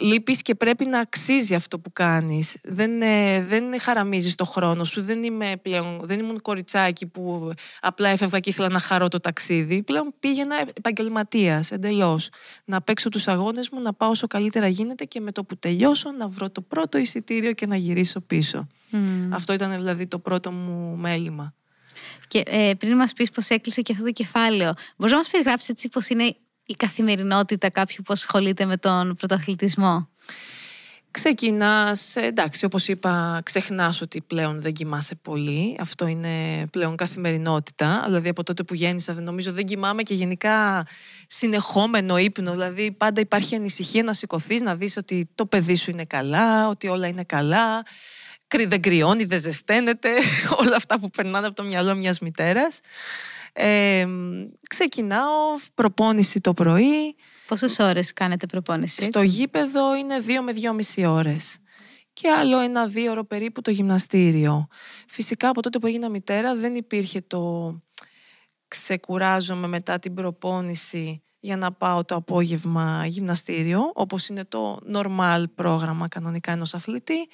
λείπεις 0.00 0.42
και 0.42 0.54
πρέπει 0.54 0.84
να 0.84 0.98
αξίζει 0.98 1.54
αυτό 1.54 1.78
που 1.78 1.92
κάνεις. 1.92 2.56
Δεν, 2.62 3.02
ε, 3.02 3.44
δεν 3.44 3.80
χαραμίζεις 3.80 4.34
το 4.34 4.44
χρόνο 4.44 4.84
σου. 4.84 5.02
Δεν, 5.02 5.22
είμαι 5.22 5.56
πλέον, 5.62 6.00
δεν 6.02 6.18
ήμουν 6.18 6.42
κοριτσάκι 6.42 7.06
που 7.06 7.52
απλά 7.80 8.08
έφευγα 8.08 8.40
και 8.40 8.50
ήθελα 8.50 8.68
να 8.68 8.78
χαρώ 8.78 9.08
το 9.08 9.20
ταξίδι. 9.20 9.82
Πλέον 9.82 10.14
πήγαινα 10.20 10.56
επαγγελματίας 10.74 11.70
εντελώς. 11.70 12.28
Να 12.64 12.82
παίξω 12.82 13.08
τους 13.08 13.28
αγώνες 13.28 13.70
μου, 13.70 13.80
να 13.80 13.92
πάω 13.92 14.10
όσο 14.10 14.26
καλύτερα 14.26 14.68
γίνεται 14.68 15.04
και 15.04 15.20
με 15.20 15.32
το 15.32 15.44
που 15.44 15.56
τελειώσω 15.56 16.12
να 16.12 16.28
βρω 16.28 16.50
το 16.50 16.60
πρώτο 16.60 16.98
εισιτήριο 16.98 17.52
και 17.52 17.66
να 17.66 17.76
γυρίσω 17.76 18.20
πίσω. 18.20 18.68
Μμμ. 18.90 19.34
Αυτό 19.34 19.52
ήταν 19.52 19.72
δηλαδή 19.74 20.06
το 20.06 20.18
πρώτο 20.18 20.52
μου 20.52 20.96
μέλημα. 20.96 21.54
Και 22.28 22.42
ε, 22.46 22.72
πριν 22.78 22.96
μας 22.96 23.12
πεις 23.12 23.30
πώ 23.30 23.54
έκλεισε 23.54 23.82
και 23.82 23.92
αυτό 23.92 24.04
το 24.04 24.10
κεφάλαιο, 24.10 24.72
μπορείς 24.96 25.12
να 25.12 25.18
μας 25.18 25.28
περιγράψεις 25.28 25.68
έτσι 25.68 25.88
πώ 25.88 26.00
είναι 26.08 26.36
η 26.66 26.74
καθημερινότητα 26.74 27.70
κάποιου 27.70 28.02
που 28.04 28.12
ασχολείται 28.12 28.64
με 28.64 28.76
τον 28.76 29.14
πρωταθλητισμό; 29.14 30.08
Ξεκινάς, 31.14 32.16
ε, 32.16 32.20
εντάξει, 32.20 32.64
όπως 32.64 32.88
είπα, 32.88 33.40
ξεχνάς 33.44 34.00
ότι 34.00 34.20
πλέον 34.20 34.60
δεν 34.60 34.72
κοιμάσαι 34.72 35.14
πολύ. 35.14 35.76
Αυτό 35.80 36.06
είναι 36.06 36.66
πλέον 36.70 36.96
καθημερινότητα. 36.96 38.02
Δηλαδή 38.06 38.28
από 38.28 38.42
τότε 38.42 38.62
που 38.62 38.74
γέννησα, 38.74 39.14
δεν 39.14 39.24
νομίζω 39.24 39.52
δεν 39.52 39.64
κοιμάμαι 39.64 40.02
και 40.02 40.14
γενικά 40.14 40.86
συνεχόμενο 41.26 42.18
ύπνο. 42.18 42.50
Δηλαδή 42.50 42.92
πάντα 42.92 43.20
υπάρχει 43.20 43.54
ανησυχία 43.54 44.02
να 44.02 44.12
σηκωθείς, 44.12 44.60
να 44.60 44.74
δεις 44.76 44.96
ότι 44.96 45.30
το 45.34 45.46
παιδί 45.46 45.76
σου 45.76 45.90
είναι 45.90 46.04
καλά, 46.04 46.68
ότι 46.68 46.88
όλα 46.88 47.06
είναι 47.06 47.24
καλά. 47.24 47.82
Κρυ- 48.48 48.68
Δεν 48.68 48.80
κρυώνει, 48.80 49.24
δεν 49.24 49.40
ζεσταίνεται. 49.40 50.10
όλα 50.64 50.76
αυτά 50.76 50.98
που 51.00 51.10
περνάνε 51.10 51.46
από 51.46 51.56
το 51.56 51.62
μυαλό 51.64 51.94
μιας 51.94 52.18
μητέρας. 52.18 52.80
Ε, 53.56 54.06
ξεκινάω, 54.68 55.58
προπόνηση 55.74 56.40
το 56.40 56.54
πρωί, 56.54 57.16
Πόσες 57.46 57.78
ώρες 57.78 58.12
κάνετε 58.12 58.46
προπόνηση; 58.46 59.02
στο 59.04 59.22
γήπεδο 59.22 59.96
είναι 59.96 60.18
δύο 60.18 60.42
με 60.42 60.52
δυόμιση 60.52 61.04
ώρες. 61.04 61.58
Και 62.12 62.28
άλλο 62.30 62.58
ένα 62.58 62.86
δύο 62.86 63.10
ώρο 63.10 63.24
περίπου 63.24 63.60
το 63.60 63.70
γυμναστήριο. 63.70 64.66
Φυσικά 65.08 65.48
από 65.48 65.62
τότε 65.62 65.78
που 65.78 65.86
έγινα 65.86 66.08
μητέρα 66.08 66.56
δεν 66.56 66.74
υπήρχε 66.74 67.20
το 67.20 67.74
ξεκουράζομαι 68.68 69.66
μετά 69.66 69.98
την 69.98 70.14
προπόνηση 70.14 71.22
για 71.40 71.56
να 71.56 71.72
πάω 71.72 72.04
το 72.04 72.14
απόγευμα 72.14 73.06
γυμναστήριο, 73.06 73.90
όπως 73.94 74.28
είναι 74.28 74.44
το 74.44 74.78
normal 74.94 75.44
πρόγραμμα 75.54 76.08
κανονικά 76.08 76.52
ενός 76.52 76.74
αθλητή. 76.74 77.28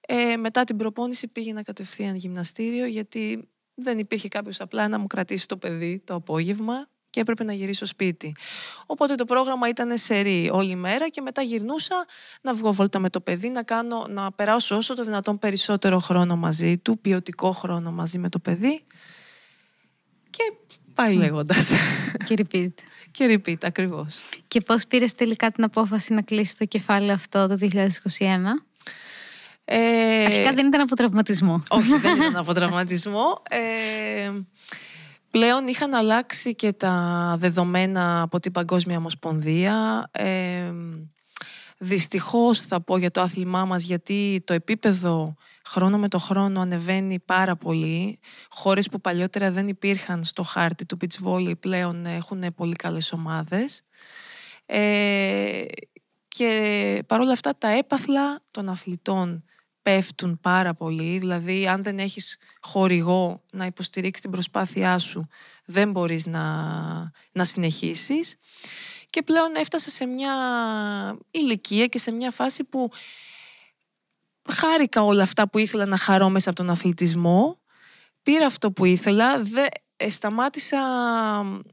Ε, 0.00 0.36
μετά 0.36 0.64
την 0.64 0.76
προπόνηση 0.76 1.28
πήγαινα 1.28 1.62
κατευθείαν 1.62 2.16
γυμναστήριο 2.16 2.86
γιατί 2.86 3.48
δεν 3.76 3.98
υπήρχε 3.98 4.28
κάποιος 4.28 4.60
απλά 4.60 4.88
να 4.88 4.98
μου 4.98 5.06
κρατήσει 5.06 5.48
το 5.48 5.56
παιδί 5.56 6.02
το 6.04 6.14
απόγευμα 6.14 6.88
και 7.10 7.22
έπρεπε 7.22 7.44
να 7.44 7.52
γυρίσω 7.52 7.86
σπίτι. 7.86 8.34
Οπότε 8.86 9.14
το 9.14 9.24
πρόγραμμα 9.24 9.68
ήταν 9.68 9.98
σερή 9.98 10.50
όλη 10.52 10.74
μέρα 10.74 11.08
και 11.08 11.20
μετά 11.20 11.42
γυρνούσα 11.42 12.06
να 12.40 12.54
βγω 12.54 12.72
βόλτα 12.72 12.98
με 12.98 13.10
το 13.10 13.20
παιδί, 13.20 13.48
να, 13.48 13.62
κάνω, 13.62 14.06
να 14.08 14.32
περάσω 14.32 14.76
όσο 14.76 14.94
το 14.94 15.04
δυνατόν 15.04 15.38
περισσότερο 15.38 15.98
χρόνο 15.98 16.36
μαζί 16.36 16.78
του, 16.78 16.98
ποιοτικό 16.98 17.52
χρόνο 17.52 17.90
μαζί 17.90 18.18
με 18.18 18.28
το 18.28 18.38
παιδί 18.38 18.84
και 20.30 20.52
πάει 20.94 21.14
λέγοντας. 21.14 21.70
Και 22.24 22.34
repeat. 22.38 22.72
και 23.10 23.40
repeat 23.44 23.64
ακριβώς. 23.64 24.20
Και 24.48 24.60
πώς 24.60 24.86
πήρες 24.86 25.14
τελικά 25.14 25.50
την 25.50 25.64
απόφαση 25.64 26.14
να 26.14 26.22
κλείσει 26.22 26.56
το 26.56 26.64
κεφάλαιο 26.64 27.14
αυτό 27.14 27.46
το 27.46 27.56
2021. 27.60 27.88
Ε, 29.68 30.24
Αρχικά 30.24 30.52
δεν 30.52 30.66
ήταν 30.66 30.80
από 30.80 30.96
τραυματισμό. 30.96 31.62
όχι, 31.70 31.98
δεν 31.98 32.16
ήταν 32.16 32.36
από 32.36 32.52
τραυματισμό. 32.52 33.42
Ε, 33.50 34.30
πλέον 35.30 35.66
είχαν 35.66 35.94
αλλάξει 35.94 36.54
και 36.54 36.72
τα 36.72 37.36
δεδομένα 37.38 38.22
από 38.22 38.40
την 38.40 38.52
Παγκόσμια 38.52 38.96
Ομοσπονδία. 38.96 40.08
Ε, 40.12 40.72
δυστυχώς 41.78 42.60
θα 42.60 42.80
πω 42.80 42.96
για 42.96 43.10
το 43.10 43.20
άθλημά 43.20 43.64
μας 43.64 43.82
γιατί 43.82 44.42
το 44.46 44.52
επίπεδο 44.54 45.34
χρόνο 45.64 45.98
με 45.98 46.08
το 46.08 46.18
χρόνο 46.18 46.60
ανεβαίνει 46.60 47.18
πάρα 47.18 47.56
πολύ. 47.56 48.18
Χώρες 48.50 48.88
που 48.88 49.00
παλιότερα 49.00 49.50
δεν 49.50 49.68
υπήρχαν 49.68 50.24
στο 50.24 50.42
χάρτη 50.42 50.86
του 50.86 50.96
beach 51.00 51.26
volley 51.26 51.58
πλέον 51.60 52.06
έχουν 52.06 52.54
πολύ 52.54 52.74
καλές 52.74 53.12
ομάδες. 53.12 53.82
Ε, 54.66 55.64
και 56.28 57.02
παρόλα 57.06 57.32
αυτά 57.32 57.56
τα 57.58 57.68
έπαθλα 57.68 58.40
των 58.50 58.68
αθλητών 58.68 59.44
πέφτουν 59.86 60.38
πάρα 60.40 60.74
πολύ. 60.74 61.18
Δηλαδή, 61.18 61.68
αν 61.68 61.82
δεν 61.82 61.98
έχεις 61.98 62.38
χορηγό 62.60 63.42
να 63.52 63.64
υποστηρίξεις 63.64 64.22
την 64.22 64.30
προσπάθειά 64.30 64.98
σου, 64.98 65.26
δεν 65.64 65.90
μπορείς 65.90 66.26
να, 66.26 66.42
να 67.32 67.44
συνεχίσεις. 67.44 68.36
Και 69.10 69.22
πλέον 69.22 69.54
έφτασα 69.56 69.90
σε 69.90 70.06
μια 70.06 70.34
ηλικία 71.30 71.86
και 71.86 71.98
σε 71.98 72.10
μια 72.10 72.30
φάση 72.30 72.64
που 72.64 72.90
χάρηκα 74.48 75.02
όλα 75.02 75.22
αυτά 75.22 75.48
που 75.48 75.58
ήθελα 75.58 75.86
να 75.86 75.96
χαρώ 75.96 76.28
μέσα 76.28 76.50
από 76.50 76.58
τον 76.58 76.70
αθλητισμό. 76.70 77.58
Πήρα 78.22 78.46
αυτό 78.46 78.72
που 78.72 78.84
ήθελα, 78.84 79.42
δε, 79.42 79.66
ε, 79.96 80.10
σταμάτησα 80.10 80.78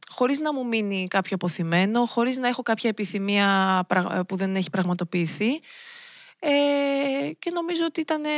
χωρίς 0.09 0.39
να 0.39 0.53
μου 0.53 0.67
μείνει 0.67 1.07
κάποιο 1.07 1.35
αποθυμένο, 1.35 2.05
χωρίς 2.05 2.37
να 2.37 2.47
έχω 2.47 2.61
κάποια 2.61 2.89
επιθυμία 2.89 3.83
πρα- 3.87 4.25
που 4.25 4.35
δεν 4.35 4.55
έχει 4.55 4.69
πραγματοποιηθεί. 4.69 5.61
Ε, 6.45 7.31
και 7.39 7.51
νομίζω 7.51 7.85
ότι 7.85 7.99
ήταν 7.99 8.23
ε, 8.23 8.29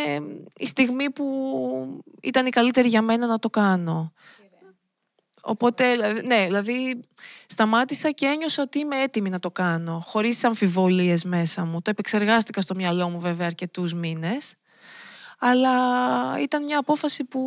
η 0.58 0.66
στιγμή 0.66 1.12
που 1.12 2.04
ήταν 2.22 2.46
η 2.46 2.50
καλύτερη 2.50 2.88
για 2.88 3.02
μένα 3.02 3.28
να 3.28 3.40
το 3.40 3.50
κάνω. 3.50 4.14
Οπότε, 5.42 5.92
δηλαδή, 5.92 6.22
ναι, 6.26 6.46
δηλαδή 6.46 7.00
σταμάτησα 7.48 8.12
και 8.12 8.26
ένιωσα 8.26 8.62
ότι 8.62 8.80
είμαι 8.80 9.02
έτοιμη 9.02 9.30
να 9.30 9.40
το 9.40 9.52
κάνω, 9.52 10.04
χωρίς 10.06 10.44
αμφιβολίες 10.44 11.24
μέσα 11.24 11.66
μου. 11.66 11.82
Το 11.82 11.90
επεξεργάστηκα 11.90 12.62
στο 12.62 12.76
μυαλό 12.76 13.10
μου 13.10 13.20
βέβαια 13.20 13.46
αρκετούς 13.46 13.94
μήνες, 13.94 14.56
αλλά 15.40 15.72
ήταν 16.42 16.64
μια 16.64 16.80
απόφαση 16.80 17.24
που 17.24 17.42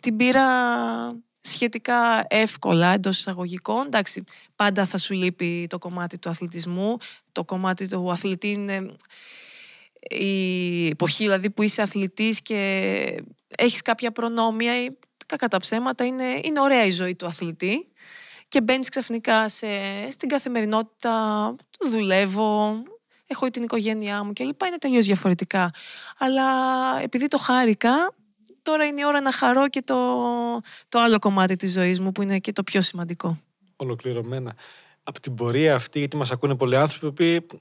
την 0.00 0.16
πήρα 0.16 0.44
σχετικά 1.42 2.24
εύκολα 2.28 2.92
εντός 2.92 3.18
εισαγωγικών. 3.18 3.86
Εντάξει, 3.86 4.24
πάντα 4.56 4.86
θα 4.86 4.98
σου 4.98 5.14
λείπει 5.14 5.66
το 5.68 5.78
κομμάτι 5.78 6.18
του 6.18 6.28
αθλητισμού. 6.28 6.96
Το 7.32 7.44
κομμάτι 7.44 7.88
του 7.88 8.10
αθλητή 8.10 8.50
είναι 8.50 8.96
η 10.10 10.86
εποχή 10.86 11.22
δηλαδή 11.24 11.50
που 11.50 11.62
είσαι 11.62 11.82
αθλητής 11.82 12.42
και 12.42 13.24
έχεις 13.56 13.82
κάποια 13.82 14.12
προνόμια 14.12 14.72
κακά 15.26 15.48
τα 15.48 15.58
ψέματα 15.58 16.04
είναι, 16.04 16.40
είναι 16.42 16.60
ωραία 16.60 16.84
η 16.84 16.90
ζωή 16.90 17.14
του 17.14 17.26
αθλητή 17.26 17.88
και 18.48 18.60
μπαίνεις 18.60 18.88
ξαφνικά 18.88 19.48
σε, 19.48 19.66
στην 20.10 20.28
καθημερινότητα 20.28 21.54
του 21.78 21.88
δουλεύω 21.88 22.82
έχω 23.26 23.50
την 23.50 23.62
οικογένειά 23.62 24.24
μου 24.24 24.32
και 24.32 24.44
λοιπά 24.44 24.66
είναι 24.66 24.78
τελείως 24.78 25.04
διαφορετικά 25.04 25.70
αλλά 26.18 26.44
επειδή 27.02 27.28
το 27.28 27.38
χάρηκα 27.38 28.14
τώρα 28.62 28.84
είναι 28.86 29.00
η 29.00 29.04
ώρα 29.04 29.20
να 29.20 29.32
χαρώ 29.32 29.68
και 29.68 29.82
το, 29.84 29.96
το 30.88 30.98
άλλο 30.98 31.18
κομμάτι 31.18 31.56
της 31.56 31.72
ζωής 31.72 32.00
μου 32.00 32.12
που 32.12 32.22
είναι 32.22 32.38
και 32.38 32.52
το 32.52 32.62
πιο 32.62 32.80
σημαντικό 32.80 33.40
Ολοκληρωμένα. 33.76 34.54
Από 35.02 35.20
την 35.20 35.34
πορεία 35.34 35.74
αυτή, 35.74 35.98
γιατί 35.98 36.16
μας 36.16 36.30
ακούνε 36.30 36.56
πολλοί 36.56 36.76
άνθρωποι 36.76 37.40
που 37.40 37.60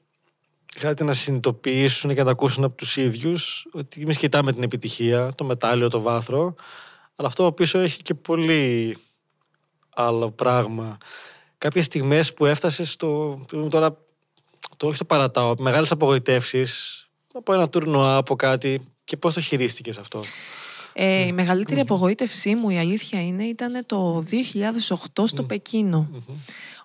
χρειάζεται 0.76 1.04
να 1.04 1.14
συνειδητοποιήσουν 1.14 2.10
και 2.10 2.20
να 2.20 2.26
τα 2.26 2.32
ακούσουν 2.32 2.64
από 2.64 2.76
τους 2.76 2.97
ίδιους 2.97 3.68
ότι 3.72 4.02
εμείς 4.02 4.18
κοιτάμε 4.18 4.54
την 4.54 4.64
επιτυχία, 4.64 5.32
το 5.36 5.43
μετάλλιο, 5.43 5.89
το 5.89 6.02
βάθρο 6.02 6.56
αλλά 7.22 7.30
αυτό 7.30 7.52
πίσω 7.52 7.80
έχει 7.80 8.02
και 8.02 8.14
πολύ 8.14 8.97
άλλο 9.89 10.32
πράγμα. 10.32 10.97
Κάποιες 11.58 11.86
στιγμές 11.86 12.34
που 12.34 12.45
έφτασες 12.45 12.91
στο, 12.91 13.39
τώρα, 13.70 13.97
το 14.78 14.88
όχι 14.88 14.97
το 14.97 15.06
παρατάω, 15.06 15.54
μεγάλες 15.60 15.91
απογοητεύσεις 15.91 17.06
από 17.34 17.54
ένα 17.54 17.70
τουρνουά, 17.70 18.16
από 18.16 18.36
κάτι 18.36 18.93
και 19.04 19.18
πώς 19.18 19.34
το 19.34 19.41
χειρίστηκες 19.41 19.97
αυτό; 19.97 20.24
Ε, 20.93 21.25
η 21.25 21.31
μεγαλύτερη 21.31 21.79
απογοήτευσή 21.79 22.55
μου, 22.55 22.69
η 22.69 22.77
αλήθεια 22.77 23.25
είναι, 23.25 23.43
ήταν 23.43 23.85
το 23.85 24.25
2008 25.15 25.23
στο 25.27 25.43
Πεκίνο. 25.43 26.09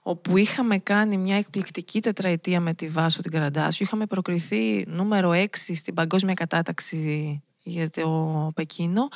Όπου 0.03 0.37
είχαμε 0.37 0.79
κάνει 0.79 1.17
μια 1.17 1.37
εκπληκτική 1.37 2.01
τετραετία 2.01 2.61
με 2.61 2.75
τη 2.75 2.89
Βάσο 2.89 3.23
την 3.23 3.31
Καραντάσιο. 3.31 3.87
Είχαμε 3.87 4.07
προκριθεί 4.07 4.85
νούμερο 4.89 5.31
6 5.31 5.47
στην 5.75 5.95
παγκόσμια 5.95 6.35
κατάταξη 6.35 7.43
για 7.63 7.91
το 7.91 8.51
Πεκίνο. 8.55 9.09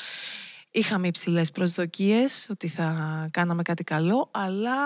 Είχαμε 0.71 1.07
υψηλές 1.07 1.51
προσδοκίες 1.51 2.47
ότι 2.51 2.69
θα 2.69 3.29
κάναμε 3.31 3.63
κάτι 3.63 3.85
καλό, 3.85 4.31
αλλά 4.31 4.77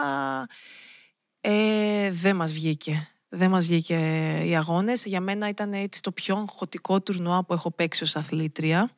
ε, 1.40 2.10
δεν 2.10 2.36
μας 2.36 2.52
βγήκε. 2.52 3.08
Δεν 3.28 3.50
μας 3.50 3.66
βγήκε 3.66 3.96
οι 4.44 4.56
αγώνες. 4.56 5.04
Για 5.04 5.20
μένα 5.20 5.48
ήταν 5.48 5.72
έτσι 5.72 6.02
το 6.02 6.12
πιο 6.12 6.36
αγχωτικό 6.36 7.00
τουρνουά 7.00 7.44
που 7.44 7.52
έχω 7.52 7.70
παίξει 7.70 8.02
ως 8.02 8.16
αθλήτρια. 8.16 8.90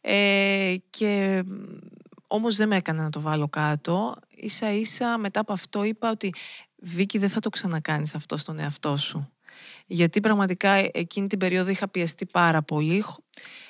Ε, 0.00 0.74
και 0.90 1.44
όμως 2.26 2.56
δεν 2.56 2.68
με 2.68 2.76
έκανε 2.76 3.02
να 3.02 3.10
το 3.10 3.20
βάλω 3.20 3.48
κάτω. 3.48 4.16
Ίσα 4.28 4.72
ίσα 4.72 5.18
μετά 5.18 5.40
από 5.40 5.52
αυτό 5.52 5.84
είπα 5.84 6.10
ότι 6.10 6.34
Βίκη 6.76 7.18
δεν 7.18 7.28
θα 7.28 7.40
το 7.40 7.48
ξανακάνεις 7.48 8.14
αυτό 8.14 8.36
στον 8.36 8.58
εαυτό 8.58 8.96
σου. 8.96 9.32
Γιατί 9.86 10.20
πραγματικά 10.20 10.70
εκείνη 10.92 11.26
την 11.26 11.38
περίοδο 11.38 11.70
είχα 11.70 11.88
πιεστεί 11.88 12.26
πάρα 12.26 12.62
πολύ 12.62 13.04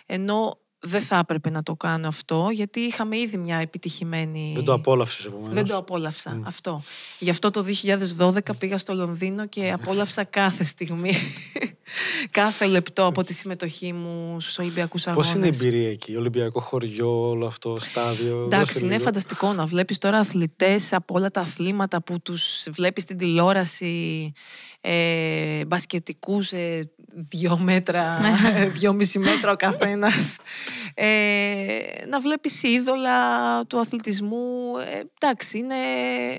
ενώ 0.07 0.59
δεν 0.83 1.03
θα 1.03 1.19
έπρεπε 1.19 1.51
να 1.51 1.63
το 1.63 1.75
κάνω 1.75 2.09
αυτό, 2.09 2.49
γιατί 2.53 2.81
είχαμε 2.81 3.19
ήδη 3.19 3.37
μια 3.37 3.57
επιτυχημένη. 3.57 4.53
Δεν 4.55 4.65
το 4.65 4.73
απόλαυσες 4.73 5.25
επομένως. 5.25 5.55
Δεν 5.55 5.67
το 5.67 5.77
απόλαυσα. 5.77 6.41
Αυτό. 6.45 6.83
Γι' 7.19 7.31
αυτό 7.31 7.51
το 7.51 7.65
2012 8.19 8.39
πήγα 8.59 8.79
στο 8.79 8.95
Λονδίνο 8.95 9.47
και 9.47 9.71
απόλαυσα 9.81 10.25
κάθε 10.25 10.65
στιγμή. 10.65 11.15
κάθε 12.31 12.67
λεπτό 12.67 13.05
από 13.05 13.23
τη 13.23 13.33
συμμετοχή 13.33 13.93
μου 13.93 14.41
στους 14.41 14.59
Ολυμπιακούς 14.59 15.07
Αγώνε. 15.07 15.27
Πώς 15.27 15.35
είναι 15.35 15.47
η 15.47 15.51
εμπειρία 15.55 15.91
εκεί, 15.91 16.17
Ολυμπιακό 16.17 16.61
χωριό, 16.61 17.29
όλο 17.29 17.47
αυτό, 17.47 17.77
στάδιο. 17.81 18.43
Εντάξει, 18.45 18.85
είναι 18.85 18.99
φανταστικό 18.99 19.53
να 19.53 19.67
βλέπεις 19.67 19.99
τώρα 19.99 20.19
αθλητές 20.19 20.93
από 20.93 21.15
όλα 21.15 21.31
τα 21.31 21.41
αθλήματα 21.41 22.03
που 22.03 22.21
τους 22.21 22.67
βλέπεις 22.71 23.03
στην 23.03 23.17
τηλεόραση. 23.17 24.33
Ε, 24.83 25.65
μπασκετικούς 25.67 26.53
ε, 26.53 26.91
δύο 27.15 27.59
μέτρα, 27.59 28.19
δυόμιση 28.79 29.19
μέτρα 29.19 29.53
ο 29.53 29.57
καθένας. 29.57 30.37
Ε, 30.95 31.07
να 32.09 32.21
βλέπεις 32.21 32.63
είδωλα 32.63 33.17
του 33.67 33.79
αθλητισμού. 33.79 34.77
Ε, 34.95 35.03
εντάξει, 35.21 35.59
είναι, 35.59 35.75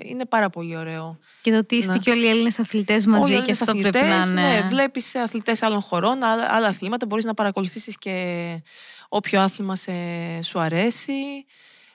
είναι 0.04 0.26
πάρα 0.26 0.50
πολύ 0.50 0.76
ωραίο. 0.76 1.18
Και 1.40 1.50
το 1.50 1.56
ότι 1.56 1.76
είστε 1.76 1.98
και 1.98 2.10
όλοι 2.10 2.24
οι 2.24 2.28
Έλληνες 2.28 2.58
αθλητές 2.58 3.06
μαζί 3.06 3.34
Όλοι 3.34 3.44
και 3.44 3.50
αυτό 3.52 3.70
αθλητές, 3.70 3.90
πρέπει 3.90 4.06
να 4.06 4.26
είναι. 4.26 4.40
Ναι, 4.40 4.66
βλέπεις 4.68 5.14
αθλητές 5.14 5.62
άλλων 5.62 5.80
χωρών, 5.80 6.22
άλλα, 6.22 6.46
άλλα 6.50 6.66
αθλήματα, 6.66 7.06
μπορείς 7.06 7.24
να 7.24 7.34
παρακολουθήσεις 7.34 7.98
και 7.98 8.16
όποιο 9.08 9.40
άθλημα 9.40 9.76
σε, 9.76 9.92
σου 10.42 10.58
αρέσει. 10.58 11.12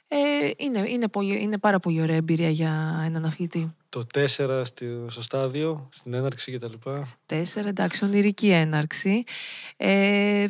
Ε, 0.09 0.17
είναι, 0.57 0.83
είναι, 0.87 1.07
πολύ, 1.07 1.41
είναι 1.41 1.57
πάρα 1.57 1.79
πολύ 1.79 2.01
ωραία 2.01 2.15
εμπειρία 2.15 2.49
για 2.49 3.03
έναν 3.05 3.25
αθλητή. 3.25 3.75
Το 3.89 4.05
4 4.13 4.61
στη- 4.65 5.05
στο 5.07 5.21
στάδιο, 5.21 5.87
στην 5.91 6.13
έναρξη 6.13 6.51
κτλ. 6.51 6.89
Τέσσερα, 7.25 7.67
εντάξει, 7.67 8.05
ονειρική 8.05 8.49
έναρξη. 8.49 9.23
Ε, 9.77 10.45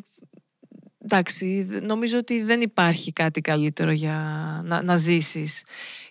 εντάξει, 1.10 1.68
νομίζω 1.82 2.18
ότι 2.18 2.44
δεν 2.44 2.62
υπάρχει 2.62 3.14
κάτι 3.14 3.42
καλύτερο 3.42 3.92
για 3.92 4.16
να, 4.66 4.82
να 4.82 4.96
ζήσεις. 4.96 5.64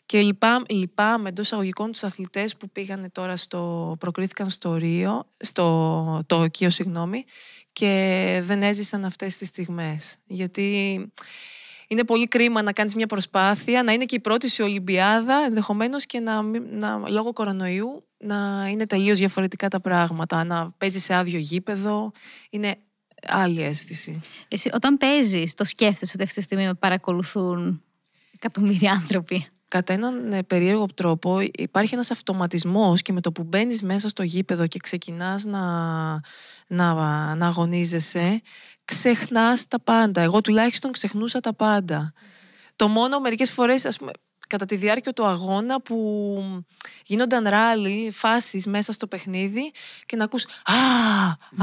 Και 0.07 0.21
λυπάμαι, 0.21 0.65
λυπάμαι 0.69 1.29
εντός 1.29 1.53
αγωγικών 1.53 1.93
τους 1.93 2.03
αθλητές 2.03 2.57
που 2.57 2.71
πήγανε 2.71 3.11
τώρα 3.11 3.37
στο, 3.37 3.97
προκρίθηκαν 4.01 4.51
στο 4.51 4.75
Ρίο, 4.75 5.27
στο 5.39 6.23
Τόκιο, 6.27 6.71
συγγνώμη, 6.71 7.25
και 7.73 8.43
δεν 8.45 8.63
έζησαν 8.63 9.05
αυτές 9.05 9.37
τις 9.37 9.49
στιγμές. 9.49 10.17
Γιατί 10.27 10.99
είναι 11.89 12.05
πολύ 12.05 12.29
κρίμα 12.29 12.63
να 12.63 12.73
κάνεις 12.73 12.95
μια 12.95 13.07
προσπάθεια, 13.07 13.83
να 13.83 13.93
είναι 13.93 14.05
και 14.05 14.15
η 14.15 14.21
πρώτη 14.21 14.51
σου 14.51 14.65
Ολυμπιάδα 14.65 15.45
ενδεχομένως 15.47 16.07
και 16.07 16.21
να, 16.21 16.43
μην- 16.43 16.67
να, 16.71 17.09
λόγω 17.09 17.33
κορονοϊού 17.33 18.07
να 18.19 18.69
είναι 18.71 18.87
τελείως 18.87 19.19
διαφορετικά 19.19 19.69
τα 19.69 19.81
πράγματα. 19.81 20.45
Να 20.45 20.71
παίζεις 20.71 21.05
σε 21.05 21.15
άδειο 21.15 21.39
γήπεδο, 21.39 22.13
είναι 22.51 22.77
άλλη 23.27 23.63
αίσθηση. 23.63 24.21
Εσύ, 24.49 24.71
όταν 24.75 24.97
παίζεις, 24.97 25.55
το 25.55 25.65
σκέφτεσαι 25.65 26.13
ότι 26.15 26.23
αυτή 26.23 26.35
τη 26.35 26.43
στιγμή 26.43 26.67
με 26.67 26.75
παρακολουθούν 26.75 27.83
εκατομμύρια 28.35 28.93
άνθρωποι; 28.93 29.47
Κατά 29.69 29.93
έναν 29.93 30.33
ε, 30.33 30.43
περίεργο 30.43 30.87
τρόπο 30.95 31.41
υπάρχει 31.41 31.95
ένας 31.95 32.11
αυτοματισμός 32.11 33.03
και 33.03 33.13
με 33.13 33.21
το 33.21 33.33
που 33.33 33.43
μπαίνεις 33.43 33.83
μέσα 33.83 34.09
στο 34.09 34.23
γήπεδο 34.23 34.67
και 34.67 34.79
ξεκινάς 34.79 35.45
να, 35.45 35.63
να, 36.67 36.95
να 37.35 37.47
αγωνίζεσαι, 37.47 38.41
ξεχνάς 38.85 39.69
τα 39.69 39.81
πάντα. 39.81 40.21
Εγώ 40.21 40.41
τουλάχιστον 40.41 40.93
ξεχνούσα 40.93 41.41
τα 41.41 41.55
πάντα. 41.55 42.13
Το 42.77 42.89
μόνο 42.89 43.21
μερικές 43.21 43.51
φορές, 43.51 43.85
ας 43.85 43.97
πούμε, 43.97 44.11
κατά 44.47 44.65
τη 44.65 44.77
διάρκεια 44.77 45.13
του 45.13 45.27
αγώνα 45.27 45.81
που 45.81 45.97
γίνονταν 47.07 47.49
ράλι, 47.49 48.11
φάσεις 48.13 48.67
μέσα 48.67 48.93
στο 48.93 49.07
παιχνίδι 49.07 49.73
και 50.07 50.17
να 50.17 50.25
ακούς 50.25 50.45
«Α, 50.65 50.75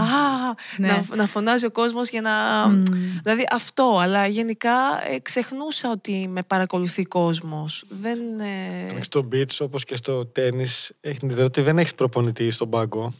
α», 0.01 0.53
Ναι. 0.77 0.88
να, 0.88 1.15
να 1.15 1.25
φωνάζει 1.27 1.65
ο 1.65 1.71
κόσμος 1.71 2.09
για 2.09 2.21
να... 2.21 2.67
Μμμ. 2.67 2.84
Δηλαδή 3.23 3.47
αυτό, 3.51 3.97
αλλά 4.01 4.27
γενικά 4.27 4.71
ε, 5.09 5.19
ξεχνούσα 5.19 5.91
ότι 5.91 6.27
με 6.27 6.43
παρακολουθεί 6.43 7.03
κόσμος. 7.03 7.84
Δεν... 7.89 8.39
ε, 8.39 9.01
Στο 9.01 9.27
beach, 9.31 9.57
όπως 9.59 9.84
και 9.84 9.95
στο 9.95 10.25
τένις, 10.26 10.61
έχεις 11.01 11.19
την 11.19 11.29
ιδιότητα 11.29 11.43
ότι 11.43 11.61
δεν 11.61 11.77
έχεις 11.77 11.95
προπονητή 11.95 12.51
στον 12.51 12.69
πάγκο. 12.69 13.13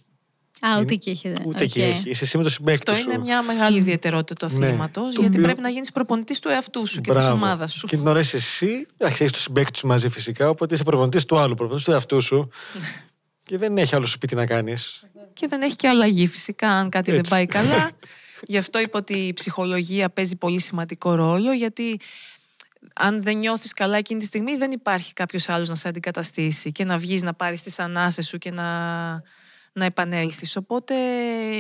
Α, 0.66 0.70
ούτε 0.72 0.80
Είναι- 0.82 0.94
εκεί 0.94 1.10
έχετε. 1.10 1.42
Ούτε 1.46 1.64
εκεί 1.64 1.80
Οκ. 1.82 1.86
έχει. 1.88 2.10
Είσαι 2.10 2.24
εσύ 2.24 2.38
με 2.38 2.44
το 2.44 2.50
συμπαίκτη 2.50 2.92
Αυτό 2.92 3.04
σου. 3.04 3.10
είναι 3.10 3.20
μια 3.20 3.42
μεγάλη 3.42 3.78
ιδιαιτερότητα 3.78 4.48
του 4.48 4.58
Ναι. 4.58 4.66
αθλήματος, 4.66 5.14
Το 5.14 5.22
γιατί 5.22 5.36
οποίο- 5.36 5.44
πρέπει 5.44 5.62
να 5.62 5.70
γίνεις 5.70 5.92
προπονητής 5.92 6.40
του 6.40 6.50
εαυτού 6.50 6.88
σου 6.88 7.02
και 7.02 7.12
Μπράβο. 7.12 7.26
της 7.34 7.42
ομάδας 7.44 7.74
σου. 7.74 7.88
Και 7.88 7.98
την 7.98 8.08
ώρα 8.08 8.20
είσαι 8.20 8.36
εσύ, 8.38 8.86
εντάξει, 8.98 9.24
έχει 9.24 9.34
το 9.34 9.40
συμπέκτη 9.40 9.78
σου 9.78 9.88
μαζί 9.88 10.10
φυσικά, 10.10 10.50
οπότε 10.50 10.74
είσαι 10.74 10.84
προπονητής 10.84 11.26
του 11.26 11.38
άλλου, 11.38 11.56
προπονητής 11.56 11.86
του 11.86 11.92
εαυτού 11.92 12.22
σου. 12.22 12.50
και 13.44 13.58
δεν 13.58 13.78
έχει 13.78 13.96
άλλο 13.96 14.06
σου 14.06 14.18
πει 14.18 14.28
τι 14.28 14.36
να 14.36 14.46
κάνεις. 14.46 15.04
Και 15.34 15.48
δεν 15.48 15.62
έχει 15.62 15.76
και 15.76 15.88
αλλαγή 15.88 16.28
φυσικά 16.28 16.70
αν 16.70 16.90
κάτι 16.90 17.10
δεν 17.12 17.20
Έτσι. 17.20 17.32
πάει 17.32 17.46
καλά. 17.46 17.92
Γι' 18.48 18.58
αυτό 18.58 18.80
είπα 18.80 19.00
ότι 19.00 19.14
η 19.14 19.34
ψυχολογία 19.34 20.10
παίζει 20.10 20.36
πολύ 20.36 20.60
σημαντικό 20.60 21.16
ρόλο, 21.16 21.52
γιατί 21.54 22.00
αν 22.96 23.24
δεν 23.24 23.38
νιώθεις 23.38 23.74
καλά 23.74 23.98
εκείνη 23.98 24.20
τη 24.20 24.26
στιγμή 24.26 24.56
δεν 24.56 24.72
υπάρχει 24.72 25.14
κάποιος 25.14 25.50
άλλος 25.50 25.70
να 25.70 25.76
σε 25.76 25.88
αντικαταστήσει 25.88 26.72
και 26.72 26.84
να 26.86 26.98
βγεις 26.98 27.22
να 27.24 27.34
πάρεις 27.34 27.62
τις 27.64 27.80
ανάσες 27.80 28.28
σου 28.28 28.38
και 28.38 28.52
να, 28.52 28.64
να 29.74 29.86
επανέλθεις. 29.86 30.56
Οπότε 30.56 30.96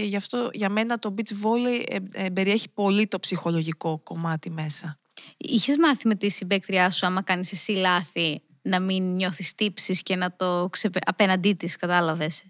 γι' 0.03 0.15
αυτό 0.15 0.49
για 0.53 0.69
μένα 0.69 0.99
το 0.99 1.15
beach 1.17 1.45
volley 1.45 1.83
ε, 1.87 2.25
ε, 2.25 2.29
περιέχει 2.29 2.69
πολύ 2.69 3.07
το 3.07 3.19
ψυχολογικό 3.19 3.99
κομμάτι 4.03 4.49
μέσα. 4.49 4.97
Είχες 5.37 5.77
μάθει 5.77 6.07
με 6.07 6.15
τη 6.15 6.29
συμπαίκτριά 6.29 6.89
σου, 6.89 7.05
άμα 7.05 7.21
κάνεις 7.21 7.51
εσύ 7.51 7.71
λάθη, 7.71 8.41
να 8.65 8.79
μην 8.79 9.03
νιώθεις 9.15 9.55
τύψεις 9.55 10.03
και 10.03 10.15
να 10.15 10.35
το 10.35 10.67
ξεπε... 10.71 10.99
απέναντί 11.05 11.53
της, 11.53 11.75
κατάλαβες; 11.75 12.43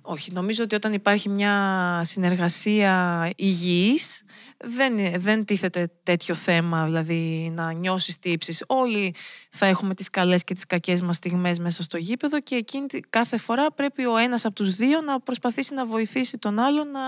Όχι, 0.00 0.32
νομίζω 0.32 0.62
ότι 0.64 0.74
όταν 0.74 0.92
υπάρχει 0.92 1.28
μια 1.28 2.00
συνεργασία 2.04 3.30
υγιής 3.36 4.22
δεν, 4.64 5.20
δεν 5.20 5.44
τίθεται 5.44 5.90
τέτοιο 6.02 6.34
θέμα, 6.34 6.84
δηλαδή 6.84 7.52
να 7.54 7.72
νιώσεις 7.72 8.18
τύψεις. 8.18 8.64
Όλοι 8.66 9.14
θα 9.50 9.66
έχουμε 9.66 9.94
τις 9.94 10.10
καλές 10.10 10.44
και 10.44 10.54
τις 10.54 10.66
κακές 10.66 11.02
μας 11.02 11.16
στιγμές 11.16 11.58
μέσα 11.58 11.82
στο 11.82 11.96
γήπεδο 11.98 12.40
και 12.40 12.54
εκείνη, 12.54 12.86
τη- 12.86 13.00
κάθε 13.00 13.38
φορά 13.38 13.72
πρέπει 13.72 14.04
ο 14.06 14.16
ένας 14.16 14.44
από 14.44 14.54
τους 14.54 14.74
δύο 14.74 15.00
να 15.00 15.20
προσπαθήσει 15.20 15.74
να 15.74 15.86
βοηθήσει 15.86 16.38
τον 16.38 16.58
άλλον 16.58 16.90
να, 16.90 17.00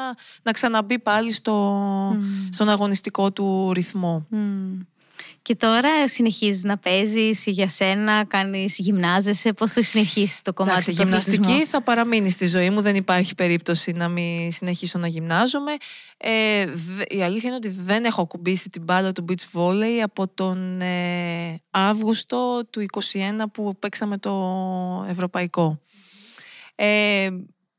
να 0.42 0.52
ξαναμπεί 0.52 0.98
πάλι 0.98 1.32
στο, 1.32 1.52
Μμμ. 2.16 2.48
στον 2.50 2.68
αγωνιστικό 2.68 3.32
του 3.32 3.72
ρυθμό. 3.72 4.26
Μμμ. 4.30 4.80
Και 5.42 5.56
τώρα 5.56 6.08
συνεχίζεις 6.08 6.64
να 6.64 6.78
παίζεις 6.78 7.44
για 7.46 7.68
σένα, 7.68 8.24
κάνεις 8.24 8.78
γυμνάζεσαι, 8.78 9.52
πώς 9.52 9.72
το 9.72 9.82
συνεχίσεις 9.82 10.42
το 10.42 10.52
κομμάτι 10.52 10.90
Εντάξει, 10.90 10.94
του 10.96 11.02
αθλητισμού; 11.16 11.34
γυμναστική 11.44 11.70
θα 11.70 11.82
παραμείνει 11.82 12.30
στη 12.30 12.46
ζωή 12.46 12.70
μου, 12.70 12.80
δεν 12.80 12.96
υπάρχει 12.96 13.34
περίπτωση 13.34 13.92
να 13.92 14.08
μην 14.08 14.52
συνεχίσω 14.52 14.98
να 14.98 15.06
γυμνάζομαι. 15.06 15.72
Ε, 16.16 16.66
δε- 16.66 17.16
η 17.16 17.22
αλήθεια 17.22 17.48
είναι 17.48 17.56
ότι 17.56 17.68
δεν 17.68 18.04
έχω 18.04 18.22
ακουμπήσει 18.22 18.68
την 18.68 18.82
μπάλα 18.82 19.12
του 19.12 19.24
beach 19.28 19.58
volley 19.60 19.98
από 20.02 20.28
τον 20.28 20.80
ε, 20.80 21.60
Αύγουστο 21.70 22.66
του 22.70 22.86
2021 23.02 23.44
που 23.52 23.76
παίξαμε 23.78 24.18
το 24.18 24.32
Ευρωπαϊκό. 25.08 25.80
Ε, 26.74 27.28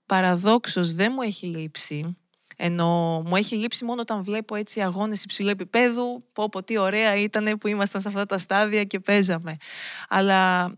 παραδόξως 0.05 0.93
δεν 0.93 1.11
μου 1.15 1.21
έχει 1.21 1.45
λείψει. 1.45 2.17
Ενώ 2.55 3.21
μου 3.25 3.35
έχει 3.35 3.55
λείψει 3.55 3.85
μόνο 3.85 4.01
όταν 4.01 4.23
βλέπω 4.23 4.55
έτσι 4.55 4.81
αγώνες 4.81 5.23
υψηλού 5.23 5.49
επίπεδου, 5.49 6.23
πω 6.33 6.49
πω 6.49 6.63
τι 6.63 6.77
ωραία 6.77 7.15
ήταν 7.15 7.57
που 7.57 7.67
ήμασταν 7.67 8.01
σε 8.01 8.07
αυτά 8.07 8.25
τα 8.25 8.37
στάδια 8.37 8.83
και 8.83 8.99
παίζαμε. 8.99 9.55
Αλλά 10.09 10.73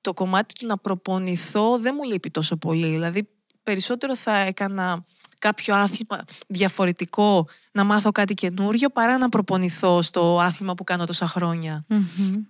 το 0.00 0.14
κομμάτι 0.14 0.54
του 0.54 0.66
να 0.66 0.78
προπονηθώ 0.78 1.78
δεν 1.78 1.94
μου 1.96 2.10
λείπει 2.10 2.30
τόσο 2.30 2.56
πολύ. 2.56 2.86
Δηλαδή 2.88 3.28
περισσότερο 3.62 4.16
θα 4.16 4.36
έκανα 4.36 5.04
κάποιο 5.38 5.74
άθλημα 5.74 6.24
διαφορετικό, 6.46 7.46
να 7.72 7.84
μάθω 7.84 8.12
κάτι 8.12 8.34
καινούριο, 8.34 8.90
παρά 8.90 9.18
να 9.18 9.28
προπονηθώ 9.28 10.02
στο 10.02 10.40
άθλημα 10.40 10.74
που 10.74 10.84
κάνω 10.84 11.04
τόσα 11.04 11.26
χρόνια. 11.26 11.84
Μμμ, 11.88 12.06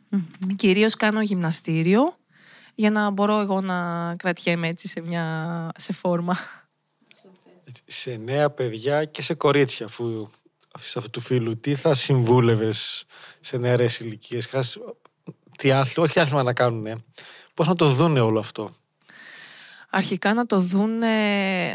μμμ. 0.08 0.22
Κυρίως 0.56 0.94
κάνω 0.94 1.22
γυμναστήριο 1.22 2.16
για 2.74 2.90
να 2.90 3.10
μπορώ 3.10 3.40
εγώ 3.40 3.60
να 3.60 4.14
κρατιέμαι 4.16 4.68
έτσι 4.68 4.88
σε, 4.88 5.00
μια, 5.00 5.70
σε 5.76 5.92
φόρμα. 5.92 6.36
Σε 7.86 8.16
νέα 8.16 8.50
παιδιά 8.50 9.04
και 9.04 9.22
σε 9.22 9.34
κορίτσια, 9.34 9.86
αφού 9.86 10.28
σε 10.78 10.98
αυτού 10.98 11.10
του 11.10 11.20
φίλου, 11.20 11.60
τι 11.60 11.74
θα 11.74 11.94
συμβούλευες 11.94 13.04
σε 13.40 13.56
νεαρές 13.56 14.00
ηλικίες, 14.00 14.48
τι 15.58 15.70
άθλημα, 15.70 16.08
όχι 16.08 16.20
άθλημα 16.20 16.42
να 16.42 16.52
κάνουν, 16.52 17.04
πώς 17.54 17.66
να 17.66 17.74
το 17.74 17.88
δούνε 17.88 18.20
όλο 18.20 18.38
αυτό; 18.38 18.70
Αρχικά 19.96 20.34
να 20.34 20.46
το 20.46 20.60
δουν, 20.60 20.98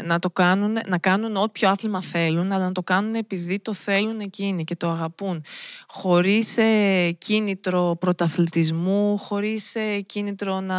να 0.04 0.18
το 0.18 0.30
κάνουν, 0.30 0.76
να 0.86 0.98
κάνουν 0.98 1.36
όποιο 1.36 1.68
άθλημα 1.68 2.02
θέλουν, 2.02 2.52
αλλά 2.52 2.64
να 2.64 2.72
το 2.72 2.82
κάνουν 2.82 3.14
επειδή 3.14 3.58
το 3.58 3.72
θέλουν 3.72 4.20
εκείνοι 4.20 4.64
και 4.64 4.76
το 4.76 4.90
αγαπούν. 4.90 5.44
Χωρίς 5.88 6.56
ε, 6.56 7.10
κίνητρο 7.18 7.96
πρωταθλητισμού, 8.00 9.18
χωρίς 9.18 9.74
ε, 9.74 10.00
κίνητρο 10.00 10.60
να, 10.60 10.76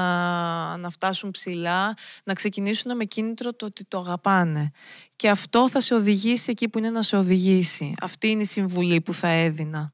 να 0.78 0.90
φτάσουν 0.90 1.32
ψηλά, 1.32 1.94
να 2.24 2.34
ξεκινήσουν 2.34 2.96
με 2.96 3.06
κίνητρο 3.06 3.54
το 3.54 3.66
ότι 3.66 3.86
το 3.86 3.98
αγαπάνε. 4.00 4.72
Και 5.16 5.30
αυτό 5.30 5.70
θα 5.70 5.82
σε 5.82 5.94
οδηγήσει 5.94 6.52
εκεί 6.52 6.70
που 6.70 6.78
είναι 6.78 6.90
να 6.90 7.02
σε 7.02 7.18
οδηγήσει. 7.18 7.94
Αυτή 8.02 8.28
είναι 8.28 8.42
η 8.42 8.46
συμβουλή 8.46 9.02
που 9.02 9.14
θα 9.14 9.28
έδινα. 9.28 9.94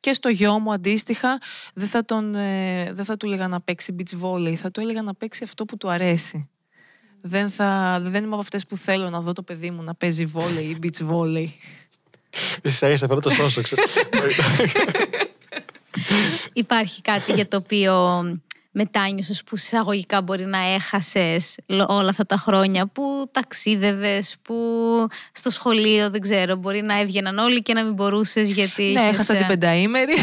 Και 0.00 0.12
στο 0.12 0.28
γιο 0.28 0.58
μου 0.58 0.72
αντίστοιχα 0.72 1.38
δεν 1.74 1.88
θα, 1.88 2.04
τον, 2.04 2.34
ε, 2.34 2.92
δεν 2.92 3.04
θα 3.04 3.16
του 3.16 3.26
έλεγα 3.26 3.48
να 3.48 3.60
παίξει 3.60 3.96
beach 3.98 4.20
volley, 4.22 4.54
θα 4.54 4.70
του 4.70 4.80
έλεγα 4.80 5.02
να 5.02 5.14
παίξει 5.14 5.44
αυτό 5.44 5.64
που 5.64 5.76
του 5.76 5.90
αρέσει. 5.90 6.50
Δεν, 7.28 7.50
θα, 7.50 7.98
δεν 8.02 8.24
είμαι 8.24 8.32
από 8.32 8.40
αυτές 8.40 8.66
που 8.66 8.76
θέλω 8.76 9.10
να 9.10 9.20
δω 9.20 9.32
το 9.32 9.42
παιδί 9.42 9.70
μου 9.70 9.82
να 9.82 9.94
παίζει 9.94 10.26
βόλεϊ 10.26 10.64
ή 10.64 10.78
beach 10.82 11.10
volley. 11.10 11.48
Ίσα 12.62 12.88
ίσα 12.88 13.06
φέρω 13.06 13.20
το 13.20 13.30
σώσο, 13.30 13.62
ξέρεις. 13.62 13.84
Υπάρχει 16.52 17.02
κάτι 17.02 17.32
για 17.32 17.48
το 17.48 17.56
οποίο 17.56 18.22
μετάνιωσες 18.78 19.42
που 19.42 19.54
εισαγωγικά 19.54 20.22
μπορεί 20.22 20.44
να 20.44 20.58
έχασες 20.58 21.54
λο- 21.66 21.86
όλα 21.88 22.08
αυτά 22.08 22.26
τα 22.26 22.36
χρόνια 22.36 22.86
που 22.86 23.02
ταξίδευες, 23.30 24.36
που 24.42 24.54
στο 25.32 25.50
σχολείο 25.50 26.10
δεν 26.10 26.20
ξέρω 26.20 26.56
μπορεί 26.56 26.82
να 26.82 27.00
έβγαιναν 27.00 27.38
όλοι 27.38 27.62
και 27.62 27.72
να 27.74 27.84
μην 27.84 27.92
μπορούσες 27.92 28.50
γιατί 28.50 28.82
ναι, 28.82 29.00
είχες, 29.00 29.12
έχασα 29.12 29.34
ε, 29.34 29.36
την 29.36 29.46
πενταήμερη. 29.46 30.14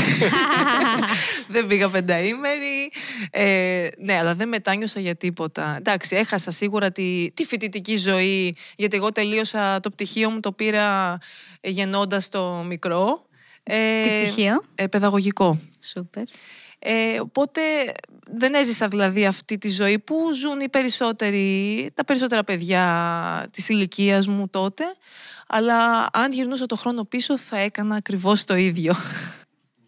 δεν 1.54 1.68
πήγα 1.68 1.90
πενταήμερη. 1.90 2.92
Ε, 3.32 3.88
ναι, 3.98 4.18
αλλά 4.18 4.36
δεν 4.36 4.48
μετάνιωσα 4.48 5.00
για 5.00 5.16
τίποτα. 5.16 5.76
Εντάξει, 5.78 6.16
έχασα 6.16 6.52
σίγουρα 6.52 6.92
τη, 6.92 7.32
τη 7.34 7.46
φοιτητική 7.46 7.98
ζωή, 7.98 8.56
γιατί 8.76 8.96
εγώ 8.96 9.12
τελείωσα 9.12 9.80
το 9.80 9.90
πτυχίο 9.90 10.30
μου, 10.30 10.40
το 10.40 10.52
πήρα 10.52 11.18
ε, 11.62 11.70
γεννώντας 11.70 12.30
το 12.30 12.64
μικρό. 12.68 13.26
Ε, 13.64 14.02
Τι 14.04 14.10
πτυχίο; 14.10 14.64
ε, 14.76 14.88
παιδαγωγικό. 14.88 15.60
Σούπερ. 15.80 16.24
Ε, 16.86 17.20
οπότε 17.20 17.62
δεν 18.32 18.54
έζησα 18.54 18.88
δηλαδή 18.88 19.26
αυτή 19.26 19.58
τη 19.58 19.70
ζωή 19.70 20.00
που 20.00 20.34
ζουν 20.34 20.60
οι 20.60 20.70
περισσότεροι, 20.70 21.92
τα 21.94 22.04
περισσότερα 22.06 22.44
παιδιά 22.44 23.48
της 23.52 23.70
ηλικίας 23.70 24.28
μου 24.28 24.48
τότε. 24.50 24.84
Αλλά 25.48 26.08
αν 26.14 26.32
γυρνούσα 26.32 26.66
το 26.66 26.76
χρόνο 26.76 27.04
πίσω 27.04 27.38
θα 27.38 27.58
έκανα 27.58 27.96
ακριβώς 27.96 28.46
το 28.46 28.56
ίδιο. 28.56 28.96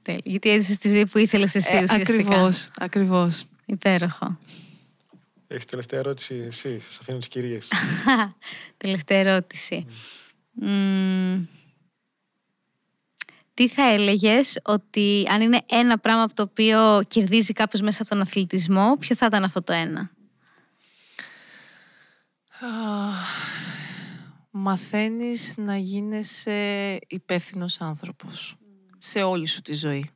Τέλεια. 0.02 0.22
Γιατί 0.24 0.50
έζησες 0.50 0.78
τη 0.78 0.90
ζωή 0.90 1.06
που 1.08 1.18
ήθελες 1.18 1.56
εσύ 1.56 1.76
Ε, 1.76 1.84
ουσιαστικά. 1.84 2.02
ακριβώς, 2.02 2.70
ακριβώς. 2.78 3.44
Υπέροχο. 3.66 4.38
Έχεις 5.48 5.66
τελευταία 5.66 6.00
ερώτηση 6.00 6.44
εσύ, 6.48 6.80
σας 6.80 6.98
αφήνω 7.02 7.18
τις 7.18 7.28
κυρίες. 7.28 7.72
Τελευταία 8.78 9.18
ερώτηση. 9.20 9.86
Μμμ. 10.52 11.46
Τι 13.56 13.68
θα 13.68 13.84
έλεγες 13.84 14.60
ότι 14.64 15.26
αν 15.30 15.42
είναι 15.42 15.62
ένα 15.66 15.98
πράγμα 16.00 16.24
από 16.24 16.34
το 16.34 16.44
οποίο 16.44 17.04
κερδίζει 17.08 17.54
κάποιος 17.54 17.82
μέσα 17.82 18.02
από 18.02 18.12
τον 18.12 18.22
αθλητισμό, 18.22 18.98
ποιο 19.00 19.16
θα 19.16 19.26
ήταν 19.26 19.44
αυτό 19.44 19.64
το 19.64 19.74
ένα; 19.74 20.12
Αχ, 22.60 23.56
Μαθαίνεις 24.52 25.54
να 25.58 25.78
γίνεσαι 25.78 27.00
υπεύθυνος 27.08 27.82
άνθρωπος 27.82 28.56
σε 28.98 29.24
όλη 29.24 29.48
σου 29.48 29.62
τη 29.62 29.74
ζωή. 29.74 30.10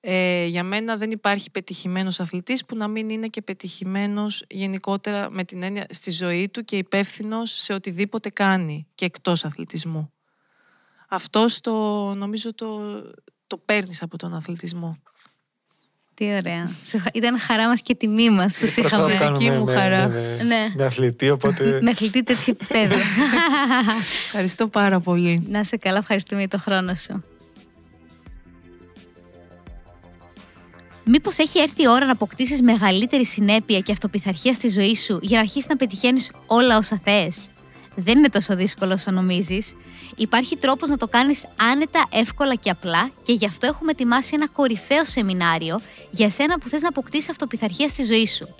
Ε, 0.00 0.46
για 0.46 0.64
μένα 0.64 0.96
δεν 0.96 1.10
υπάρχει 1.10 1.50
πετυχημένος 1.50 2.20
αθλητής 2.20 2.64
που 2.64 2.76
να 2.76 2.88
μην 2.88 3.08
είναι 3.10 3.28
και 3.28 3.42
πετυχημένος 3.42 4.44
γενικότερα 4.48 5.30
με 5.30 5.44
την 5.44 5.62
έννοια 5.62 5.86
στη 5.90 6.10
ζωή 6.10 6.48
του 6.48 6.64
και 6.64 6.76
υπεύθυνος 6.76 7.50
σε 7.50 7.72
οτιδήποτε 7.72 8.30
κάνει 8.30 8.86
και 8.94 9.04
εκτός 9.04 9.44
αθλητισμού. 9.44 10.12
Αυτό 11.14 11.46
το 11.60 11.72
νομίζω 12.14 12.54
το, 12.54 12.80
το 13.46 13.56
παίρνεις 13.64 14.02
από 14.02 14.16
τον 14.16 14.34
αθλητισμό. 14.34 14.96
Τι 16.14 16.24
ωραία. 16.34 16.70
Σου 16.84 16.98
χα- 16.98 17.10
Ήταν 17.14 17.38
χαρά 17.38 17.68
μας 17.68 17.82
και 17.82 17.94
τιμή 17.94 18.30
μας 18.30 18.58
που 18.58 18.66
σε 18.66 18.80
Προσπαθώ 18.80 19.06
να 19.06 19.12
είχαμε. 19.12 19.24
κάνω 19.24 19.36
δική 19.38 19.50
με- 19.50 19.58
μου 19.58 19.64
με- 19.64 19.74
χαρά. 19.74 20.08
με- 20.08 20.42
Ναι. 20.46 20.72
Με 20.76 20.84
αθλητή, 20.84 21.30
οπότε. 21.30 21.78
Με 21.82 21.90
αθλητή 21.90 22.22
τέτοιο 22.22 22.56
επίπεδο. 22.60 22.94
Ευχαριστώ 24.26 24.68
πάρα 24.68 25.00
πολύ. 25.00 25.44
Να 25.48 25.64
σε 25.64 25.76
καλά, 25.76 25.98
ευχαριστούμε 25.98 26.40
για 26.40 26.48
το 26.50 26.58
χρόνο 26.58 26.94
σου. 26.94 27.24
Μήπως 31.04 31.38
έχει 31.38 31.58
έρθει 31.58 31.82
η 31.82 31.88
ώρα 31.88 32.06
να 32.06 32.12
αποκτήσεις 32.12 32.62
μεγαλύτερη 32.62 33.26
συνέπεια 33.26 33.80
και 33.80 33.92
αυτοπιθαρχία 33.92 34.52
στη 34.52 34.68
ζωή 34.68 34.96
σου 34.96 35.18
για 35.22 35.36
να 35.36 35.42
αρχίσεις 35.42 35.68
να 35.68 35.76
πετυχαίνεις 35.76 36.30
όλα 36.46 36.76
όσα 36.78 37.00
θες; 37.04 37.50
Δεν 37.94 38.18
είναι 38.18 38.28
τόσο 38.28 38.56
δύσκολο 38.56 38.92
όσο 38.92 39.10
νομίζεις. 39.10 39.74
Υπάρχει 40.16 40.56
τρόπος 40.56 40.88
να 40.88 40.96
το 40.96 41.06
κάνεις 41.06 41.46
άνετα, 41.72 42.06
εύκολα 42.12 42.54
και 42.54 42.70
απλά 42.70 43.10
και 43.22 43.32
γι' 43.32 43.46
αυτό 43.46 43.66
έχουμε 43.66 43.90
ετοιμάσει 43.90 44.30
ένα 44.34 44.48
κορυφαίο 44.48 45.04
σεμινάριο 45.04 45.80
για 46.10 46.30
σένα 46.30 46.58
που 46.58 46.68
θες 46.68 46.82
να 46.82 46.88
αποκτήσεις 46.88 47.30
αυτοπιθαρχία 47.30 47.88
στη 47.88 48.02
ζωή 48.04 48.26
σου. 48.26 48.54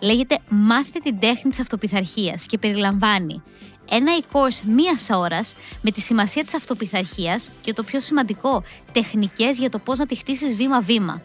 Λέγεται 0.00 0.38
Μάθε 0.48 0.98
την 0.98 1.18
τέχνη 1.18 1.50
της 1.50 1.60
αυτοπιθαρχίας 1.60 2.46
και 2.46 2.58
περιλαμβάνει 2.58 3.42
ένα 3.90 4.12
e-course 4.20 4.60
μίας 4.66 5.08
ώρας 5.10 5.54
με 5.80 5.90
τη 5.90 6.00
σημασία 6.00 6.44
της 6.44 6.54
αυτοπιθαρχίας 6.54 7.50
και 7.60 7.72
το 7.72 7.82
πιο 7.82 8.00
σημαντικό, 8.00 8.62
τεχνικές 8.92 9.58
για 9.58 9.70
το 9.70 9.78
πώς 9.78 9.98
να 9.98 10.06
τη 10.06 10.14
χτίσεις 10.14 10.54
βήμα-βήμα. 10.54 11.22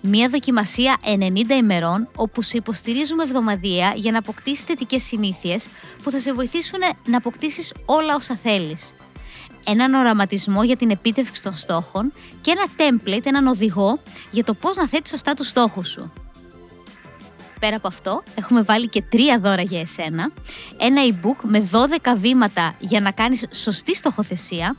Μία 0.00 0.28
δοκιμασία 0.28 0.96
90 1.04 1.50
ημερών 1.50 2.08
όπου 2.16 2.42
σε 2.42 2.56
υποστηρίζουμε 2.56 3.22
εβδομαδιαία 3.22 3.92
για 3.94 4.12
να 4.12 4.18
αποκτήσεις 4.18 4.64
θετικές 4.64 5.02
συνήθειες 5.02 5.66
που 6.02 6.10
θα 6.10 6.20
σε 6.20 6.32
βοηθήσουν 6.32 6.80
να 7.06 7.16
αποκτήσεις 7.16 7.72
όλα 7.84 8.14
όσα 8.14 8.38
θέλεις. 8.42 8.92
Έναν 9.66 9.94
οραματισμό 9.94 10.62
για 10.62 10.76
την 10.76 10.90
επίτευξη 10.90 11.42
των 11.42 11.56
στόχων 11.56 12.12
και 12.40 12.50
ένα 12.50 12.66
template, 12.76 13.26
έναν 13.26 13.46
οδηγό 13.46 13.98
για 14.30 14.44
το 14.44 14.54
πώς 14.54 14.76
να 14.76 14.88
θέτεις 14.88 15.10
σωστά 15.10 15.34
τους 15.34 15.48
στόχους 15.48 15.88
σου. 15.88 16.12
Πέρα 17.60 17.76
από 17.76 17.88
αυτό, 17.88 18.22
έχουμε 18.34 18.62
βάλει 18.62 18.88
και 18.88 19.02
τρία 19.02 19.38
δώρα 19.38 19.62
για 19.62 19.80
εσένα. 19.80 20.30
Ένα 20.80 21.02
e-book 21.08 21.36
με 21.42 21.68
12 21.72 22.14
βήματα 22.16 22.74
για 22.78 23.00
να 23.00 23.10
κάνεις 23.10 23.46
σωστή 23.50 23.96
στοχοθεσία. 23.96 24.76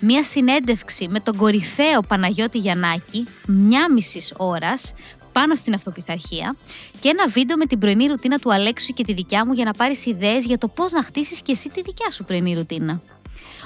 Μία 0.00 0.24
συνέντευξη 0.24 1.08
με 1.08 1.20
τον 1.20 1.36
κορυφαίο 1.36 2.00
Παναγιώτη 2.08 2.58
Γιαννάκη, 2.58 3.26
μια 3.46 3.92
μισής 3.92 4.32
ώρας 4.36 4.92
πάνω 5.32 5.54
στην 5.54 5.74
αυτοπιθαρχία 5.74 6.56
και 7.00 7.08
ένα 7.08 7.28
βίντεο 7.28 7.56
με 7.56 7.66
την 7.66 7.78
πρωινή 7.78 8.06
ρουτίνα 8.06 8.38
του 8.38 8.52
Αλέξου 8.52 8.92
και 8.92 9.04
τη 9.04 9.12
δικιά 9.12 9.46
μου 9.46 9.52
για 9.52 9.64
να 9.64 9.72
πάρεις 9.72 10.06
ιδέες 10.06 10.44
για 10.44 10.58
το 10.58 10.68
πώς 10.68 10.92
να 10.92 11.02
χτίσεις 11.02 11.42
και 11.42 11.52
εσύ 11.52 11.68
τη 11.68 11.82
δικιά 11.82 12.10
σου 12.10 12.24
πρωινή 12.24 12.54
ρουτίνα. 12.54 13.00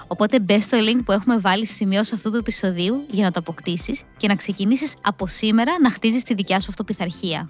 Οπότε 0.06 0.40
μπες 0.40 0.64
στο 0.64 0.78
link 0.80 1.00
που 1.04 1.12
έχουμε 1.12 1.38
βάλει 1.38 1.66
στη 1.66 1.74
σημειώση 1.74 2.14
αυτού 2.14 2.30
του 2.30 2.36
επεισοδίου 2.36 3.04
για 3.10 3.24
να 3.24 3.30
το 3.30 3.38
αποκτήσεις 3.38 4.02
και 4.16 4.28
να 4.28 4.34
ξεκινήσεις 4.34 4.94
από 5.00 5.26
σήμερα 5.26 5.72
να 5.80 5.90
χτίζεις 5.90 6.22
τη 6.22 6.34
δικιά 6.34 6.60
σου 6.60 6.66
αυτοπιθαρχία. 6.70 7.48